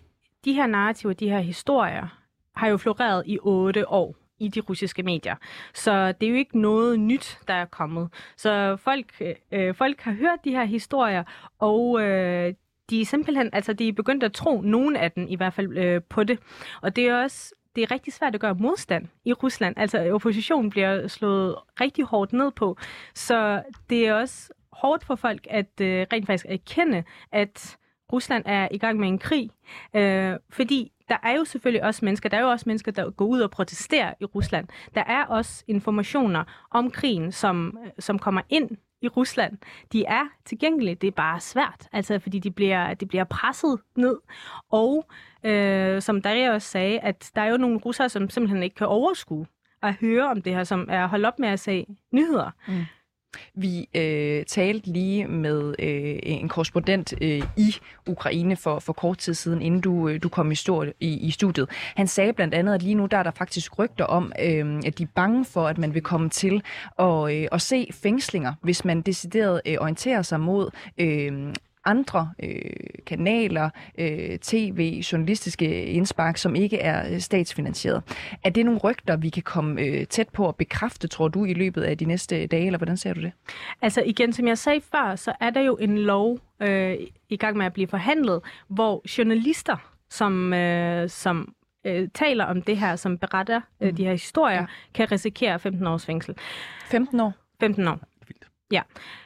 de 0.45 0.53
her 0.53 0.67
narrativer, 0.67 1.13
de 1.13 1.29
her 1.29 1.39
historier, 1.39 2.17
har 2.55 2.67
jo 2.67 2.77
floreret 2.77 3.23
i 3.25 3.39
otte 3.41 3.89
år 3.89 4.15
i 4.39 4.47
de 4.47 4.59
russiske 4.59 5.03
medier. 5.03 5.35
Så 5.73 6.11
det 6.11 6.25
er 6.25 6.29
jo 6.29 6.35
ikke 6.35 6.59
noget 6.59 6.99
nyt, 6.99 7.39
der 7.47 7.53
er 7.53 7.65
kommet. 7.65 8.09
Så 8.37 8.77
folk, 8.77 9.21
øh, 9.51 9.75
folk 9.75 10.01
har 10.01 10.11
hørt 10.11 10.39
de 10.45 10.51
her 10.51 10.63
historier, 10.63 11.23
og 11.59 12.01
øh, 12.01 12.53
de 12.89 13.01
er 13.01 13.05
simpelthen, 13.05 13.49
altså 13.53 13.73
de 13.73 13.87
er 13.87 13.93
begyndt 13.93 14.23
at 14.23 14.33
tro, 14.33 14.61
nogen 14.61 14.95
af 14.95 15.11
dem 15.11 15.25
i 15.29 15.35
hvert 15.35 15.53
fald, 15.53 15.77
øh, 15.77 16.01
på 16.09 16.23
det. 16.23 16.39
Og 16.81 16.95
det 16.95 17.07
er 17.07 17.23
også 17.23 17.53
det 17.75 17.83
er 17.83 17.91
rigtig 17.91 18.13
svært 18.13 18.35
at 18.35 18.41
gøre 18.41 18.55
modstand 18.55 19.07
i 19.25 19.33
Rusland. 19.33 19.75
Altså 19.77 20.11
oppositionen 20.13 20.69
bliver 20.69 21.07
slået 21.07 21.55
rigtig 21.81 22.05
hårdt 22.05 22.33
ned 22.33 22.51
på. 22.51 22.77
Så 23.15 23.63
det 23.89 24.07
er 24.07 24.13
også 24.13 24.53
hårdt 24.71 25.05
for 25.05 25.15
folk 25.15 25.47
at 25.49 25.81
øh, 25.81 26.05
rent 26.13 26.25
faktisk 26.25 26.45
erkende, 26.49 27.03
at 27.31 27.77
Rusland 28.13 28.43
er 28.45 28.67
i 28.71 28.77
gang 28.77 28.99
med 28.99 29.07
en 29.07 29.19
krig. 29.19 29.49
Øh, 29.95 30.33
fordi 30.49 30.91
der 31.09 31.17
er 31.23 31.31
jo 31.31 31.45
selvfølgelig 31.45 31.83
også 31.83 32.05
mennesker, 32.05 32.29
der 32.29 32.37
er 32.37 32.41
jo 32.41 32.49
også 32.49 32.63
mennesker, 32.69 32.91
der 32.91 33.09
går 33.09 33.25
ud 33.25 33.41
og 33.41 33.51
protesterer 33.51 34.13
i 34.19 34.25
Rusland. 34.25 34.67
Der 34.95 35.03
er 35.03 35.25
også 35.25 35.63
informationer 35.67 36.43
om 36.71 36.91
krigen, 36.91 37.31
som, 37.31 37.77
øh, 37.85 37.91
som 37.99 38.19
kommer 38.19 38.41
ind 38.49 38.69
i 39.01 39.07
Rusland. 39.07 39.57
De 39.93 40.05
er 40.05 40.23
tilgængelige, 40.45 40.95
det 40.95 41.07
er 41.07 41.11
bare 41.11 41.39
svært, 41.39 41.87
altså 41.91 42.19
fordi 42.19 42.39
de 42.39 42.51
bliver, 42.51 42.93
de 42.93 43.05
bliver 43.05 43.23
presset 43.23 43.79
ned. 43.95 44.17
Og 44.71 45.05
øh, 45.43 46.01
som 46.01 46.21
Daria 46.21 46.53
også 46.53 46.67
sagde, 46.67 46.99
at 46.99 47.31
der 47.35 47.41
er 47.41 47.49
jo 47.49 47.57
nogle 47.57 47.77
russere, 47.77 48.09
som 48.09 48.29
simpelthen 48.29 48.63
ikke 48.63 48.75
kan 48.75 48.87
overskue 48.87 49.45
at 49.83 49.93
høre 49.93 50.29
om 50.29 50.41
det 50.41 50.55
her, 50.55 50.63
som 50.63 50.87
er 50.89 51.07
holdt 51.07 51.25
op 51.25 51.39
med 51.39 51.49
at 51.49 51.59
se 51.59 51.85
nyheder. 52.11 52.51
Mm. 52.67 52.83
Vi 53.55 53.89
øh, 53.95 54.45
talte 54.45 54.91
lige 54.91 55.27
med 55.27 55.75
øh, 55.79 56.19
en 56.23 56.49
korrespondent 56.49 57.13
øh, 57.21 57.43
i 57.57 57.75
Ukraine 58.07 58.55
for, 58.55 58.79
for 58.79 58.93
kort 58.93 59.17
tid 59.17 59.33
siden, 59.33 59.61
inden 59.61 59.81
du, 59.81 60.09
øh, 60.09 60.23
du 60.23 60.29
kom 60.29 60.51
i, 60.51 60.55
stor, 60.55 60.87
i, 60.99 61.17
i 61.17 61.31
studiet. 61.31 61.69
Han 61.95 62.07
sagde 62.07 62.33
blandt 62.33 62.53
andet, 62.53 62.73
at 62.73 62.81
lige 62.81 62.95
nu 62.95 63.05
der 63.05 63.17
er 63.17 63.23
der 63.23 63.31
faktisk 63.31 63.79
rygter 63.79 64.05
om, 64.05 64.31
øh, 64.43 64.81
at 64.85 64.97
de 64.97 65.03
er 65.03 65.07
bange 65.15 65.45
for, 65.45 65.67
at 65.67 65.77
man 65.77 65.93
vil 65.93 66.01
komme 66.01 66.29
til 66.29 66.63
at, 66.99 67.33
øh, 67.33 67.47
at 67.51 67.61
se 67.61 67.87
fængslinger, 67.91 68.53
hvis 68.61 68.85
man 68.85 69.01
decideret 69.01 69.61
øh, 69.65 69.77
orienterer 69.79 70.21
sig 70.21 70.39
mod 70.39 70.69
øh, 70.97 71.53
andre 71.85 72.31
øh, 72.43 72.61
kanaler, 73.05 73.69
øh, 73.97 74.37
tv, 74.37 75.01
journalistiske 75.11 75.85
indspark, 75.85 76.37
som 76.37 76.55
ikke 76.55 76.77
er 76.77 77.13
øh, 77.13 77.19
statsfinansieret. 77.19 78.03
Er 78.43 78.49
det 78.49 78.65
nogle 78.65 78.79
rygter, 78.79 79.15
vi 79.15 79.29
kan 79.29 79.43
komme 79.43 79.81
øh, 79.81 80.07
tæt 80.07 80.29
på 80.29 80.47
at 80.47 80.55
bekræfte, 80.55 81.07
tror 81.07 81.27
du, 81.27 81.45
i 81.45 81.53
løbet 81.53 81.81
af 81.81 81.97
de 81.97 82.05
næste 82.05 82.47
dage, 82.47 82.65
eller 82.65 82.77
hvordan 82.77 82.97
ser 82.97 83.13
du 83.13 83.21
det? 83.21 83.31
Altså 83.81 84.03
igen, 84.05 84.33
som 84.33 84.47
jeg 84.47 84.57
sagde 84.57 84.81
før, 84.81 85.15
så 85.15 85.33
er 85.39 85.49
der 85.49 85.61
jo 85.61 85.75
en 85.75 85.97
lov 85.97 86.39
øh, 86.61 86.97
i 87.29 87.37
gang 87.37 87.57
med 87.57 87.65
at 87.65 87.73
blive 87.73 87.87
forhandlet, 87.87 88.41
hvor 88.67 89.01
journalister, 89.17 89.77
som, 90.09 90.53
øh, 90.53 91.09
som 91.09 91.55
øh, 91.85 92.09
taler 92.13 92.45
om 92.45 92.61
det 92.61 92.77
her, 92.77 92.95
som 92.95 93.17
beretter 93.17 93.61
øh, 93.81 93.97
de 93.97 94.03
her 94.03 94.11
historier, 94.11 94.59
ja. 94.59 94.65
kan 94.93 95.11
risikere 95.11 95.59
15 95.59 95.87
års 95.87 96.05
fængsel. 96.05 96.35
15 96.85 97.19
år? 97.19 97.33
15 97.59 97.87
år. 97.87 97.99
Ja. 98.71 98.81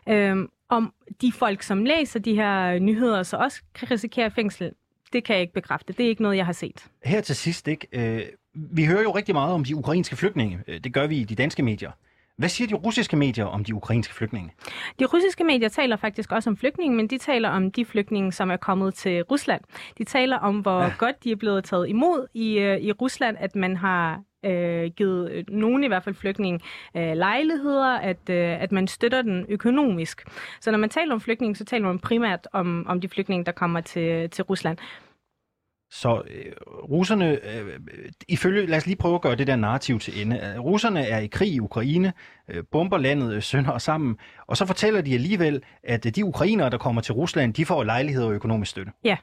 Øhm, 0.09 0.49
om 0.69 0.93
de 1.21 1.31
folk, 1.31 1.61
som 1.63 1.85
læser 1.85 2.19
de 2.19 2.35
her 2.35 2.79
nyheder, 2.79 3.23
så 3.23 3.37
også 3.37 3.61
kan 3.75 3.91
risikere 3.91 4.31
fængsel, 4.31 4.71
det 5.13 5.23
kan 5.23 5.33
jeg 5.33 5.41
ikke 5.41 5.53
bekræfte. 5.53 5.93
Det 5.93 6.05
er 6.05 6.09
ikke 6.09 6.21
noget, 6.21 6.37
jeg 6.37 6.45
har 6.45 6.53
set. 6.53 6.85
Her 7.05 7.21
til 7.21 7.35
sidst, 7.35 7.67
ikke? 7.67 7.87
Øh, 7.91 8.21
vi 8.53 8.85
hører 8.85 9.01
jo 9.01 9.11
rigtig 9.11 9.35
meget 9.35 9.53
om 9.53 9.63
de 9.63 9.75
ukrainske 9.75 10.15
flygtninge. 10.15 10.59
Øh, 10.67 10.79
Det 10.79 10.93
gør 10.93 11.07
vi 11.07 11.17
i 11.17 11.23
de 11.23 11.35
danske 11.35 11.63
medier. 11.63 11.91
Hvad 12.37 12.49
siger 12.49 12.67
de 12.67 12.73
russiske 12.73 13.15
medier 13.17 13.45
om 13.45 13.63
de 13.63 13.75
ukrainske 13.75 14.13
flygtninge? 14.13 14.51
De 14.99 15.05
russiske 15.05 15.43
medier 15.43 15.69
taler 15.69 15.95
faktisk 15.97 16.31
også 16.31 16.49
om 16.49 16.57
flygtninge, 16.57 16.95
men 16.97 17.07
de 17.07 17.17
taler 17.17 17.49
om 17.49 17.71
de 17.71 17.85
flygtninge, 17.85 18.31
som 18.31 18.51
er 18.51 18.57
kommet 18.57 18.93
til 18.93 19.23
Rusland. 19.23 19.61
De 19.97 20.03
taler 20.03 20.37
om, 20.37 20.59
hvor 20.59 20.81
ja. 20.81 20.91
godt 20.97 21.23
de 21.23 21.31
er 21.31 21.35
blevet 21.35 21.63
taget 21.63 21.89
imod 21.89 22.27
i, 22.33 22.57
øh, 22.59 22.77
i 22.77 22.91
Rusland, 22.91 23.37
at 23.39 23.55
man 23.55 23.77
har 23.77 24.21
øh, 24.45 24.91
givet 24.91 25.45
nogen 25.49 25.83
i 25.83 25.87
hvert 25.87 26.03
fald 26.03 26.15
flygtninge 26.15 26.59
øh, 26.97 27.13
lejligheder, 27.13 27.97
at, 27.97 28.29
øh, 28.29 28.61
at 28.61 28.71
man 28.71 28.87
støtter 28.87 29.21
den 29.21 29.45
økonomisk. 29.49 30.23
Så 30.61 30.71
når 30.71 30.77
man 30.77 30.89
taler 30.89 31.13
om 31.13 31.21
flygtninge, 31.21 31.55
så 31.55 31.65
taler 31.65 31.87
man 31.87 31.99
primært 31.99 32.47
om, 32.53 32.85
om 32.87 33.01
de 33.01 33.09
flygtninge, 33.09 33.45
der 33.45 33.51
kommer 33.51 33.81
til, 33.81 34.29
til 34.29 34.43
Rusland. 34.43 34.77
Så 35.91 36.21
øh, 36.29 36.51
russerne, 36.67 37.31
øh, 37.31 37.79
ifølge, 38.27 38.65
lad 38.65 38.77
os 38.77 38.85
lige 38.85 38.95
prøve 38.95 39.15
at 39.15 39.21
gøre 39.21 39.35
det 39.35 39.47
der 39.47 39.55
narrativ 39.55 39.99
til 39.99 40.21
ende. 40.21 40.39
Øh, 40.55 40.59
russerne 40.59 41.01
er 41.07 41.19
i 41.19 41.27
krig 41.27 41.53
i 41.53 41.59
Ukraine, 41.59 42.13
øh, 42.49 42.63
bomber 42.71 42.97
landet 42.97 43.33
øh, 43.33 43.41
sønder 43.41 43.71
og 43.71 43.81
sammen, 43.81 44.17
og 44.47 44.57
så 44.57 44.65
fortæller 44.65 45.01
de 45.01 45.13
alligevel, 45.13 45.63
at 45.83 46.05
øh, 46.05 46.11
de 46.11 46.25
ukrainere, 46.25 46.69
der 46.69 46.77
kommer 46.77 47.01
til 47.01 47.13
Rusland, 47.13 47.53
de 47.53 47.65
får 47.65 47.83
lejligheder 47.83 48.27
og 48.27 48.33
økonomisk 48.33 48.71
støtte. 48.71 48.91
Ja. 49.03 49.09
Ja, 49.09 49.17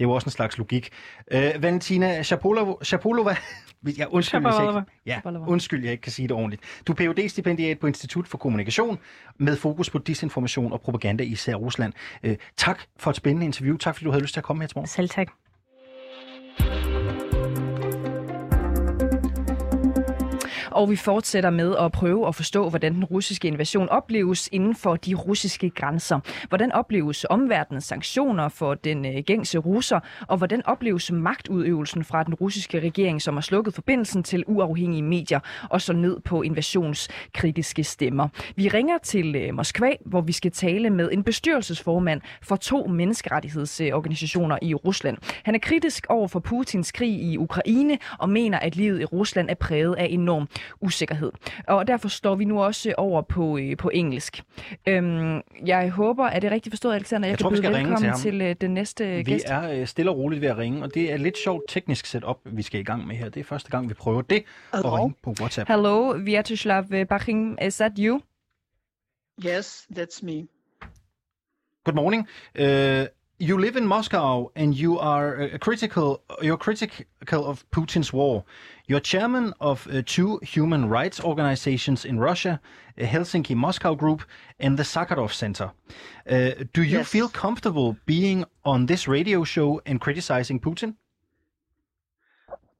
det 0.00 0.04
er 0.06 0.08
jo 0.08 0.14
også 0.14 0.26
en 0.26 0.30
slags 0.30 0.58
logik. 0.58 0.90
Øh, 1.30 1.62
Valentina 1.62 2.22
Shapolova, 2.22 2.72
Shapolova 2.82 3.36
ja, 3.98 4.06
undskyld, 4.10 4.42
jeg 4.42 4.68
ikke, 4.68 4.92
ja, 5.06 5.20
undskyld, 5.46 5.82
jeg 5.84 5.92
ikke 5.92 6.02
kan 6.02 6.12
sige 6.12 6.28
det 6.28 6.36
ordentligt. 6.36 6.62
Du 6.86 6.92
er 6.92 6.96
phd 6.96 7.28
stipendiat 7.28 7.78
på 7.78 7.86
Institut 7.86 8.28
for 8.28 8.38
Kommunikation 8.38 8.98
med 9.38 9.56
fokus 9.56 9.90
på 9.90 9.98
disinformation 9.98 10.72
og 10.72 10.80
propaganda 10.80 11.24
i 11.24 11.26
især 11.26 11.54
Rusland. 11.54 11.92
Øh, 12.22 12.36
tak 12.56 12.80
for 12.96 13.10
et 13.10 13.16
spændende 13.16 13.46
interview. 13.46 13.76
Tak 13.76 13.94
fordi 13.94 14.04
du 14.04 14.10
havde 14.10 14.22
lyst 14.22 14.32
til 14.32 14.40
at 14.40 14.44
komme 14.44 14.62
her 14.62 14.68
til 14.68 14.76
morgen. 14.76 14.88
Selv 14.88 15.08
tak. 15.08 15.28
Og 20.70 20.90
vi 20.90 20.96
fortsætter 20.96 21.50
med 21.50 21.76
at 21.76 21.92
prøve 21.92 22.28
at 22.28 22.34
forstå, 22.34 22.68
hvordan 22.68 22.94
den 22.94 23.04
russiske 23.04 23.48
invasion 23.48 23.88
opleves 23.88 24.48
inden 24.52 24.74
for 24.74 24.96
de 24.96 25.14
russiske 25.14 25.70
grænser. 25.70 26.20
Hvordan 26.48 26.72
opleves 26.72 27.26
omverdenens 27.30 27.84
sanktioner 27.84 28.48
for 28.48 28.74
den 28.74 29.06
øh, 29.06 29.22
gængse 29.26 29.58
russer, 29.58 30.00
og 30.28 30.36
hvordan 30.36 30.66
opleves 30.66 31.12
magtudøvelsen 31.12 32.04
fra 32.04 32.22
den 32.22 32.34
russiske 32.34 32.80
regering, 32.80 33.22
som 33.22 33.34
har 33.34 33.40
slukket 33.40 33.74
forbindelsen 33.74 34.22
til 34.22 34.44
uafhængige 34.46 35.02
medier 35.02 35.40
og 35.70 35.80
så 35.80 35.92
ned 35.92 36.20
på 36.20 36.42
invasionskritiske 36.42 37.84
stemmer. 37.84 38.28
Vi 38.56 38.68
ringer 38.68 38.98
til 38.98 39.36
øh, 39.36 39.54
Moskva, 39.54 39.92
hvor 40.06 40.20
vi 40.20 40.32
skal 40.32 40.50
tale 40.50 40.90
med 40.90 41.10
en 41.12 41.24
bestyrelsesformand 41.24 42.20
for 42.42 42.56
to 42.56 42.86
menneskerettighedsorganisationer 42.86 44.58
i 44.62 44.74
Rusland. 44.74 45.16
Han 45.44 45.54
er 45.54 45.58
kritisk 45.58 46.06
over 46.08 46.28
for 46.28 46.40
Putins 46.40 46.92
krig 46.92 47.22
i 47.22 47.36
Ukraine 47.36 47.98
og 48.18 48.28
mener, 48.28 48.58
at 48.58 48.76
livet 48.76 49.00
i 49.00 49.04
Rusland 49.04 49.50
er 49.50 49.54
præget 49.54 49.94
af 49.94 50.06
enorm 50.10 50.48
usikkerhed. 50.80 51.32
Og 51.68 51.86
derfor 51.86 52.08
står 52.08 52.34
vi 52.34 52.44
nu 52.44 52.62
også 52.62 52.94
over 52.98 53.22
på, 53.22 53.58
øh, 53.58 53.76
på 53.76 53.90
engelsk. 53.94 54.42
Øhm, 54.88 55.40
jeg 55.66 55.90
håber, 55.90 56.24
at 56.24 56.42
det 56.42 56.48
er 56.50 56.54
rigtigt 56.54 56.72
forstået, 56.72 56.94
Alexander. 56.94 57.28
Jeg, 57.28 57.32
Jeg 57.32 57.38
kan 57.38 57.42
tror, 57.42 57.50
vi 57.50 57.54
byde 57.54 57.62
skal 57.62 57.74
ringe 57.74 57.88
til 57.88 57.90
velkommen 57.90 58.10
ham. 58.10 58.20
til, 58.20 58.40
øh, 58.40 58.56
den 58.60 58.74
næste 58.74 59.16
Vi 59.16 59.22
gæst. 59.22 59.44
er 59.48 59.70
øh, 59.80 59.86
stille 59.86 60.10
og 60.10 60.16
roligt 60.16 60.40
ved 60.40 60.48
at 60.48 60.58
ringe, 60.58 60.82
og 60.82 60.94
det 60.94 61.12
er 61.12 61.16
lidt 61.16 61.38
sjovt 61.38 61.62
teknisk 61.68 62.06
setup, 62.06 62.36
vi 62.44 62.62
skal 62.62 62.80
i 62.80 62.84
gang 62.84 63.06
med 63.06 63.16
her. 63.16 63.28
Det 63.28 63.40
er 63.40 63.44
første 63.44 63.70
gang, 63.70 63.88
vi 63.88 63.94
prøver 63.94 64.22
det 64.22 64.36
at 64.72 64.78
Hello? 64.78 64.96
ringe 64.96 65.14
på 65.22 65.34
WhatsApp. 65.40 65.68
Hello, 65.70 66.08
Vyacheslav 66.18 66.84
Baching, 67.08 67.58
is 67.66 67.76
that 67.76 67.92
you? 67.98 68.20
Yes, 69.46 69.86
that's 69.98 70.24
me. 70.24 70.46
Good 71.84 71.94
morning. 71.94 72.28
Uh, 72.58 72.64
you 73.40 73.58
live 73.58 73.76
in 73.76 73.86
Moscow 73.86 74.50
and 74.54 74.74
you 74.74 74.98
are 74.98 75.42
uh, 75.42 75.58
critical. 75.58 76.22
You're 76.42 76.58
critical 76.58 77.46
of 77.46 77.64
Putin's 77.70 78.12
war. 78.12 78.44
You're 78.86 79.00
chairman 79.00 79.54
of 79.60 79.86
uh, 79.86 80.02
two 80.04 80.38
human 80.42 80.88
rights 80.88 81.20
organizations 81.20 82.04
in 82.04 82.18
Russia, 82.18 82.60
uh, 82.98 83.04
Helsinki 83.04 83.56
Moscow 83.56 83.94
Group 83.94 84.22
and 84.58 84.76
the 84.78 84.82
Sakharov 84.84 85.32
Center. 85.32 85.72
Uh, 86.28 86.50
do 86.74 86.82
you 86.82 86.98
Yes. 86.98 87.08
feel 87.08 87.28
comfortable 87.28 87.96
being 88.06 88.44
on 88.64 88.86
this 88.86 89.08
radio 89.08 89.42
show 89.44 89.80
and 89.86 90.00
criticizing 90.00 90.60
Putin? 90.60 90.94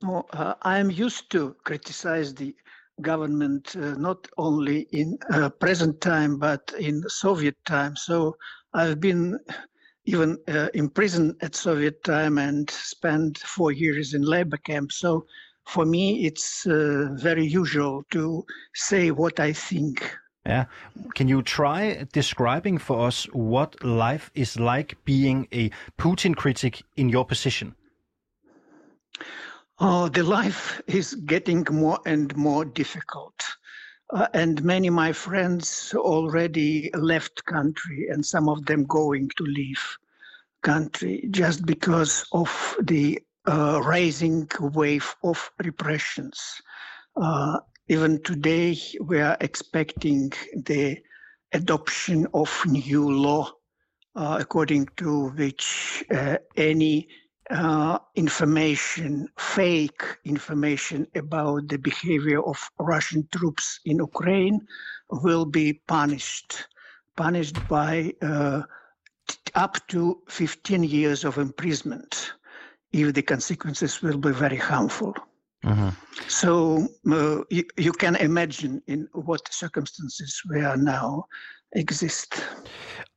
No, 0.03 0.27
uh, 0.33 0.55
I 0.63 0.79
am 0.79 0.91
used 0.91 1.31
to 1.31 1.57
criticize 1.65 2.35
the 2.35 2.55
government 3.01 3.77
uh, 3.77 3.95
not 3.97 4.29
only 4.37 4.81
in 4.93 5.19
present 5.59 6.01
time 6.03 6.39
but 6.39 6.73
in 6.79 7.03
Soviet 7.09 7.57
time. 7.65 7.97
So 7.97 8.37
I've 8.75 9.01
been 9.01 9.39
even 10.11 10.37
uh, 10.49 10.69
imprisoned 10.75 11.37
at 11.41 11.55
Soviet 11.55 12.03
time 12.03 12.39
and 12.39 12.69
spent 12.71 13.39
four 13.39 13.71
years 13.71 14.15
in 14.15 14.23
labor 14.23 14.57
camp. 14.57 14.91
So 14.93 15.25
for 15.67 15.85
me, 15.87 16.27
it's 16.27 16.67
uh, 16.67 17.09
very 17.13 17.47
usual 17.47 18.03
to 18.11 18.45
say 18.75 19.13
what 19.13 19.39
I 19.39 19.53
think. 19.53 19.95
Yeah. 20.47 20.65
Can 21.15 21.29
you 21.29 21.43
try 21.43 22.07
describing 22.13 22.79
for 22.79 23.07
us 23.07 23.25
what 23.33 23.85
life 23.85 24.31
is 24.35 24.59
like 24.59 24.97
being 25.05 25.47
a 25.53 25.71
Putin 25.97 26.35
critic 26.35 26.83
in 26.97 27.09
your 27.09 27.25
position? 27.25 27.75
Oh, 29.79 30.09
the 30.09 30.25
life 30.25 30.83
is 30.87 31.15
getting 31.15 31.67
more 31.71 32.01
and 32.05 32.35
more 32.37 32.65
difficult. 32.65 33.35
Uh, 34.13 34.27
and 34.35 34.65
many 34.65 34.89
of 34.89 34.95
my 34.95 35.13
friends 35.13 35.95
already 35.95 36.91
left 36.95 37.45
country 37.45 38.09
and 38.09 38.25
some 38.25 38.49
of 38.49 38.65
them 38.67 38.85
going 38.85 39.31
to 39.37 39.45
leave 39.45 39.99
country 40.63 41.29
just 41.31 41.65
because 41.65 42.27
of 42.33 42.77
the 42.83 43.19
uh, 43.47 43.81
rising 43.85 44.49
wave 44.61 45.15
of 45.23 45.51
repressions. 45.65 46.61
Uh, 47.17 47.59
even 47.89 48.23
today, 48.23 48.77
we 49.01 49.21
are 49.21 49.37
expecting 49.41 50.33
the 50.55 50.99
adoption 51.53 52.27
of 52.35 52.51
new 52.67 53.11
law 53.11 53.51
uh, 54.17 54.39
according 54.41 54.89
to 54.97 55.29
which 55.31 56.05
uh, 56.11 56.37
any 56.57 57.09
uh, 57.51 57.99
information, 58.15 59.29
fake 59.39 60.03
information 60.25 61.07
about 61.15 61.69
the 61.69 61.79
behavior 61.79 62.41
of 62.43 62.59
Russian 62.79 63.27
troops 63.33 63.81
in 63.85 63.97
Ukraine 63.99 64.61
will 65.11 65.45
be 65.45 65.75
punished, 65.89 66.67
punished 67.17 67.57
by 67.69 68.13
uh, 68.23 68.63
t- 69.27 69.37
up 69.55 69.79
to 69.89 70.23
15 70.29 70.85
years 70.85 71.25
of 71.25 71.39
imprisonment 71.39 72.33
if 72.93 73.15
the 73.15 73.23
consequences 73.23 74.03
will 74.03 74.19
be 74.19 74.33
very 74.33 74.57
harmful. 74.57 75.15
So 76.29 76.89
uh, 77.11 77.43
you, 77.51 77.65
you 77.77 77.93
can 77.93 78.17
imagine 78.17 78.83
in 78.87 79.09
what 79.13 79.53
circumstances 79.53 80.41
we 80.51 80.61
are 80.61 80.77
now 80.77 81.25
exist. 81.73 82.43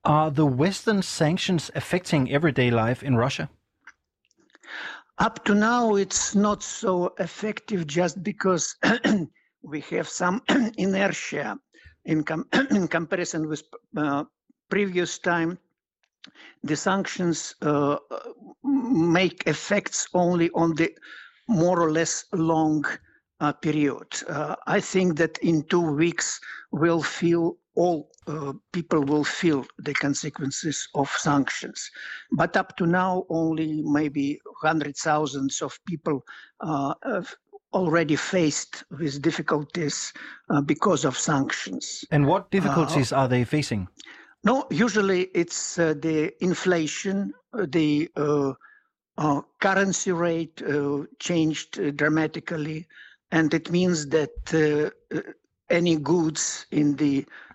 Are 0.03 0.29
the 0.29 0.45
Western 0.45 1.01
sanctions 1.01 1.71
affecting 1.75 2.31
everyday 2.31 2.69
life 2.69 3.01
in 3.01 3.15
Russia? 3.15 3.49
Up 5.19 5.45
to 5.45 5.53
now, 5.53 5.95
it's 5.95 6.33
not 6.33 6.63
so 6.63 7.13
effective 7.19 7.85
just 7.85 8.23
because 8.23 8.75
we 9.61 9.81
have 9.81 10.07
some 10.07 10.41
inertia 10.77 11.57
in, 12.05 12.23
com- 12.23 12.47
in 12.71 12.87
comparison 12.87 13.47
with 13.47 13.63
uh, 13.95 14.23
previous 14.69 15.19
time. 15.19 15.59
The 16.63 16.75
sanctions 16.75 17.55
uh, 17.61 17.97
make 18.63 19.43
effects 19.45 20.07
only 20.13 20.49
on 20.51 20.73
the 20.75 20.95
more 21.47 21.79
or 21.81 21.91
less 21.91 22.25
long 22.33 22.85
uh, 23.39 23.53
period. 23.53 24.07
Uh, 24.27 24.55
I 24.65 24.79
think 24.79 25.17
that 25.17 25.37
in 25.39 25.63
two 25.63 25.81
weeks 25.81 26.39
we'll 26.71 27.03
feel 27.03 27.57
all 27.75 28.09
uh, 28.27 28.53
people 28.71 29.01
will 29.03 29.23
feel 29.23 29.65
the 29.79 29.93
consequences 29.93 30.87
of 30.95 31.09
sanctions. 31.09 31.89
But 32.31 32.55
up 32.55 32.77
to 32.77 32.85
now, 32.85 33.25
only 33.29 33.81
maybe 33.83 34.39
hundred 34.61 34.95
thousands 34.97 35.61
of 35.61 35.77
people 35.85 36.23
uh, 36.59 36.93
have 37.03 37.35
already 37.73 38.15
faced 38.15 38.83
with 38.91 39.21
difficulties 39.21 40.13
uh, 40.49 40.61
because 40.61 41.05
of 41.05 41.17
sanctions. 41.17 42.05
And 42.11 42.27
what 42.27 42.51
difficulties 42.51 43.11
are 43.11 43.27
they 43.27 43.43
facing? 43.43 43.87
No, 44.43 44.67
usually 44.69 45.23
it's 45.33 45.79
uh, 45.79 45.93
the 45.99 46.33
inflation, 46.43 47.33
uh, 47.53 47.65
the 47.69 48.09
uh, 48.15 48.53
uh, 49.17 49.41
currency 49.59 50.11
rate 50.11 50.61
uh, 50.61 51.03
changed 51.19 51.79
uh, 51.79 51.91
dramatically, 51.91 52.87
and 53.31 53.53
it 53.53 53.71
means 53.71 54.07
that 54.07 54.53
uh, 54.53 55.17
uh, 55.17 55.21
any 55.69 55.95
goods 55.95 56.65
in 56.71 56.95
the 56.97 57.25
uh, 57.25 57.52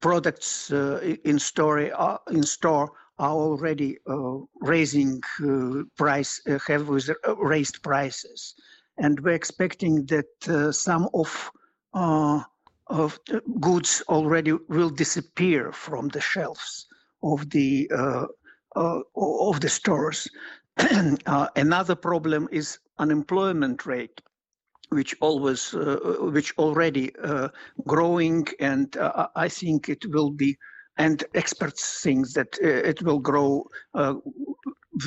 products 0.00 0.70
uh, 0.72 1.16
in 1.24 1.38
store 1.38 1.92
are, 1.94 2.20
in 2.30 2.42
store 2.42 2.92
are 3.18 3.32
already 3.32 3.98
uh, 4.08 4.38
raising 4.60 5.20
uh, 5.42 5.82
price 5.96 6.40
uh, 6.48 6.58
have 6.66 6.88
uh, 6.90 7.36
raised 7.36 7.82
prices, 7.82 8.54
and 8.98 9.20
we're 9.20 9.34
expecting 9.34 10.04
that 10.06 10.48
uh, 10.48 10.70
some 10.70 11.08
of 11.14 11.50
uh, 11.94 12.40
of 12.88 13.18
goods 13.60 14.02
already 14.08 14.52
will 14.68 14.90
disappear 14.90 15.72
from 15.72 16.08
the 16.08 16.20
shelves 16.20 16.86
of 17.22 17.50
the 17.50 17.90
uh, 17.94 18.26
uh, 18.76 19.00
of 19.16 19.60
the 19.60 19.68
stores. 19.68 20.28
uh, 21.26 21.48
another 21.56 21.94
problem 21.94 22.48
is 22.52 22.78
unemployment 22.98 23.86
rate, 23.86 24.20
which 24.90 25.14
always 25.20 25.74
uh, 25.74 26.16
which 26.20 26.56
already 26.58 27.14
uh, 27.22 27.48
growing, 27.86 28.46
and 28.60 28.96
uh, 28.96 29.28
I 29.36 29.48
think 29.48 29.88
it 29.88 30.04
will 30.06 30.30
be. 30.30 30.56
And 30.98 31.22
experts 31.34 32.02
think 32.02 32.32
that 32.32 32.56
uh, 32.62 32.66
it 32.66 33.02
will 33.02 33.18
grow 33.18 33.66
uh, 33.94 34.14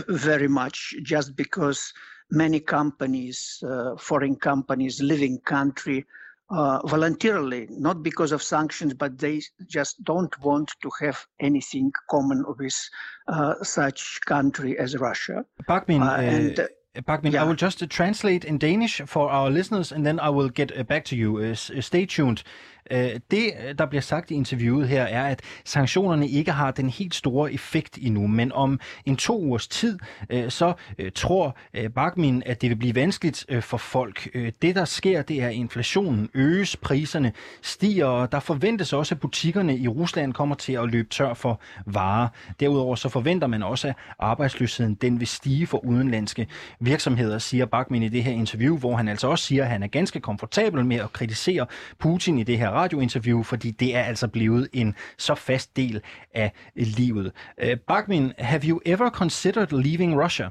very 0.08 0.48
much 0.48 0.96
just 1.02 1.36
because 1.36 1.94
many 2.30 2.60
companies, 2.60 3.64
uh, 3.68 3.96
foreign 3.98 4.36
companies, 4.36 5.02
living 5.02 5.40
country 5.40 6.06
uh, 6.52 6.80
voluntarily, 6.88 7.68
not 7.70 8.04
because 8.04 8.32
of 8.32 8.42
sanctions, 8.42 8.94
but 8.94 9.18
they 9.18 9.42
just 9.68 10.04
don't 10.04 10.40
want 10.42 10.72
to 10.82 10.90
have 11.00 11.26
anything 11.40 11.92
common 12.10 12.44
with 12.58 12.90
uh, 13.28 13.56
such 13.64 14.20
country 14.26 14.78
as 14.78 14.98
Russia. 14.98 15.46
Bakmin, 15.68 16.02
Uh, 16.02 16.06
uh, 16.06 16.18
and, 16.18 16.70
uh, 16.96 17.02
Bakmin, 17.02 17.36
I 17.36 17.44
will 17.44 17.56
just 17.56 17.82
uh, 17.84 17.88
translate 17.88 18.44
in 18.44 18.58
Danish 18.58 19.02
for 19.06 19.30
our 19.30 19.50
listeners, 19.50 19.92
and 19.92 20.06
then 20.06 20.20
I 20.20 20.30
will 20.30 20.50
get 20.50 20.78
uh, 20.78 20.84
back 20.84 21.06
to 21.06 21.16
you. 21.16 21.56
Stay 21.56 22.06
tuned. 22.06 22.44
Øh, 22.92 23.20
det, 23.32 23.52
øh, 23.68 23.76
der 23.78 23.86
bliver 23.86 24.02
sagt 24.02 24.32
i 24.32 24.34
interviewet 24.34 24.88
her, 24.88 25.04
er, 25.04 25.28
at 25.28 25.42
sanktionerne 25.66 26.28
ikke 26.28 26.52
har 26.52 26.72
den 26.72 26.90
helt 26.90 27.16
store 27.16 27.54
effekt 27.54 27.98
endnu, 28.02 28.28
men 28.28 28.52
om 28.52 28.80
en 29.06 29.16
to 29.16 29.42
ugers 29.42 29.68
tid, 29.68 30.00
øh, 30.30 30.52
så 30.52 30.74
tror 31.16 31.58
Bakmin, 31.96 32.44
at 32.46 32.62
det 32.62 32.70
vil 32.70 32.76
blive 32.76 32.96
vanskeligt 32.96 33.46
for 33.62 33.78
folk. 33.78 34.34
Det, 34.62 34.76
der 34.76 34.86
sker, 34.86 35.22
det 35.22 35.42
er, 35.42 35.48
at 35.48 35.54
inflationen 35.54 36.30
øges, 36.34 36.76
priserne 36.78 37.32
stiger, 37.62 38.06
og 38.06 38.32
der 38.32 38.40
forventes 38.40 38.94
også, 38.94 39.16
at 39.16 39.20
butikkerne 39.20 39.78
i 39.78 39.88
Rusland 39.88 40.34
kommer 40.34 40.56
til 40.56 40.74
at 40.74 40.90
løbe 40.90 41.10
tør 41.10 41.34
for 41.34 41.60
varer. 41.86 42.28
Derudover 42.60 42.96
så 42.96 43.10
forventer 43.10 43.48
man 43.48 43.64
også, 43.64 43.88
at 43.88 43.96
arbejdsløsheden 44.20 44.94
den 44.96 45.20
vil 45.20 45.28
stige 45.28 45.68
for 45.68 45.86
udenlandske 45.86 46.48
virksomheder, 46.80 47.38
siger 47.38 47.66
Bakmin 47.66 48.04
i 48.04 48.10
det 48.10 48.24
her 48.24 48.32
interview, 48.32 48.78
hvor 48.78 48.96
han 48.96 49.08
altså 49.08 49.28
også 49.28 49.46
siger, 49.46 49.64
at 49.64 49.70
han 49.70 49.84
er 49.84 49.88
ganske 49.88 50.20
komfortabel 50.20 50.86
med 50.86 50.98
at 50.98 51.14
kritisere 51.14 51.66
Putin 52.00 52.40
i 52.40 52.44
det 52.44 52.58
her 52.58 52.70
radiointerview, 52.84 53.44
fordi 53.44 53.72
det 53.72 53.96
er 53.96 54.04
altså 54.04 54.28
blevet 54.28 54.70
en 54.74 54.96
så 55.18 55.36
fast 55.36 55.76
del 55.76 56.02
af 56.34 56.52
livet. 56.76 57.32
Uh, 57.64 57.70
Bakmin, 57.88 58.34
have 58.38 58.62
you 58.64 58.80
ever 58.86 59.10
considered 59.10 59.72
leaving 59.72 60.24
Russia? 60.24 60.50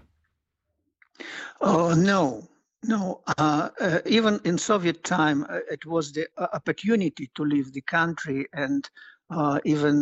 Oh 1.61 1.97
no, 1.97 2.43
no. 2.83 3.23
Uh, 3.39 3.69
uh, 3.81 3.99
even 4.07 4.41
in 4.45 4.59
Soviet 4.59 5.03
time, 5.03 5.45
uh, 5.49 5.61
it 5.73 5.87
was 5.87 6.13
the 6.13 6.27
uh, 6.37 6.47
opportunity 6.53 7.27
to 7.37 7.45
leave 7.45 7.73
the 7.73 7.81
country, 7.81 8.47
and 8.53 8.85
uh, 9.31 9.59
even 9.65 9.95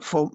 for 0.00 0.30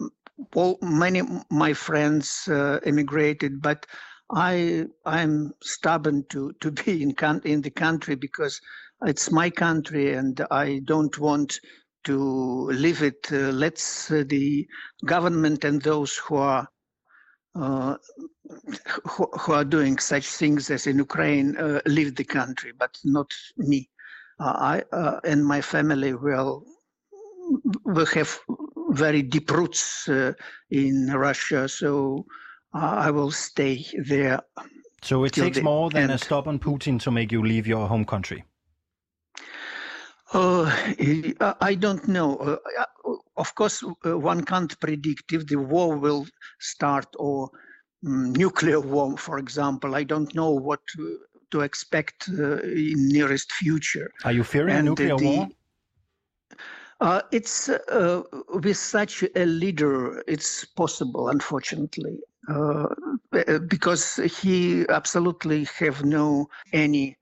all, 0.56 0.78
many 0.82 1.22
my 1.50 1.74
friends 1.74 2.48
immigrated. 2.86 3.62
But 3.62 3.86
I 4.34 4.86
I'm 5.06 5.54
stubborn 5.62 6.26
to 6.30 6.54
to 6.62 6.72
be 6.72 7.04
in 7.04 7.16
in 7.44 7.62
the 7.62 7.70
country 7.70 8.16
because 8.16 8.62
it's 9.06 9.32
my 9.32 9.50
country, 9.50 10.14
and 10.14 10.40
I 10.52 10.82
don't 10.86 11.18
want 11.20 11.60
to 12.06 12.18
leave 12.72 13.04
it. 13.04 13.28
Uh, 13.32 13.52
let's 13.52 14.10
uh, 14.12 14.24
the 14.28 14.68
government 15.06 15.64
and 15.64 15.82
those 15.82 16.16
who 16.16 16.36
are 16.38 16.68
uh, 17.56 17.96
who, 19.10 19.28
who 19.40 19.54
are 19.54 19.66
doing 19.66 19.98
such 19.98 20.28
things 20.28 20.70
as 20.70 20.88
in 20.88 20.98
Ukraine 20.98 21.58
uh, 21.58 21.82
leave 21.86 22.16
the 22.16 22.24
country, 22.24 22.72
but 22.78 22.98
not 23.04 23.32
me. 23.58 23.90
Uh, 24.40 24.56
I 24.74 24.84
uh, 24.96 25.20
and 25.24 25.46
my 25.46 25.62
family 25.62 26.14
will 26.14 26.64
will 27.86 28.06
have 28.06 28.40
very 28.90 29.22
deep 29.22 29.52
roots 29.52 30.08
uh, 30.08 30.34
in 30.70 31.08
Russia, 31.12 31.68
so 31.68 32.26
uh, 32.74 32.96
I 33.08 33.12
will 33.12 33.32
stay 33.32 33.86
there. 34.06 34.42
So 35.02 35.24
it 35.24 35.34
takes 35.34 35.62
more 35.62 35.90
than 35.90 36.10
a 36.10 36.14
end. 36.14 36.22
stubborn 36.22 36.60
Putin 36.60 37.00
to 37.02 37.12
make 37.12 37.32
you 37.32 37.44
leave 37.44 37.68
your 37.68 37.88
home 37.88 38.06
country. 38.06 38.44
Uh, 40.34 40.66
I- 41.42 41.56
I 41.62 41.76
don't 41.76 42.08
know. 42.08 42.36
Uh, 42.38 42.58
uh, 42.80 43.14
of 43.38 43.54
course, 43.56 43.84
uh, 44.06 44.18
one 44.18 44.44
can't 44.44 44.78
predict 44.80 45.32
if 45.34 45.48
the 45.48 45.56
war 45.58 45.96
will 45.98 46.26
start 46.60 47.08
or 47.18 47.50
mm, 48.04 48.36
nuclear 48.36 48.80
war, 48.80 49.18
for 49.18 49.38
example. 49.40 49.96
I 49.96 50.04
don't 50.04 50.34
know 50.36 50.52
what 50.52 50.80
to, 50.96 51.20
to 51.52 51.62
expect 51.62 52.30
uh, 52.30 52.60
in 52.60 53.10
nearest 53.10 53.52
future. 53.54 54.12
Are 54.26 54.32
you 54.34 54.44
fearing 54.44 54.76
And, 54.78 54.90
uh, 54.90 54.92
nuclear 54.92 55.18
the- 55.18 55.24
war? 55.26 55.50
Uh, 57.00 57.22
it's 57.32 57.70
uh, 57.70 58.22
with 58.50 58.78
such 58.78 59.24
a 59.36 59.46
leader, 59.46 60.24
it's 60.28 60.66
possible, 60.66 61.30
unfortunately, 61.30 62.18
uh, 62.50 62.88
because 63.68 64.16
he 64.42 64.86
absolutely 64.90 65.66
have 65.80 66.04
no 66.04 66.48
any 66.74 67.18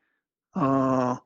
uh, 0.55 1.15
uh, 1.15 1.17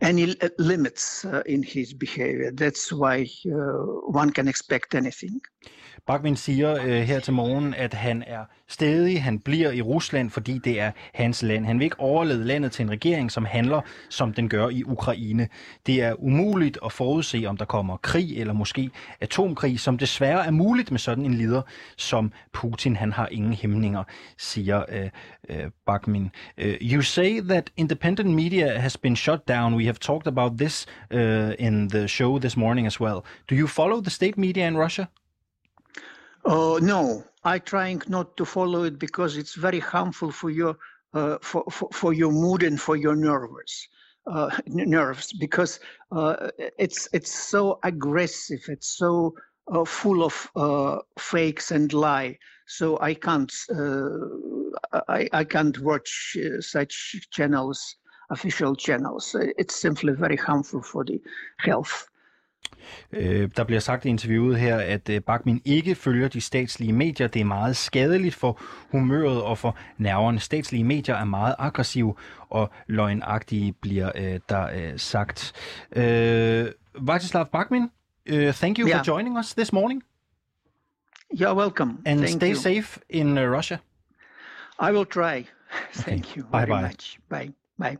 any 0.00 0.36
limits 0.58 1.24
uh, 1.24 1.42
in 1.46 1.62
his 1.62 1.92
behavior. 1.92 2.50
That's 2.52 2.92
why 2.92 3.28
uh, 3.46 3.78
one 4.10 4.30
can 4.30 4.48
expect 4.48 4.94
anything. 4.94 5.40
Bakmin 6.06 6.36
siger 6.36 6.82
øh, 6.82 7.02
her 7.02 7.20
til 7.20 7.32
morgen, 7.32 7.74
at 7.74 7.94
han 7.94 8.24
er 8.26 8.44
stedig, 8.68 9.22
han 9.22 9.38
bliver 9.38 9.70
i 9.70 9.82
Rusland, 9.82 10.30
fordi 10.30 10.58
det 10.58 10.80
er 10.80 10.90
hans 11.14 11.42
land. 11.42 11.66
Han 11.66 11.78
vil 11.78 11.84
ikke 11.84 12.00
overlede 12.00 12.44
landet 12.44 12.72
til 12.72 12.82
en 12.82 12.90
regering, 12.90 13.32
som 13.32 13.44
handler, 13.44 13.80
som 14.10 14.32
den 14.32 14.48
gør 14.48 14.68
i 14.68 14.82
Ukraine. 14.84 15.48
Det 15.86 16.02
er 16.02 16.14
umuligt 16.22 16.78
at 16.84 16.92
forudse, 16.92 17.44
om 17.46 17.56
der 17.56 17.64
kommer 17.64 17.96
krig 17.96 18.38
eller 18.38 18.52
måske 18.52 18.90
atomkrig, 19.20 19.80
som 19.80 19.98
desværre 19.98 20.46
er 20.46 20.50
muligt 20.50 20.90
med 20.90 20.98
sådan 20.98 21.24
en 21.24 21.34
leder 21.34 21.62
som 21.96 22.32
Putin. 22.52 22.96
Han 22.96 23.12
har 23.12 23.28
ingen 23.30 23.52
hæmninger, 23.52 24.04
siger 24.38 24.84
øh, 24.88 25.10
øh, 25.48 25.70
Bakmin. 25.86 26.22
Uh, 26.22 26.28
øh, 26.66 26.76
you 26.82 27.02
say 27.02 27.40
that 27.40 27.70
independent 27.76 28.30
media 28.30 28.78
has 28.78 28.96
been 28.96 29.16
shut 29.16 29.48
down. 29.48 29.74
We 29.74 29.84
have 29.84 29.96
talked 30.00 30.26
about 30.26 30.58
this 30.58 30.86
uh, 31.14 31.50
in 31.58 31.88
the 31.88 32.08
show 32.08 32.38
this 32.38 32.56
morning 32.56 32.86
as 32.86 33.00
well. 33.00 33.20
Do 33.50 33.54
you 33.54 33.66
follow 33.66 34.00
the 34.00 34.10
state 34.10 34.38
media 34.38 34.68
in 34.68 34.76
Russia? 34.78 35.06
Oh 36.48 36.78
no, 36.78 37.24
I 37.44 37.58
trying 37.58 38.02
not 38.08 38.36
to 38.36 38.44
follow 38.44 38.84
it 38.84 38.98
because 38.98 39.36
it's 39.36 39.54
very 39.56 39.80
harmful 39.80 40.30
for 40.30 40.48
your 40.50 40.76
uh, 41.12 41.38
for, 41.42 41.64
for 41.70 41.88
for 41.92 42.12
your 42.12 42.30
mood 42.32 42.62
and 42.62 42.80
for 42.80 42.96
your 42.96 43.16
nerves. 43.16 43.88
Uh, 44.26 44.56
nerves 44.66 45.32
because 45.32 45.80
uh, 46.12 46.48
it's 46.78 47.08
it's 47.12 47.34
so 47.34 47.78
aggressive. 47.82 48.60
It's 48.68 48.96
so 48.96 49.34
uh, 49.72 49.84
full 49.84 50.22
of 50.22 50.48
uh, 50.56 50.98
fakes 51.18 51.72
and 51.72 51.92
lie. 51.92 52.38
So 52.68 52.98
I 53.00 53.14
can't 53.14 53.52
uh, 53.74 55.02
I, 55.08 55.28
I 55.32 55.44
can't 55.44 55.78
watch 55.80 56.36
uh, 56.38 56.60
such 56.60 57.16
channels, 57.32 57.96
official 58.30 58.76
channels. 58.76 59.34
It's 59.58 59.74
simply 59.76 60.12
very 60.14 60.36
harmful 60.36 60.82
for 60.82 61.04
the 61.04 61.20
health. 61.58 62.08
Øh, 63.12 63.50
der 63.56 63.64
bliver 63.64 63.80
sagt 63.80 64.04
i 64.04 64.08
interviewet 64.08 64.58
her, 64.60 64.76
at 64.78 65.08
øh, 65.08 65.20
Bakmin 65.20 65.62
ikke 65.64 65.94
følger 65.94 66.28
de 66.28 66.40
statslige 66.40 66.92
medier. 66.92 67.26
Det 67.26 67.40
er 67.40 67.44
meget 67.44 67.76
skadeligt 67.76 68.34
for 68.34 68.60
humøret 68.90 69.42
og 69.42 69.58
for 69.58 69.76
nerverne. 69.98 70.40
Statslige 70.40 70.84
medier 70.84 71.14
er 71.14 71.24
meget 71.24 71.54
aggressive 71.58 72.14
og 72.48 72.70
løgnagtige, 72.86 73.72
bliver 73.72 74.10
øh, 74.14 74.40
der 74.48 74.68
øh, 74.74 74.92
sagt. 74.98 75.52
Øh, 75.96 76.66
Vacislav 76.94 77.46
Bakmin, 77.52 77.82
uh, 78.32 78.52
thank 78.52 78.78
you 78.78 78.88
Yeah. 78.88 78.98
for 78.98 79.04
joining 79.12 79.38
us 79.38 79.54
this 79.54 79.72
morning. 79.72 80.02
You're 81.34 81.54
welcome. 81.54 81.90
And 82.06 82.18
Thank 82.20 82.28
stay 82.40 82.50
you. 82.50 82.56
safe 82.56 83.00
in 83.10 83.38
uh, 83.38 83.44
Russia. 83.44 83.78
I 84.80 84.92
will 84.92 85.04
try. 85.06 85.44
Thank 85.94 86.36
you 86.36 86.42
Bye 86.44 86.58
very 86.66 86.70
bye. 86.70 86.82
much. 86.82 87.18
Bye. 87.28 87.52
Bye. 87.78 87.96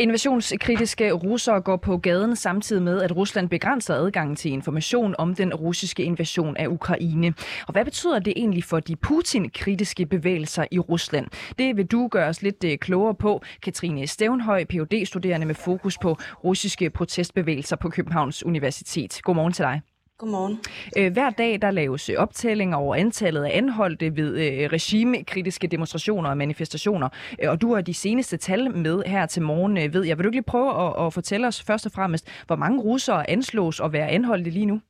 Invasionskritiske 0.00 1.12
russere 1.12 1.60
går 1.60 1.76
på 1.76 1.96
gaden 1.96 2.36
samtidig 2.36 2.82
med, 2.82 3.02
at 3.02 3.16
Rusland 3.16 3.48
begrænser 3.48 3.94
adgangen 3.94 4.36
til 4.36 4.52
information 4.52 5.14
om 5.18 5.34
den 5.34 5.54
russiske 5.54 6.02
invasion 6.02 6.56
af 6.56 6.66
Ukraine. 6.66 7.34
Og 7.66 7.72
hvad 7.72 7.84
betyder 7.84 8.18
det 8.18 8.32
egentlig 8.36 8.64
for 8.64 8.80
de 8.80 8.96
Putin-kritiske 8.96 10.06
bevægelser 10.06 10.64
i 10.70 10.78
Rusland? 10.78 11.26
Det 11.58 11.76
vil 11.76 11.86
du 11.86 12.08
gøre 12.08 12.28
os 12.28 12.42
lidt 12.42 12.64
øh, 12.64 12.78
klogere 12.78 13.14
på. 13.14 13.42
Katrine 13.62 14.06
Stævnhøj, 14.06 14.64
phd 14.64 15.06
studerende 15.06 15.46
med 15.46 15.54
fokus 15.54 15.98
på 15.98 16.16
russiske 16.44 16.90
protestbevægelser 16.90 17.76
på 17.76 17.88
Københavns 17.88 18.46
Universitet. 18.46 19.20
Godmorgen 19.22 19.52
til 19.52 19.64
dig. 19.64 19.89
Godmorgen. 20.20 20.60
Øh, 20.96 21.12
hver 21.12 21.30
dag 21.30 21.62
der 21.62 21.70
laves 21.70 22.08
øh, 22.08 22.16
optællinger 22.18 22.76
over 22.76 22.94
antallet 22.94 23.44
af 23.44 23.50
anholdte 23.56 24.16
ved 24.16 24.38
øh, 24.38 24.70
regimekritiske 24.72 25.66
demonstrationer 25.66 26.30
og 26.30 26.36
manifestationer. 26.36 27.08
Og 27.48 27.60
du 27.60 27.74
har 27.74 27.80
de 27.80 27.94
seneste 27.94 28.36
tal 28.36 28.76
med 28.76 29.02
her 29.06 29.26
til 29.26 29.42
morgen, 29.42 29.92
ved 29.92 30.04
jeg. 30.04 30.18
Vil 30.18 30.24
du 30.24 30.28
ikke 30.28 30.36
lige 30.36 30.42
prøve 30.42 30.86
at, 30.86 31.06
at 31.06 31.12
fortælle 31.12 31.46
os 31.46 31.62
først 31.62 31.86
og 31.86 31.92
fremmest, 31.92 32.28
hvor 32.46 32.56
mange 32.56 32.80
russere 32.80 33.30
anslås 33.30 33.80
at 33.80 33.92
være 33.92 34.08
anholdte 34.08 34.50
lige 34.50 34.66
nu? 34.66 34.80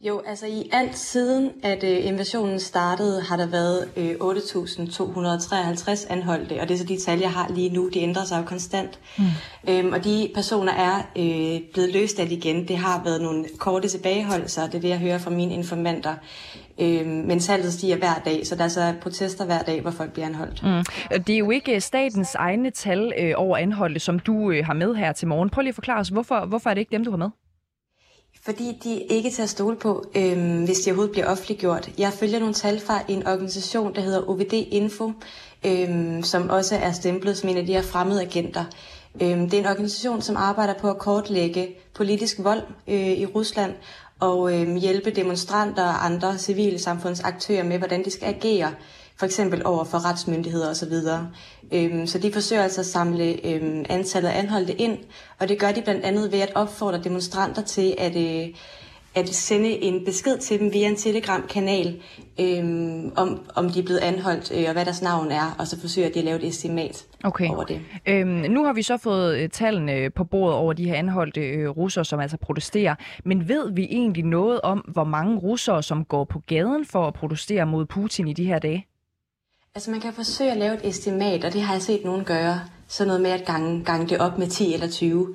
Jo, 0.00 0.22
altså 0.26 0.46
i 0.46 0.68
alt 0.72 0.98
siden, 0.98 1.50
at 1.62 1.84
øh, 1.84 2.06
invasionen 2.06 2.60
startede, 2.60 3.22
har 3.22 3.36
der 3.36 3.46
været 3.46 3.88
øh, 3.96 4.10
8.253 4.10 6.12
anholdte, 6.12 6.60
og 6.60 6.68
det 6.68 6.74
er 6.74 6.78
så 6.78 6.84
de 6.84 7.00
tal, 7.00 7.18
jeg 7.18 7.30
har 7.30 7.48
lige 7.48 7.68
nu. 7.68 7.90
De 7.94 8.00
ændrer 8.00 8.24
sig 8.24 8.38
jo 8.38 8.44
konstant. 8.44 8.98
Mm. 9.18 9.24
Øhm, 9.68 9.92
og 9.92 10.04
de 10.04 10.30
personer 10.34 10.72
er 10.72 10.96
øh, 10.96 11.60
blevet 11.72 11.92
løst 11.92 12.20
af 12.20 12.26
igen. 12.30 12.68
Det 12.68 12.76
har 12.76 13.02
været 13.04 13.22
nogle 13.22 13.44
korte 13.58 13.88
tilbageholdelser, 13.88 14.66
det 14.66 14.74
er 14.74 14.80
det, 14.80 14.88
jeg 14.88 14.98
hører 14.98 15.18
fra 15.18 15.30
mine 15.30 15.54
informanter. 15.54 16.14
Øhm, 16.80 17.08
men 17.08 17.40
tallet 17.40 17.72
stiger 17.72 17.96
hver 17.96 18.14
dag, 18.24 18.46
så 18.46 18.56
der 18.56 18.64
er 18.64 18.68
så 18.68 18.94
protester 19.02 19.44
hver 19.44 19.62
dag, 19.62 19.80
hvor 19.80 19.90
folk 19.90 20.12
bliver 20.12 20.26
anholdt. 20.26 20.62
Mm. 20.62 20.84
Det 21.24 21.34
er 21.34 21.38
jo 21.38 21.50
ikke 21.50 21.80
statens 21.80 22.34
egne 22.34 22.70
tal 22.70 23.12
øh, 23.18 23.32
over 23.36 23.56
anholdte, 23.56 24.00
som 24.00 24.18
du 24.18 24.50
øh, 24.50 24.66
har 24.66 24.74
med 24.74 24.94
her 24.94 25.12
til 25.12 25.28
morgen. 25.28 25.50
Prøv 25.50 25.62
lige 25.62 25.68
at 25.68 25.74
forklare 25.74 26.00
os, 26.00 26.08
hvorfor, 26.08 26.46
hvorfor 26.46 26.70
er 26.70 26.74
det 26.74 26.80
ikke 26.80 26.92
dem, 26.92 27.04
du 27.04 27.10
har 27.10 27.18
med? 27.18 27.28
Fordi 28.46 28.78
de 28.84 29.02
er 29.02 29.06
ikke 29.08 29.30
til 29.30 29.42
at 29.42 29.48
stole 29.48 29.76
på, 29.76 30.04
øhm, 30.14 30.64
hvis 30.64 30.78
de 30.78 30.90
overhovedet 30.90 31.12
bliver 31.12 31.26
offentliggjort. 31.26 31.90
Jeg 31.98 32.12
følger 32.12 32.38
nogle 32.38 32.54
tal 32.54 32.80
fra 32.80 33.02
en 33.08 33.26
organisation, 33.26 33.94
der 33.94 34.00
hedder 34.00 34.28
OVD 34.28 34.52
Info, 34.52 35.12
øhm, 35.66 36.22
som 36.22 36.50
også 36.50 36.76
er 36.76 36.92
stemplet 36.92 37.36
som 37.36 37.48
en 37.48 37.56
af 37.56 37.66
de 37.66 37.72
her 37.72 37.82
fremmede 37.82 38.22
agenter. 38.22 38.64
Øhm, 39.22 39.50
det 39.50 39.54
er 39.54 39.60
en 39.60 39.66
organisation, 39.66 40.22
som 40.22 40.36
arbejder 40.36 40.74
på 40.74 40.90
at 40.90 40.98
kortlægge 40.98 41.68
politisk 41.94 42.36
vold 42.38 42.62
øh, 42.88 43.08
i 43.08 43.26
Rusland 43.26 43.74
og 44.20 44.54
øh, 44.54 44.76
hjælpe 44.76 45.10
demonstranter 45.10 45.84
og 45.84 46.04
andre 46.04 46.38
civile 46.38 46.78
samfundsaktører 46.78 47.64
med, 47.64 47.78
hvordan 47.78 48.04
de 48.04 48.10
skal 48.10 48.26
agere, 48.26 48.72
for 49.18 49.26
eksempel 49.26 49.62
over 49.64 49.84
for 49.84 50.10
retsmyndigheder 50.10 50.70
osv. 50.70 50.92
Øhm, 51.72 52.06
så 52.06 52.18
de 52.18 52.32
forsøger 52.32 52.62
altså 52.62 52.80
at 52.80 52.86
samle 52.86 53.46
øhm, 53.46 53.84
antallet 53.88 54.28
af 54.28 54.38
anholdte 54.38 54.72
ind, 54.72 54.98
og 55.38 55.48
det 55.48 55.58
gør 55.58 55.72
de 55.72 55.82
blandt 55.82 56.04
andet 56.04 56.32
ved 56.32 56.40
at 56.40 56.52
opfordre 56.54 57.00
demonstranter 57.04 57.62
til 57.62 57.94
at, 57.98 58.16
øh, 58.16 58.48
at 59.14 59.28
sende 59.28 59.82
en 59.82 60.04
besked 60.04 60.38
til 60.38 60.60
dem 60.60 60.72
via 60.72 60.88
en 60.88 60.96
telegram-kanal, 60.96 62.00
øhm, 62.40 63.12
om, 63.16 63.40
om 63.54 63.70
de 63.70 63.78
er 63.78 63.84
blevet 63.84 64.00
anholdt 64.00 64.52
øh, 64.54 64.64
og 64.66 64.72
hvad 64.72 64.84
deres 64.84 65.02
navn 65.02 65.30
er, 65.30 65.56
og 65.58 65.66
så 65.66 65.80
forsøger 65.80 66.08
de 66.08 66.18
at 66.18 66.24
lave 66.24 66.38
et 66.38 66.46
estimat 66.46 67.04
okay. 67.24 67.48
over 67.48 67.64
det. 67.64 67.80
Øhm, 68.06 68.28
nu 68.28 68.64
har 68.64 68.72
vi 68.72 68.82
så 68.82 68.96
fået 68.96 69.38
øh, 69.38 69.48
tallene 69.48 70.10
på 70.10 70.24
bordet 70.24 70.56
over 70.56 70.72
de 70.72 70.84
her 70.84 70.94
anholdte 70.94 71.40
øh, 71.40 71.68
russere, 71.68 72.04
som 72.04 72.20
altså 72.20 72.36
protesterer. 72.36 72.94
Men 73.24 73.48
ved 73.48 73.72
vi 73.72 73.84
egentlig 73.90 74.24
noget 74.24 74.60
om, 74.60 74.78
hvor 74.78 75.04
mange 75.04 75.38
russere, 75.38 75.82
som 75.82 76.04
går 76.04 76.24
på 76.24 76.40
gaden 76.46 76.84
for 76.84 77.06
at 77.06 77.14
protestere 77.14 77.66
mod 77.66 77.86
Putin 77.86 78.28
i 78.28 78.32
de 78.32 78.44
her 78.44 78.58
dage? 78.58 78.86
Altså 79.76 79.90
man 79.90 80.00
kan 80.00 80.12
forsøge 80.12 80.50
at 80.50 80.56
lave 80.56 80.74
et 80.74 80.88
estimat, 80.88 81.44
og 81.44 81.52
det 81.52 81.62
har 81.62 81.74
jeg 81.74 81.82
set 81.82 82.04
nogen 82.04 82.24
gøre. 82.24 82.60
Sådan 82.88 83.06
noget 83.06 83.22
med 83.22 83.30
at 83.30 83.44
gange, 83.44 83.84
gange 83.84 84.08
det 84.08 84.18
op 84.18 84.38
med 84.38 84.48
10 84.48 84.74
eller 84.74 84.90
20. 84.90 85.34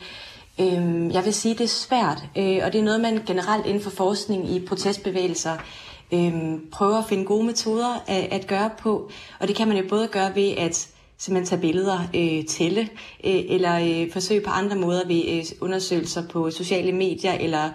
Øhm, 0.60 1.12
jeg 1.12 1.26
vil 1.26 1.34
sige, 1.34 1.54
det 1.54 1.64
er 1.64 1.68
svært, 1.68 2.24
øh, 2.38 2.60
og 2.64 2.74
det 2.74 2.80
er 2.80 2.84
noget, 2.84 3.02
man 3.02 3.24
generelt 3.26 3.66
inden 3.66 3.84
for 3.84 3.90
forskning 3.90 4.52
i 4.52 4.66
protestbevægelser 4.66 5.58
øhm, 6.14 6.68
prøver 6.72 6.98
at 6.98 7.06
finde 7.10 7.26
gode 7.26 7.46
metoder 7.46 8.04
at, 8.08 8.24
at 8.24 8.48
gøre 8.48 8.70
på. 8.80 9.10
Og 9.40 9.48
det 9.48 9.56
kan 9.56 9.68
man 9.68 9.78
jo 9.78 9.84
både 9.90 10.08
gøre 10.08 10.36
ved 10.36 10.52
at 10.58 10.88
simpelthen 11.18 11.50
tage 11.50 11.62
billeder, 11.62 12.00
øh, 12.16 12.46
tælle, 12.46 12.82
øh, 13.24 13.42
eller 13.50 13.80
øh, 13.80 14.12
forsøge 14.12 14.42
på 14.42 14.50
andre 14.50 14.76
måder 14.76 15.08
ved 15.08 15.24
øh, 15.30 15.46
undersøgelser 15.62 16.28
på 16.28 16.52
sociale 16.52 16.92
medier, 16.92 17.34
eller 17.34 17.66
øh, 17.66 17.72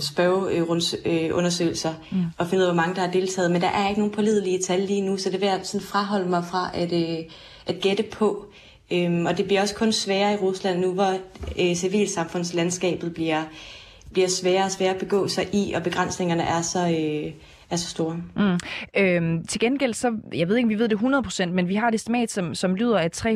spørgeundersøgelser, 0.00 1.94
øh, 2.12 2.18
mm. 2.18 2.24
og 2.38 2.46
finde 2.46 2.62
ud 2.62 2.68
af, 2.68 2.74
hvor 2.74 2.82
mange 2.82 2.94
der 2.94 3.00
har 3.00 3.10
deltaget. 3.10 3.50
Men 3.50 3.62
der 3.62 3.68
er 3.68 3.88
ikke 3.88 4.00
nogen 4.00 4.14
pålidelige 4.14 4.58
tal 4.58 4.80
lige 4.80 5.00
nu, 5.00 5.16
så 5.16 5.30
det 5.30 5.40
vil 5.40 5.46
jeg 5.46 5.60
sådan 5.62 5.86
fraholde 5.86 6.28
mig 6.28 6.44
fra 6.50 6.70
at, 6.74 6.92
øh, 6.92 7.18
at 7.66 7.80
gætte 7.80 8.02
på. 8.02 8.46
Øhm, 8.92 9.26
og 9.26 9.38
det 9.38 9.46
bliver 9.46 9.62
også 9.62 9.74
kun 9.74 9.92
sværere 9.92 10.34
i 10.34 10.36
Rusland 10.36 10.80
nu, 10.80 10.92
hvor 10.92 11.18
øh, 11.60 11.74
civilsamfundslandskabet 11.74 13.14
bliver, 13.14 13.42
bliver 14.12 14.28
sværere 14.28 14.64
og 14.64 14.70
sværere 14.70 14.94
at 14.94 15.00
begå 15.00 15.28
sig 15.28 15.48
i, 15.52 15.72
og 15.72 15.82
begrænsningerne 15.82 16.42
er 16.42 16.62
så, 16.62 16.88
øh, 16.88 17.32
er 17.70 17.76
så 17.76 17.88
store. 17.88 18.16
Mm. 18.36 18.58
Øhm, 18.96 19.46
til 19.46 19.60
gengæld, 19.60 19.94
så, 19.94 20.16
jeg 20.34 20.48
ved 20.48 20.56
ikke, 20.56 20.68
vi 20.68 20.78
ved 20.78 20.88
det 20.88 20.98
100%, 20.98 21.46
men 21.46 21.68
vi 21.68 21.74
har 21.74 21.88
et 21.88 21.94
estimat, 21.94 22.30
som, 22.30 22.54
som 22.54 22.74
lyder, 22.74 22.98
at 22.98 23.26
300.000 23.26 23.30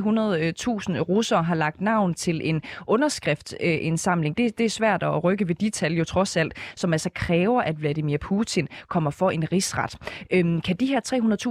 russere 1.01 1.43
har 1.43 1.55
lagt 1.55 1.81
navn 1.81 2.15
til 2.15 2.49
en 2.49 2.63
underskriftindsamling. 2.87 4.39
Det, 4.39 4.59
det 4.59 4.67
er 4.67 4.71
svært 4.71 5.03
at 5.03 5.25
rykke 5.25 5.49
ved 5.49 5.55
de 5.55 5.71
tal 5.71 5.93
jo 5.93 6.05
trods 6.05 6.37
alt, 6.37 6.55
som 6.77 6.93
altså 6.93 7.11
kræver, 7.15 7.63
at 7.63 7.81
Vladimir 7.81 8.19
Putin 8.19 8.69
kommer 8.89 9.11
for 9.11 9.31
en 9.31 9.53
rigsret. 9.53 9.97
Øhm, 10.31 10.61
kan 10.61 10.77
de 10.77 10.87
her 10.87 11.01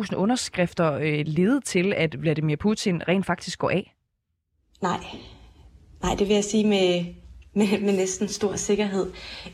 300.000 0.09 0.15
underskrifter 0.15 0.93
øh, 0.93 1.23
lede 1.25 1.61
til, 1.61 1.93
at 1.93 2.21
Vladimir 2.21 2.55
Putin 2.55 3.01
rent 3.07 3.25
faktisk 3.25 3.59
går 3.59 3.69
af? 3.69 3.93
Nej. 4.81 4.99
Nej, 6.03 6.15
det 6.19 6.27
vil 6.27 6.33
jeg 6.33 6.43
sige 6.43 6.67
med, 6.67 7.05
med, 7.57 7.79
med 7.81 7.93
næsten 7.93 8.27
stor 8.27 8.55
sikkerhed. 8.55 9.07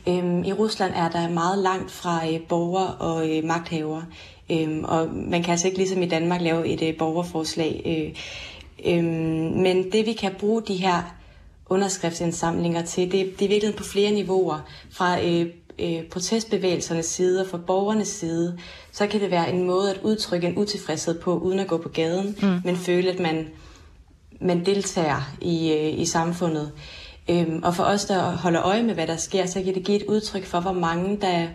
Øhm, 0.08 0.44
I 0.44 0.52
Rusland 0.52 0.92
er 0.96 1.08
der 1.08 1.28
meget 1.28 1.58
langt 1.58 1.90
fra 1.90 2.28
øh, 2.28 2.40
borgere 2.48 2.94
og 2.94 3.30
øh, 3.30 3.44
magthavere, 3.44 4.04
øhm, 4.50 4.84
og 4.84 5.08
man 5.14 5.42
kan 5.42 5.50
altså 5.50 5.66
ikke 5.66 5.78
ligesom 5.78 6.02
i 6.02 6.08
Danmark 6.08 6.40
lave 6.40 6.68
et 6.68 6.82
øh, 6.82 6.96
borgerforslag. 6.98 7.82
Øh, 7.86 8.94
øh, 8.94 9.04
men 9.54 9.92
det 9.92 10.06
vi 10.06 10.12
kan 10.12 10.32
bruge 10.38 10.62
de 10.62 10.74
her 10.74 11.14
underskriftsindsamlinger 11.66 12.82
til, 12.82 13.12
det, 13.12 13.38
det 13.38 13.44
er 13.44 13.48
virkelig 13.48 13.74
på 13.76 13.84
flere 13.84 14.12
niveauer. 14.12 14.68
Fra 14.90 15.24
øh, 15.24 15.46
øh, 15.78 16.02
protestbevægelsernes 16.10 17.06
side 17.06 17.40
og 17.40 17.46
fra 17.46 17.58
borgernes 17.58 18.08
side, 18.08 18.58
så 18.92 19.06
kan 19.06 19.20
det 19.20 19.30
være 19.30 19.52
en 19.52 19.64
måde 19.64 19.90
at 19.90 20.00
udtrykke 20.02 20.46
en 20.46 20.58
utilfredshed 20.58 21.20
på, 21.20 21.38
uden 21.38 21.58
at 21.58 21.66
gå 21.66 21.76
på 21.76 21.88
gaden, 21.88 22.36
mm. 22.42 22.60
men 22.64 22.76
føle, 22.76 23.10
at 23.10 23.18
man, 23.18 23.48
man 24.40 24.66
deltager 24.66 25.34
i, 25.40 25.72
øh, 25.72 26.00
i 26.00 26.06
samfundet. 26.06 26.72
Øhm, 27.30 27.60
og 27.62 27.74
for 27.74 27.82
os, 27.84 28.04
der 28.04 28.36
holder 28.36 28.62
øje 28.62 28.82
med, 28.82 28.94
hvad 28.94 29.06
der 29.06 29.16
sker, 29.16 29.46
så 29.46 29.62
kan 29.62 29.74
det 29.74 29.84
give 29.84 29.96
et 29.96 30.06
udtryk 30.06 30.44
for, 30.44 30.60
hvor 30.60 30.72
mange, 30.72 31.18
der, 31.20 31.46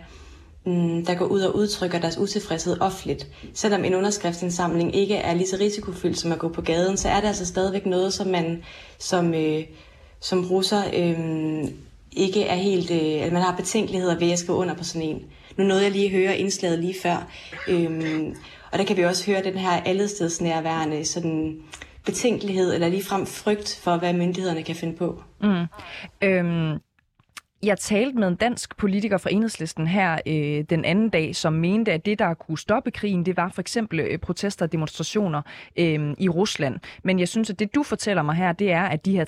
mm, 0.66 1.06
der 1.06 1.14
går 1.14 1.26
ud 1.26 1.40
og 1.40 1.56
udtrykker 1.56 1.98
deres 1.98 2.18
utilfredshed 2.18 2.80
offentligt. 2.80 3.26
Selvom 3.54 3.84
en 3.84 3.94
underskriftsindsamling 3.94 4.96
ikke 4.96 5.16
er 5.16 5.34
lige 5.34 5.48
så 5.48 5.56
risikofyldt 5.60 6.18
som 6.18 6.32
at 6.32 6.38
gå 6.38 6.48
på 6.48 6.62
gaden, 6.62 6.96
så 6.96 7.08
er 7.08 7.20
det 7.20 7.28
altså 7.28 7.46
stadigvæk 7.46 7.86
noget, 7.86 8.12
som 8.12 8.26
man 8.26 8.62
som, 8.98 9.34
øh, 9.34 9.62
som 10.20 10.46
russer 10.50 10.82
øh, 10.94 11.64
ikke 12.12 12.44
er 12.44 12.56
helt... 12.56 12.90
Øh, 12.90 13.26
at 13.26 13.32
man 13.32 13.42
har 13.42 13.56
betænkeligheder 13.56 14.18
ved 14.18 14.30
at 14.30 14.38
skrive 14.38 14.58
under 14.58 14.74
på 14.74 14.84
sådan 14.84 15.08
en. 15.08 15.22
Nu 15.56 15.64
nåede 15.64 15.82
jeg 15.82 15.90
lige 15.90 16.04
at 16.04 16.10
høre 16.10 16.38
indslaget 16.38 16.78
lige 16.78 16.96
før. 17.02 17.28
Øh, 17.68 18.32
og 18.72 18.78
der 18.78 18.84
kan 18.84 18.96
vi 18.96 19.04
også 19.04 19.26
høre 19.26 19.44
den 19.44 19.54
her 19.54 19.70
allestedsnærværende 19.70 21.04
sådan 21.04 21.56
betænkelighed 22.04 22.74
eller 22.74 22.88
ligefrem 22.88 23.26
frygt 23.26 23.80
for, 23.82 23.96
hvad 23.96 24.12
myndighederne 24.12 24.62
kan 24.62 24.74
finde 24.74 24.96
på. 24.96 25.22
Mm. 25.42 25.66
Øhm, 26.22 26.78
jeg 27.62 27.78
talte 27.78 28.18
med 28.18 28.28
en 28.28 28.34
dansk 28.34 28.76
politiker 28.76 29.18
fra 29.18 29.30
Enhedslisten 29.32 29.86
her 29.86 30.18
øh, 30.26 30.64
den 30.70 30.84
anden 30.84 31.08
dag, 31.08 31.36
som 31.36 31.52
mente, 31.52 31.92
at 31.92 32.06
det, 32.06 32.18
der 32.18 32.34
kunne 32.34 32.58
stoppe 32.58 32.90
krigen, 32.90 33.26
det 33.26 33.36
var 33.36 33.50
for 33.54 33.60
eksempel 33.60 34.00
øh, 34.00 34.18
protester 34.18 34.66
og 34.66 34.72
demonstrationer 34.72 35.42
øh, 35.76 36.14
i 36.18 36.28
Rusland. 36.28 36.78
Men 37.04 37.18
jeg 37.18 37.28
synes, 37.28 37.50
at 37.50 37.58
det, 37.58 37.74
du 37.74 37.82
fortæller 37.82 38.22
mig 38.22 38.34
her, 38.34 38.52
det 38.52 38.72
er, 38.72 38.82
at 38.82 39.04
de 39.04 39.12
her 39.12 39.24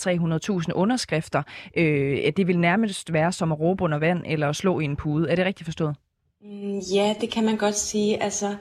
300.000 0.67 0.73
underskrifter, 0.73 1.43
øh, 1.77 2.19
at 2.27 2.37
det 2.37 2.47
vil 2.47 2.59
nærmest 2.59 3.13
være 3.13 3.33
som 3.33 3.53
at 3.53 3.61
råbe 3.61 3.85
under 3.85 3.99
vand 3.99 4.23
eller 4.27 4.49
at 4.49 4.57
slå 4.57 4.81
i 4.81 4.85
en 4.85 4.97
pude. 4.97 5.31
Er 5.31 5.37
det 5.37 5.45
rigtigt 5.47 5.65
forstået? 5.65 5.97
Mm, 6.45 6.79
ja, 6.95 7.15
det 7.21 7.31
kan 7.31 7.45
man 7.45 7.57
godt 7.57 7.75
sige. 7.75 8.23
Altså, 8.23 8.57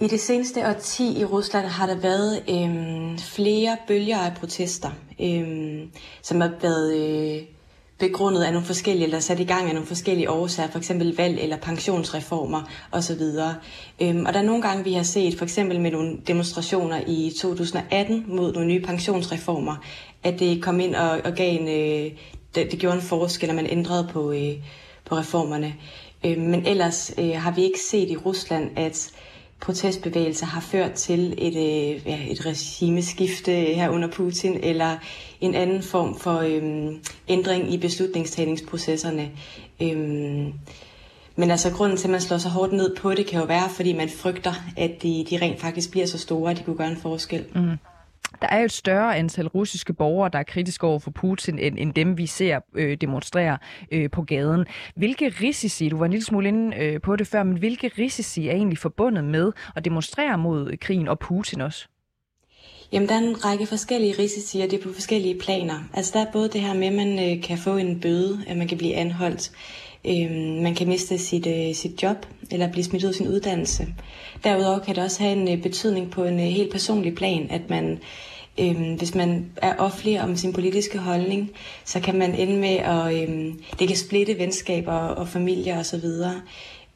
i 0.00 0.06
det 0.08 0.20
seneste 0.20 0.68
årti 0.68 1.20
i 1.20 1.24
Rusland 1.24 1.66
har 1.66 1.86
der 1.86 1.94
været 1.94 2.42
øhm, 2.50 3.18
flere 3.18 3.76
bølger 3.88 4.18
af 4.18 4.34
protester, 4.34 4.90
øhm, 5.20 5.90
som 6.22 6.40
har 6.40 6.52
været 6.62 6.96
øh, 6.96 7.42
begrundet 7.98 8.42
af 8.42 8.52
nogle 8.52 8.66
forskellige, 8.66 9.04
eller 9.04 9.20
sat 9.20 9.40
i 9.40 9.44
gang 9.44 9.68
af 9.68 9.74
nogle 9.74 9.86
forskellige 9.86 10.30
årsager, 10.30 10.70
for 10.70 10.78
eksempel 10.78 11.16
valg 11.16 11.38
eller 11.40 11.56
pensionsreformer 11.56 12.62
osv. 12.92 13.20
Øhm, 14.02 14.26
og 14.26 14.32
der 14.34 14.40
er 14.40 14.44
nogle 14.44 14.62
gange, 14.62 14.84
vi 14.84 14.92
har 14.92 15.02
set, 15.02 15.38
for 15.38 15.44
eksempel 15.44 15.80
med 15.80 15.90
nogle 15.90 16.18
demonstrationer 16.26 17.00
i 17.06 17.32
2018 17.40 18.24
mod 18.28 18.52
nogle 18.52 18.68
nye 18.68 18.80
pensionsreformer, 18.80 19.76
at 20.22 20.38
det 20.38 20.62
kom 20.62 20.80
ind 20.80 20.94
og, 20.94 21.20
og 21.24 21.32
gav 21.32 21.60
en, 21.60 21.68
øh, 21.68 22.12
det, 22.54 22.70
det 22.70 22.78
gjorde 22.78 22.96
en 22.96 23.02
forskel, 23.02 23.48
at 23.48 23.56
man 23.56 23.66
ændrede 23.70 24.08
på, 24.12 24.32
øh, 24.32 24.52
på 25.04 25.16
reformerne. 25.16 25.74
Øhm, 26.26 26.40
men 26.42 26.66
ellers 26.66 27.12
øh, 27.18 27.32
har 27.36 27.50
vi 27.50 27.62
ikke 27.62 27.80
set 27.90 28.10
i 28.10 28.16
Rusland, 28.16 28.70
at 28.78 29.10
protestbevægelser 29.60 30.46
har 30.46 30.60
ført 30.60 30.92
til 30.92 31.34
et, 31.38 31.56
øh, 31.56 32.06
ja, 32.06 32.18
et 32.30 32.46
regimeskifte 32.46 33.52
her 33.52 33.88
under 33.88 34.08
Putin, 34.08 34.58
eller 34.62 34.96
en 35.40 35.54
anden 35.54 35.82
form 35.82 36.18
for 36.18 36.38
øh, 36.38 36.92
ændring 37.28 37.72
i 37.72 37.78
beslutningstagningsprocesserne. 37.78 39.30
Øh, 39.82 40.54
men 41.36 41.50
altså 41.50 41.70
grunden 41.70 41.98
til, 41.98 42.06
at 42.06 42.10
man 42.10 42.20
slår 42.20 42.38
så 42.38 42.48
hårdt 42.48 42.72
ned 42.72 42.96
på 42.96 43.14
det, 43.14 43.26
kan 43.26 43.40
jo 43.40 43.46
være, 43.46 43.68
fordi 43.68 43.92
man 43.92 44.08
frygter, 44.08 44.52
at 44.76 45.02
de, 45.02 45.26
de 45.30 45.38
rent 45.42 45.60
faktisk 45.60 45.90
bliver 45.90 46.06
så 46.06 46.18
store, 46.18 46.50
at 46.50 46.58
de 46.58 46.62
kunne 46.62 46.76
gøre 46.76 46.90
en 46.90 46.96
forskel. 46.96 47.44
Mm. 47.54 47.76
Der 48.42 48.48
er 48.48 48.58
jo 48.58 48.64
et 48.64 48.72
større 48.72 49.16
antal 49.16 49.48
russiske 49.48 49.92
borgere, 49.92 50.30
der 50.32 50.38
er 50.38 50.42
kritiske 50.42 50.86
over 50.86 50.98
for 50.98 51.10
Putin, 51.10 51.58
end, 51.58 51.78
end 51.78 51.94
dem, 51.94 52.18
vi 52.18 52.26
ser 52.26 52.60
øh, 52.74 52.96
demonstrere 53.00 53.58
øh, 53.92 54.10
på 54.10 54.22
gaden. 54.22 54.64
Hvilke 54.96 55.28
risici, 55.40 55.88
du 55.88 55.96
var 55.96 56.04
en 56.04 56.10
lille 56.10 56.24
smule 56.24 56.48
inde 56.48 56.76
øh, 56.76 57.00
på 57.00 57.16
det 57.16 57.26
før, 57.26 57.42
men 57.42 57.58
hvilke 57.58 57.90
risici 57.98 58.48
er 58.48 58.52
egentlig 58.52 58.78
forbundet 58.78 59.24
med 59.24 59.52
at 59.76 59.84
demonstrere 59.84 60.38
mod 60.38 60.76
krigen 60.76 61.08
og 61.08 61.18
Putin 61.18 61.60
også? 61.60 61.88
Jamen, 62.92 63.08
der 63.08 63.14
er 63.14 63.18
en 63.18 63.44
række 63.44 63.66
forskellige 63.66 64.14
risici, 64.18 64.60
og 64.60 64.70
det 64.70 64.78
er 64.78 64.82
på 64.82 64.92
forskellige 64.92 65.38
planer. 65.38 65.78
Altså, 65.94 66.12
der 66.14 66.26
er 66.26 66.32
både 66.32 66.48
det 66.48 66.60
her 66.60 66.74
med, 66.74 66.86
at 66.86 66.92
man 66.92 67.30
øh, 67.30 67.42
kan 67.42 67.58
få 67.58 67.76
en 67.76 68.00
bøde, 68.00 68.38
at 68.46 68.56
man 68.56 68.68
kan 68.68 68.78
blive 68.78 68.94
anholdt. 68.94 69.50
Øh, 70.04 70.62
man 70.62 70.74
kan 70.74 70.88
miste 70.88 71.18
sit, 71.18 71.46
øh, 71.46 71.74
sit 71.74 72.02
job, 72.02 72.26
eller 72.50 72.72
blive 72.72 72.84
smidt 72.84 73.04
ud 73.04 73.08
af 73.08 73.14
sin 73.14 73.28
uddannelse. 73.28 73.86
Derudover 74.44 74.78
kan 74.78 74.94
det 74.94 75.04
også 75.04 75.22
have 75.22 75.32
en 75.36 75.48
øh, 75.48 75.62
betydning 75.62 76.10
på 76.10 76.24
en 76.24 76.40
øh, 76.40 76.46
helt 76.46 76.72
personlig 76.72 77.14
plan, 77.14 77.46
at 77.50 77.70
man 77.70 77.98
Øhm, 78.60 78.94
hvis 78.94 79.14
man 79.14 79.50
er 79.56 79.76
offentlig 79.76 80.20
om 80.20 80.36
sin 80.36 80.52
politiske 80.52 80.98
holdning, 80.98 81.50
så 81.84 82.00
kan 82.00 82.18
man 82.18 82.34
ende 82.34 82.56
med 82.56 82.76
at 82.76 83.22
øhm, 83.22 83.62
det 83.78 83.88
kan 83.88 83.96
splitte 83.96 84.38
venskaber 84.38 84.92
og 84.92 85.28
familier 85.28 85.78
osv. 85.80 86.04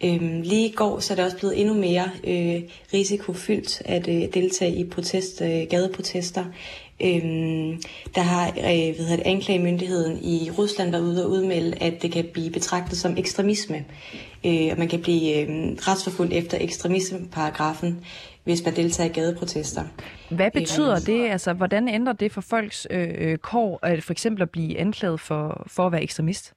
Øhm, 0.04 0.40
lige 0.40 0.68
i 0.68 0.72
går 0.72 1.00
så 1.00 1.12
er 1.12 1.16
det 1.16 1.24
også 1.24 1.36
blevet 1.36 1.60
endnu 1.60 1.74
mere 1.74 2.10
øh, 2.24 2.62
risikofyldt 2.94 3.82
at 3.84 4.08
øh, 4.08 4.34
deltage 4.34 4.76
i 4.76 4.84
protest, 4.84 5.42
øh, 5.42 5.66
gadeprotester. 5.70 6.44
Øhm, 7.02 7.82
der 8.14 8.20
har 8.20 8.48
øh, 8.48 8.54
hvad 8.54 9.06
hedder 9.06 9.16
det, 9.16 9.26
anklagemyndigheden 9.26 10.18
i 10.24 10.50
Rusland 10.58 10.90
været 10.90 11.02
ude 11.02 11.24
og 11.24 11.30
udmelde, 11.30 11.82
at 11.82 12.02
det 12.02 12.12
kan 12.12 12.24
blive 12.32 12.50
betragtet 12.50 12.98
som 12.98 13.16
ekstremisme. 13.18 13.84
Øh, 14.46 14.68
og 14.72 14.78
man 14.78 14.88
kan 14.88 15.00
blive 15.02 15.40
øh, 15.40 15.48
retsforfulgt 15.72 16.32
efter 16.32 16.58
ekstremismeparagrafen, 16.60 18.04
hvis 18.44 18.64
man 18.64 18.76
deltager 18.76 19.10
i 19.10 19.12
gadeprotester. 19.12 19.82
Hvad 20.30 20.50
betyder 20.50 20.98
det? 20.98 21.30
Altså, 21.30 21.52
hvordan 21.52 21.88
ændrer 21.88 22.12
det 22.12 22.32
for 22.32 22.40
folks 22.40 22.86
øh, 22.90 23.38
kår, 23.38 23.78
at 23.82 24.02
for 24.02 24.12
eksempel 24.12 24.42
at 24.42 24.50
blive 24.50 24.78
anklaget 24.78 25.20
for, 25.20 25.64
for 25.66 25.86
at 25.86 25.92
være 25.92 26.02
ekstremist? 26.02 26.52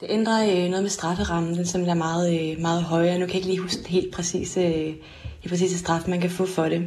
Det 0.00 0.06
ændrer 0.10 0.42
øh, 0.42 0.68
noget 0.70 0.82
med 0.82 0.90
strafferammen, 0.90 1.56
den 1.56 1.66
som 1.66 1.88
er 1.88 1.94
meget, 1.94 2.52
øh, 2.52 2.60
meget 2.60 2.82
højere. 2.82 3.18
Nu 3.18 3.26
kan 3.26 3.28
jeg 3.28 3.34
ikke 3.34 3.48
lige 3.48 3.60
huske 3.60 3.88
helt 3.88 4.14
præcis 4.14 4.56
øh, 4.56 4.94
det 5.42 5.48
præcise 5.48 5.78
straf, 5.78 6.08
man 6.08 6.20
kan 6.20 6.30
få 6.30 6.46
for 6.46 6.64
det. 6.64 6.82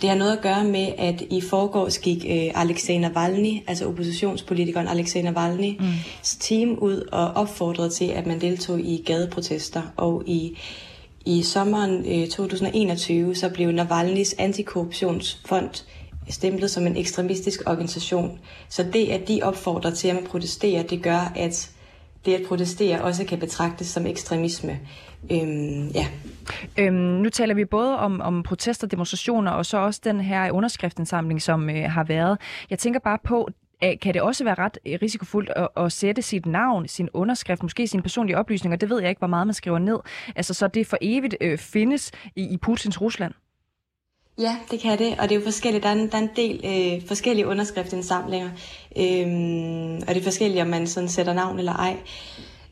Det 0.00 0.08
har 0.08 0.16
noget 0.16 0.36
at 0.36 0.42
gøre 0.42 0.64
med, 0.64 0.92
at 0.98 1.22
i 1.30 1.40
forgårs 1.40 1.98
gik 1.98 2.24
øh, 2.28 2.62
Alexei 2.62 2.98
Navalny, 2.98 3.62
altså 3.66 3.86
oppositionspolitikeren 3.86 4.88
Alexei 4.88 5.22
Navalny, 5.22 5.76
mm. 5.80 5.86
team 6.40 6.78
ud 6.78 7.08
og 7.12 7.30
opfordrede 7.30 7.90
til, 7.90 8.04
at 8.04 8.26
man 8.26 8.40
deltog 8.40 8.80
i 8.80 9.02
gadeprotester. 9.06 9.82
Og 9.96 10.22
i, 10.26 10.58
i 11.26 11.42
sommeren 11.42 12.22
øh, 12.22 12.28
2021, 12.28 13.34
så 13.34 13.48
blev 13.48 13.72
Navalnys 13.72 14.34
antikorruptionsfond 14.38 15.84
stemplet 16.28 16.70
som 16.70 16.86
en 16.86 16.96
ekstremistisk 16.96 17.62
organisation. 17.66 18.38
Så 18.68 18.84
det, 18.92 19.08
at 19.08 19.28
de 19.28 19.40
opfordrer 19.42 19.90
til, 19.90 20.08
at 20.08 20.14
man 20.14 20.24
protesterer, 20.24 20.82
det 20.82 21.02
gør, 21.02 21.32
at 21.36 21.70
det 22.26 22.34
at 22.34 22.42
protestere 22.48 23.02
også 23.02 23.24
kan 23.24 23.38
betragtes 23.38 23.86
som 23.86 24.06
ekstremisme. 24.06 24.80
Øhm, 25.32 25.88
ja. 25.88 26.06
Øhm, 26.78 26.94
nu 26.94 27.30
taler 27.30 27.54
vi 27.54 27.64
både 27.64 27.98
om, 27.98 28.20
om 28.20 28.42
protester, 28.42 28.86
demonstrationer, 28.86 29.50
og 29.50 29.66
så 29.66 29.78
også 29.78 30.00
den 30.04 30.20
her 30.20 30.50
underskriftensamling, 30.50 31.42
som 31.42 31.70
øh, 31.70 31.90
har 31.90 32.04
været. 32.04 32.38
Jeg 32.70 32.78
tænker 32.78 33.00
bare 33.00 33.18
på, 33.24 33.48
kan 34.02 34.14
det 34.14 34.22
også 34.22 34.44
være 34.44 34.54
ret 34.54 34.78
øh, 34.86 34.98
risikofuldt 35.02 35.50
at, 35.56 35.68
at 35.76 35.92
sætte 35.92 36.22
sit 36.22 36.46
navn, 36.46 36.88
sin 36.88 37.08
underskrift, 37.12 37.62
måske 37.62 37.86
sine 37.86 38.02
personlige 38.02 38.38
oplysninger, 38.38 38.76
det 38.76 38.90
ved 38.90 39.00
jeg 39.00 39.08
ikke, 39.08 39.18
hvor 39.18 39.28
meget 39.28 39.46
man 39.46 39.54
skriver 39.54 39.78
ned, 39.78 39.98
altså 40.36 40.54
så 40.54 40.68
det 40.68 40.86
for 40.86 40.98
evigt 41.00 41.36
øh, 41.40 41.58
findes 41.58 42.12
i, 42.36 42.42
i 42.42 42.56
Putins 42.56 43.00
Rusland? 43.00 43.32
Ja, 44.38 44.56
det 44.70 44.80
kan 44.80 44.98
det, 44.98 45.14
og 45.18 45.28
det 45.28 45.32
er 45.32 45.38
jo 45.38 45.44
forskelligt. 45.44 45.84
Der 45.84 45.88
er 45.88 45.92
en, 45.92 46.10
der 46.10 46.18
er 46.18 46.22
en 46.22 46.30
del 46.36 46.60
øh, 46.64 47.08
forskellige 47.08 47.46
underskriftsindsamlinger, 47.46 48.50
Øhm, 48.98 49.96
og 49.96 50.08
det 50.08 50.16
er 50.16 50.22
forskelligt, 50.22 50.62
om 50.62 50.68
man 50.68 50.86
sådan 50.86 51.08
sætter 51.08 51.32
navn 51.32 51.58
eller 51.58 51.72
ej. 51.72 51.96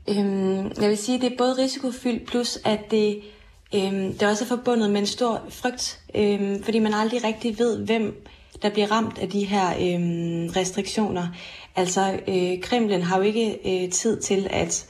Øhm, 0.08 0.72
jeg 0.80 0.88
vil 0.88 0.98
sige, 0.98 1.16
at 1.16 1.22
det 1.22 1.32
er 1.32 1.36
både 1.36 1.58
risikofyldt, 1.58 2.26
plus 2.26 2.58
at 2.64 2.80
det, 2.90 3.20
øhm, 3.74 4.12
det 4.12 4.22
også 4.22 4.44
er 4.44 4.48
forbundet 4.48 4.90
med 4.90 5.00
en 5.00 5.06
stor 5.06 5.42
frygt, 5.48 6.00
øhm, 6.14 6.62
fordi 6.62 6.78
man 6.78 6.94
aldrig 6.94 7.24
rigtig 7.24 7.58
ved, 7.58 7.78
hvem 7.78 8.26
der 8.62 8.70
bliver 8.70 8.92
ramt 8.92 9.18
af 9.18 9.28
de 9.28 9.44
her 9.44 9.68
øhm, 9.68 10.48
restriktioner. 10.56 11.28
Altså, 11.76 12.20
øh, 12.28 12.60
Kremlen 12.62 13.02
har 13.02 13.16
jo 13.16 13.22
ikke 13.22 13.58
øh, 13.84 13.90
tid 13.90 14.20
til 14.20 14.46
at 14.50 14.86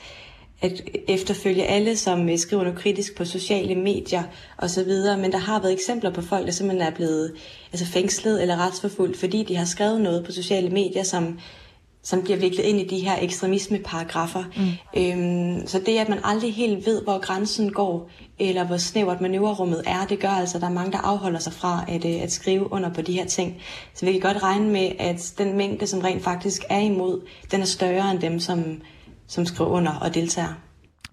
at 0.65 0.83
efterfølge 1.09 1.65
alle, 1.65 1.97
som 1.97 2.29
øh, 2.29 2.39
skriver 2.39 2.63
noget 2.63 2.79
kritisk 2.79 3.17
på 3.17 3.25
sociale 3.25 3.75
medier 3.75 4.23
osv., 4.59 4.93
men 5.19 5.33
der 5.33 5.39
har 5.39 5.61
været 5.61 5.73
eksempler 5.73 6.11
på 6.11 6.23
folk, 6.23 6.47
der 6.47 6.53
simpelthen 6.53 6.93
er 6.93 6.95
blevet 6.95 7.33
altså 7.73 7.87
fængslet 7.87 8.43
eller 8.43 8.67
retsforfulgt, 8.67 9.17
fordi 9.17 9.43
de 9.43 9.57
har 9.57 9.65
skrevet 9.65 10.01
noget 10.01 10.25
på 10.25 10.33
sociale 10.33 10.71
medier, 10.71 11.03
som, 11.03 11.39
som 12.03 12.23
bliver 12.23 12.39
viklet 12.39 12.65
ind 12.65 12.81
i 12.81 12.87
de 12.87 12.99
her 12.99 13.17
ekstremismeparagrafer. 13.21 14.45
Mm. 14.57 15.01
Øhm, 15.01 15.67
så 15.67 15.79
det, 15.79 15.99
at 15.99 16.09
man 16.09 16.19
aldrig 16.25 16.55
helt 16.55 16.87
ved, 16.87 17.03
hvor 17.03 17.19
grænsen 17.19 17.73
går, 17.73 18.11
eller 18.39 18.65
hvor 18.65 18.77
snævert 18.77 19.21
manøvrerummet 19.21 19.83
er, 19.87 20.07
det 20.07 20.21
gør 20.21 20.29
altså, 20.29 20.57
at 20.57 20.63
der 20.63 20.69
er 20.69 20.73
mange, 20.73 20.93
der 20.93 20.99
afholder 20.99 21.39
sig 21.39 21.53
fra 21.53 21.85
at, 21.89 22.05
øh, 22.05 22.23
at 22.23 22.33
skrive 22.33 22.73
under 22.73 22.95
på 22.95 23.03
de 23.03 23.13
her 23.13 23.27
ting. 23.27 23.57
Så 23.95 24.07
vi 24.07 24.13
kan 24.13 24.21
godt 24.21 24.43
regne 24.43 24.71
med, 24.71 24.91
at 24.99 25.35
den 25.39 25.57
mængde, 25.57 25.87
som 25.87 26.01
rent 26.01 26.23
faktisk 26.25 26.63
er 26.71 26.81
imod, 26.81 27.21
den 27.51 27.61
er 27.61 27.65
større 27.67 28.11
end 28.11 28.21
dem, 28.21 28.41
som, 28.41 28.81
som 29.27 29.47
skriver 29.47 29.71
under 29.71 29.93
og 29.93 30.15
deltager. 30.15 30.55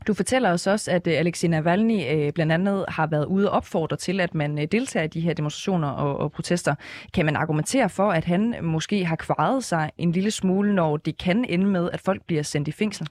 Du 0.07 0.13
fortæller 0.13 0.51
os 0.51 0.67
også, 0.67 0.91
at 0.91 1.07
øh, 1.07 1.13
Alexei 1.13 1.49
Navalny 1.49 2.05
øh, 2.11 2.33
blandt 2.33 2.51
andet 2.51 2.85
har 2.87 3.07
været 3.07 3.25
ude 3.25 3.51
og 3.51 3.57
opfordre 3.57 3.97
til, 3.97 4.19
at 4.19 4.35
man 4.35 4.59
øh, 4.59 4.67
deltager 4.71 5.03
i 5.03 5.07
de 5.07 5.21
her 5.21 5.33
demonstrationer 5.33 5.87
og, 5.87 6.17
og 6.17 6.31
protester. 6.31 6.75
Kan 7.13 7.25
man 7.25 7.35
argumentere 7.35 7.89
for, 7.89 8.11
at 8.11 8.25
han 8.25 8.55
måske 8.61 9.05
har 9.05 9.15
kvaret 9.15 9.63
sig 9.63 9.91
en 9.97 10.11
lille 10.11 10.31
smule, 10.31 10.75
når 10.75 10.97
det 10.97 11.17
kan 11.17 11.45
ende 11.49 11.65
med, 11.65 11.89
at 11.93 12.01
folk 12.01 12.21
bliver 12.25 12.43
sendt 12.43 12.67
i 12.67 12.71
fængsel? 12.71 13.07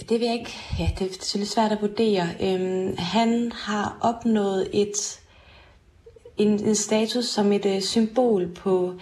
Det 0.00 0.20
vil 0.20 0.26
jeg 0.26 0.34
ikke. 0.34 0.54
Ja, 0.78 0.88
det 0.98 1.10
er 1.10 1.12
selvfølgelig 1.12 1.48
svært 1.48 1.72
at 1.72 1.78
vurdere. 1.80 2.28
Øhm, 2.40 2.96
han 2.98 3.52
har 3.52 3.98
opnået 4.00 4.68
et 4.72 5.20
en, 6.38 6.48
en 6.48 6.74
status 6.74 7.24
som 7.24 7.52
et 7.52 7.66
uh, 7.66 7.80
symbol 7.80 8.48
på 8.48 8.94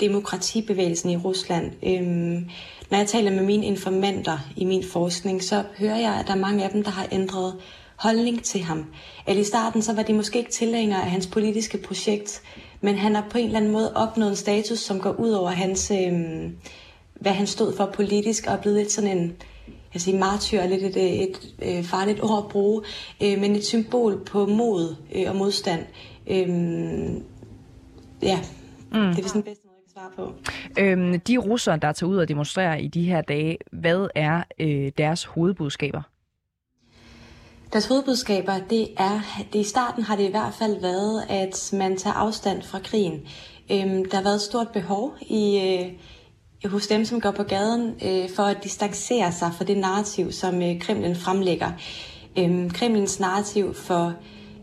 demokratibevægelsen 0.00 1.10
i 1.10 1.16
Rusland. 1.16 1.72
Øhm, 1.82 2.50
når 2.90 2.98
jeg 2.98 3.06
taler 3.06 3.30
med 3.30 3.42
mine 3.42 3.66
informanter 3.66 4.38
i 4.56 4.64
min 4.64 4.84
forskning, 4.84 5.42
så 5.42 5.64
hører 5.78 5.96
jeg, 5.96 6.14
at 6.14 6.26
der 6.26 6.32
er 6.32 6.38
mange 6.38 6.64
af 6.64 6.70
dem, 6.70 6.84
der 6.84 6.90
har 6.90 7.06
ændret 7.12 7.54
holdning 7.96 8.42
til 8.44 8.60
ham. 8.60 8.86
At 9.26 9.36
i 9.36 9.44
starten 9.44 9.82
så 9.82 9.92
var 9.94 10.02
de 10.02 10.12
måske 10.12 10.38
ikke 10.38 10.50
tilhængere 10.50 11.02
af 11.02 11.10
hans 11.10 11.26
politiske 11.26 11.78
projekt, 11.78 12.42
men 12.80 12.94
han 12.94 13.14
har 13.14 13.26
på 13.30 13.38
en 13.38 13.44
eller 13.44 13.58
anden 13.58 13.72
måde 13.72 13.92
opnået 13.96 14.30
en 14.30 14.36
status, 14.36 14.78
som 14.78 15.00
går 15.00 15.12
ud 15.12 15.30
over 15.30 15.50
hans, 15.50 15.90
øhm, 15.90 16.56
hvad 17.14 17.32
han 17.32 17.46
stod 17.46 17.76
for 17.76 17.90
politisk, 17.94 18.46
og 18.46 18.52
er 18.52 18.60
blevet 18.60 18.78
lidt 18.78 18.92
sådan 18.92 19.18
en, 19.18 19.32
jeg 19.94 20.02
siger 20.02 20.18
martyr, 20.18 20.66
lidt 20.66 20.82
et, 20.82 20.96
et, 20.96 21.28
et, 21.62 21.78
et 21.78 21.86
farligt 21.86 22.22
ord 22.22 22.44
at 22.44 22.48
bruge, 22.50 22.82
øh, 23.22 23.40
men 23.40 23.56
et 23.56 23.64
symbol 23.64 24.24
på 24.24 24.46
mod 24.46 24.96
øh, 25.14 25.24
og 25.28 25.36
modstand. 25.36 25.80
Øh, 26.26 26.48
ja, 28.22 28.38
mm. 28.92 29.14
det 29.14 29.24
er 29.24 29.28
sådan 29.28 29.42
bedst 29.42 29.67
svare 29.98 30.10
på. 30.16 30.32
Øhm, 30.78 31.20
de 31.20 31.36
russere, 31.36 31.76
der 31.76 31.92
tager 31.92 32.10
ud 32.10 32.16
og 32.16 32.28
demonstrerer 32.28 32.76
i 32.76 32.88
de 32.88 33.02
her 33.02 33.22
dage, 33.22 33.58
hvad 33.72 34.08
er 34.14 34.42
øh, 34.60 34.92
deres 34.98 35.24
hovedbudskaber? 35.24 36.02
Deres 37.72 37.86
hovedbudskaber, 37.86 38.58
det 38.70 38.88
er, 38.96 39.20
det 39.52 39.58
i 39.58 39.64
starten 39.64 40.02
har 40.02 40.16
det 40.16 40.28
i 40.28 40.30
hvert 40.30 40.54
fald 40.54 40.80
været, 40.80 41.22
at 41.28 41.78
man 41.78 41.96
tager 41.96 42.14
afstand 42.14 42.62
fra 42.62 42.78
krigen. 42.78 43.20
Øhm, 43.70 44.04
der 44.04 44.16
har 44.16 44.22
været 44.22 44.34
et 44.34 44.40
stort 44.40 44.68
behov 44.68 45.14
i, 45.20 45.60
øh, 46.64 46.70
hos 46.70 46.86
dem, 46.86 47.04
som 47.04 47.20
går 47.20 47.30
på 47.30 47.42
gaden, 47.42 47.94
øh, 48.04 48.30
for 48.36 48.42
at 48.42 48.64
distancere 48.64 49.32
sig 49.32 49.50
fra 49.56 49.64
det 49.64 49.78
narrativ, 49.78 50.32
som 50.32 50.62
øh, 50.62 50.80
Kremlen 50.80 51.16
fremlægger. 51.16 51.70
Øhm, 52.38 52.70
Kremlens 52.70 53.20
narrativ 53.20 53.74
for 53.74 54.14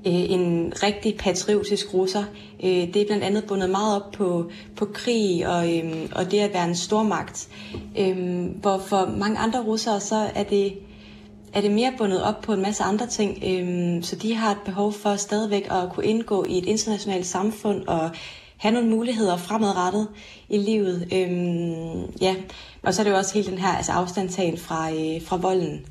Øh, 0.08 0.32
en 0.32 0.74
rigtig 0.84 1.18
patriotisk 1.18 1.94
russer. 1.94 2.24
Øh, 2.64 2.70
det 2.70 2.96
er 2.96 3.06
blandt 3.06 3.24
andet 3.24 3.46
bundet 3.46 3.70
meget 3.70 3.96
op 3.96 4.12
på, 4.12 4.50
på 4.76 4.86
krig 4.86 5.48
og, 5.48 5.78
øh, 5.78 6.10
og 6.12 6.32
det 6.32 6.40
at 6.40 6.54
være 6.54 6.68
en 6.68 6.76
stormagt. 6.76 7.48
Øh, 7.98 8.46
hvor 8.62 8.78
for 8.78 9.14
mange 9.18 9.38
andre 9.38 9.64
russere, 9.64 10.00
så 10.00 10.30
er 10.36 10.44
det, 10.44 10.74
er 11.54 11.62
det 11.62 11.72
mere 11.72 11.94
bundet 11.98 12.24
op 12.24 12.42
på 12.42 12.54
en 12.54 12.62
masse 12.62 12.84
andre 12.84 13.08
ting. 13.08 13.44
Øh, 13.46 14.04
så 14.04 14.16
de 14.16 14.36
har 14.36 14.52
et 14.52 14.62
behov 14.66 14.94
for 14.94 15.16
stadigvæk 15.16 15.68
at 15.72 15.90
kunne 15.94 16.06
indgå 16.06 16.46
i 16.50 16.58
et 16.58 16.66
internationalt 16.66 17.26
samfund 17.26 17.88
og 17.88 18.10
have 18.58 18.74
nogle 18.74 18.90
muligheder 18.90 19.38
fremadrettet 19.38 20.08
i 20.50 20.58
livet. 20.58 21.08
Øhm, 21.14 22.14
ja, 22.22 22.36
og 22.84 22.94
så 22.94 23.02
er 23.02 23.04
det 23.04 23.12
jo 23.12 23.18
også 23.18 23.34
hele 23.34 23.52
den 23.52 23.58
her 23.58 23.68
altså 23.70 23.92
afstandtagen 23.92 24.58
fra, 24.58 24.92
øh, 24.92 25.22
fra 25.22 25.38
volden. 25.38 25.86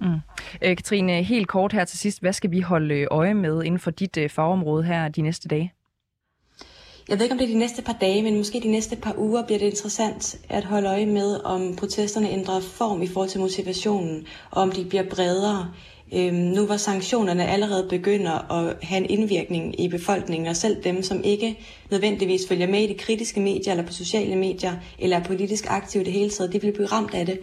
Mm. 0.00 0.20
Øh, 0.62 0.76
Katrine, 0.76 1.22
helt 1.22 1.48
kort 1.48 1.72
her 1.72 1.84
til 1.84 1.98
sidst. 1.98 2.20
Hvad 2.20 2.32
skal 2.32 2.50
vi 2.50 2.60
holde 2.60 2.94
øh, 2.94 3.06
øje 3.10 3.34
med 3.34 3.64
inden 3.64 3.78
for 3.78 3.90
dit 3.90 4.16
øh, 4.16 4.30
fagområde 4.30 4.84
her 4.84 5.08
de 5.08 5.22
næste 5.22 5.48
dage? 5.48 5.72
Jeg 7.08 7.18
ved 7.18 7.24
ikke, 7.24 7.32
om 7.32 7.38
det 7.38 7.48
er 7.48 7.52
de 7.52 7.58
næste 7.58 7.82
par 7.82 7.96
dage, 8.00 8.22
men 8.22 8.36
måske 8.36 8.60
de 8.60 8.68
næste 8.68 8.96
par 8.96 9.14
uger 9.18 9.46
bliver 9.46 9.58
det 9.58 9.66
interessant 9.66 10.36
at 10.48 10.64
holde 10.64 10.88
øje 10.88 11.06
med, 11.06 11.40
om 11.44 11.76
protesterne 11.76 12.30
ændrer 12.30 12.60
form 12.60 13.02
i 13.02 13.06
forhold 13.06 13.28
til 13.28 13.40
motivationen, 13.40 14.26
og 14.50 14.62
om 14.62 14.72
de 14.72 14.84
bliver 14.84 15.04
bredere. 15.10 15.72
Øhm, 16.14 16.34
nu 16.34 16.66
hvor 16.66 16.76
sanktionerne 16.76 17.46
allerede 17.46 17.86
begynder 17.90 18.52
at 18.52 18.76
have 18.82 19.00
en 19.00 19.10
indvirkning 19.10 19.80
i 19.80 19.88
befolkningen, 19.88 20.48
og 20.48 20.56
selv 20.56 20.84
dem, 20.84 21.02
som 21.02 21.20
ikke 21.24 21.58
nødvendigvis 21.90 22.48
følger 22.48 22.66
med 22.66 22.80
i 22.80 22.86
de 22.86 22.94
kritiske 22.94 23.40
medier 23.40 23.72
eller 23.72 23.86
på 23.86 23.92
sociale 23.92 24.36
medier, 24.36 24.72
eller 24.98 25.16
er 25.16 25.24
politisk 25.24 25.64
aktive 25.68 26.04
det 26.04 26.12
hele 26.12 26.30
taget, 26.30 26.52
de 26.52 26.60
vil 26.60 26.72
blive 26.72 26.86
ramt 26.86 27.14
af 27.14 27.26
det. 27.26 27.38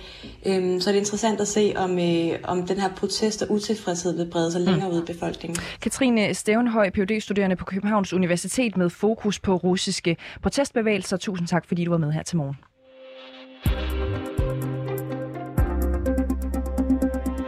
Øhm, 0.45 0.80
så 0.80 0.89
er 0.89 0.91
det 0.91 0.99
interessant 0.99 1.41
at 1.41 1.47
se, 1.47 1.74
om, 1.76 1.99
øh, 1.99 2.39
om 2.43 2.68
den 2.68 2.80
her 2.80 2.89
protest 2.95 3.41
og 3.41 3.51
utilfredshed 3.51 4.18
vil 4.18 4.32
brede 4.32 4.51
sig 4.51 4.61
mm. 4.61 4.68
længere 4.68 4.91
ud 4.91 5.01
i 5.01 5.14
befolkningen. 5.14 5.64
Katrine 5.82 6.34
Stevenhøj, 6.34 6.89
phd 6.89 7.22
studerende 7.22 7.55
på 7.55 7.66
Københavns 7.66 8.14
Universitet 8.14 8.78
med 8.78 8.89
fokus 8.89 9.39
på 9.39 9.55
russiske 9.55 10.18
protestbevægelser. 10.41 11.18
Tusind 11.18 11.47
tak, 11.47 11.68
fordi 11.68 11.86
du 11.86 11.91
var 11.91 11.97
med 11.97 12.11
her 12.11 12.24
til 12.24 12.38
morgen. 12.38 12.55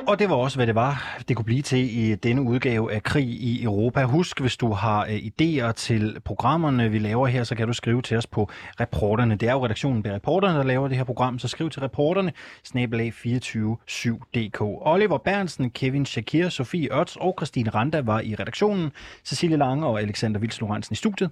Og 0.08 0.20
det 0.20 0.30
var 0.30 0.36
også, 0.36 0.58
hvad 0.58 0.68
det 0.68 0.76
var, 0.76 1.18
det 1.28 1.36
kunne 1.36 1.46
blive 1.46 1.62
til 1.62 2.00
i 2.00 2.16
denne 2.16 2.42
udgave 2.42 2.94
af 2.94 3.04
Krig 3.04 3.28
i 3.28 3.64
Europa. 3.64 4.04
Husk, 4.04 4.40
hvis 4.40 4.58
du 4.58 4.72
har 4.72 5.06
øh, 5.06 5.16
idéer 5.16 5.72
til 5.72 6.18
programmerne, 6.26 6.90
vi 6.90 7.00
laver 7.00 7.28
her, 7.28 7.44
så 7.44 7.56
kan 7.56 7.68
du 7.68 7.74
skrive 7.74 8.02
til 8.02 8.18
os 8.18 8.28
på 8.28 8.50
reporterne. 8.80 9.36
Det 9.36 9.50
er 9.50 9.54
jo 9.54 9.66
redaktionen 9.66 10.04
bag 10.04 10.14
reporterne, 10.14 10.58
der 10.58 10.64
laver 10.64 10.88
det 10.88 10.98
her 10.98 11.04
program, 11.04 11.40
så 11.40 11.48
skriv 11.48 11.70
til 11.70 11.82
reporterne, 11.82 12.34
snabelag 12.64 13.14
247.dk. 13.26 14.62
Oliver 14.62 15.18
Bernsen, 15.18 15.70
Kevin 15.70 16.06
Shakir, 16.06 16.50
Sofie 16.50 16.94
Ørts 16.94 17.16
og 17.16 17.34
Christine 17.38 17.70
Randa 17.70 18.02
var 18.02 18.20
i 18.20 18.36
redaktionen. 18.36 18.92
Cecilie 19.26 19.58
Lange 19.58 19.88
og 19.88 20.02
Alexander 20.02 20.40
Vils 20.40 20.62
i 20.92 20.96
studiet. 20.96 21.32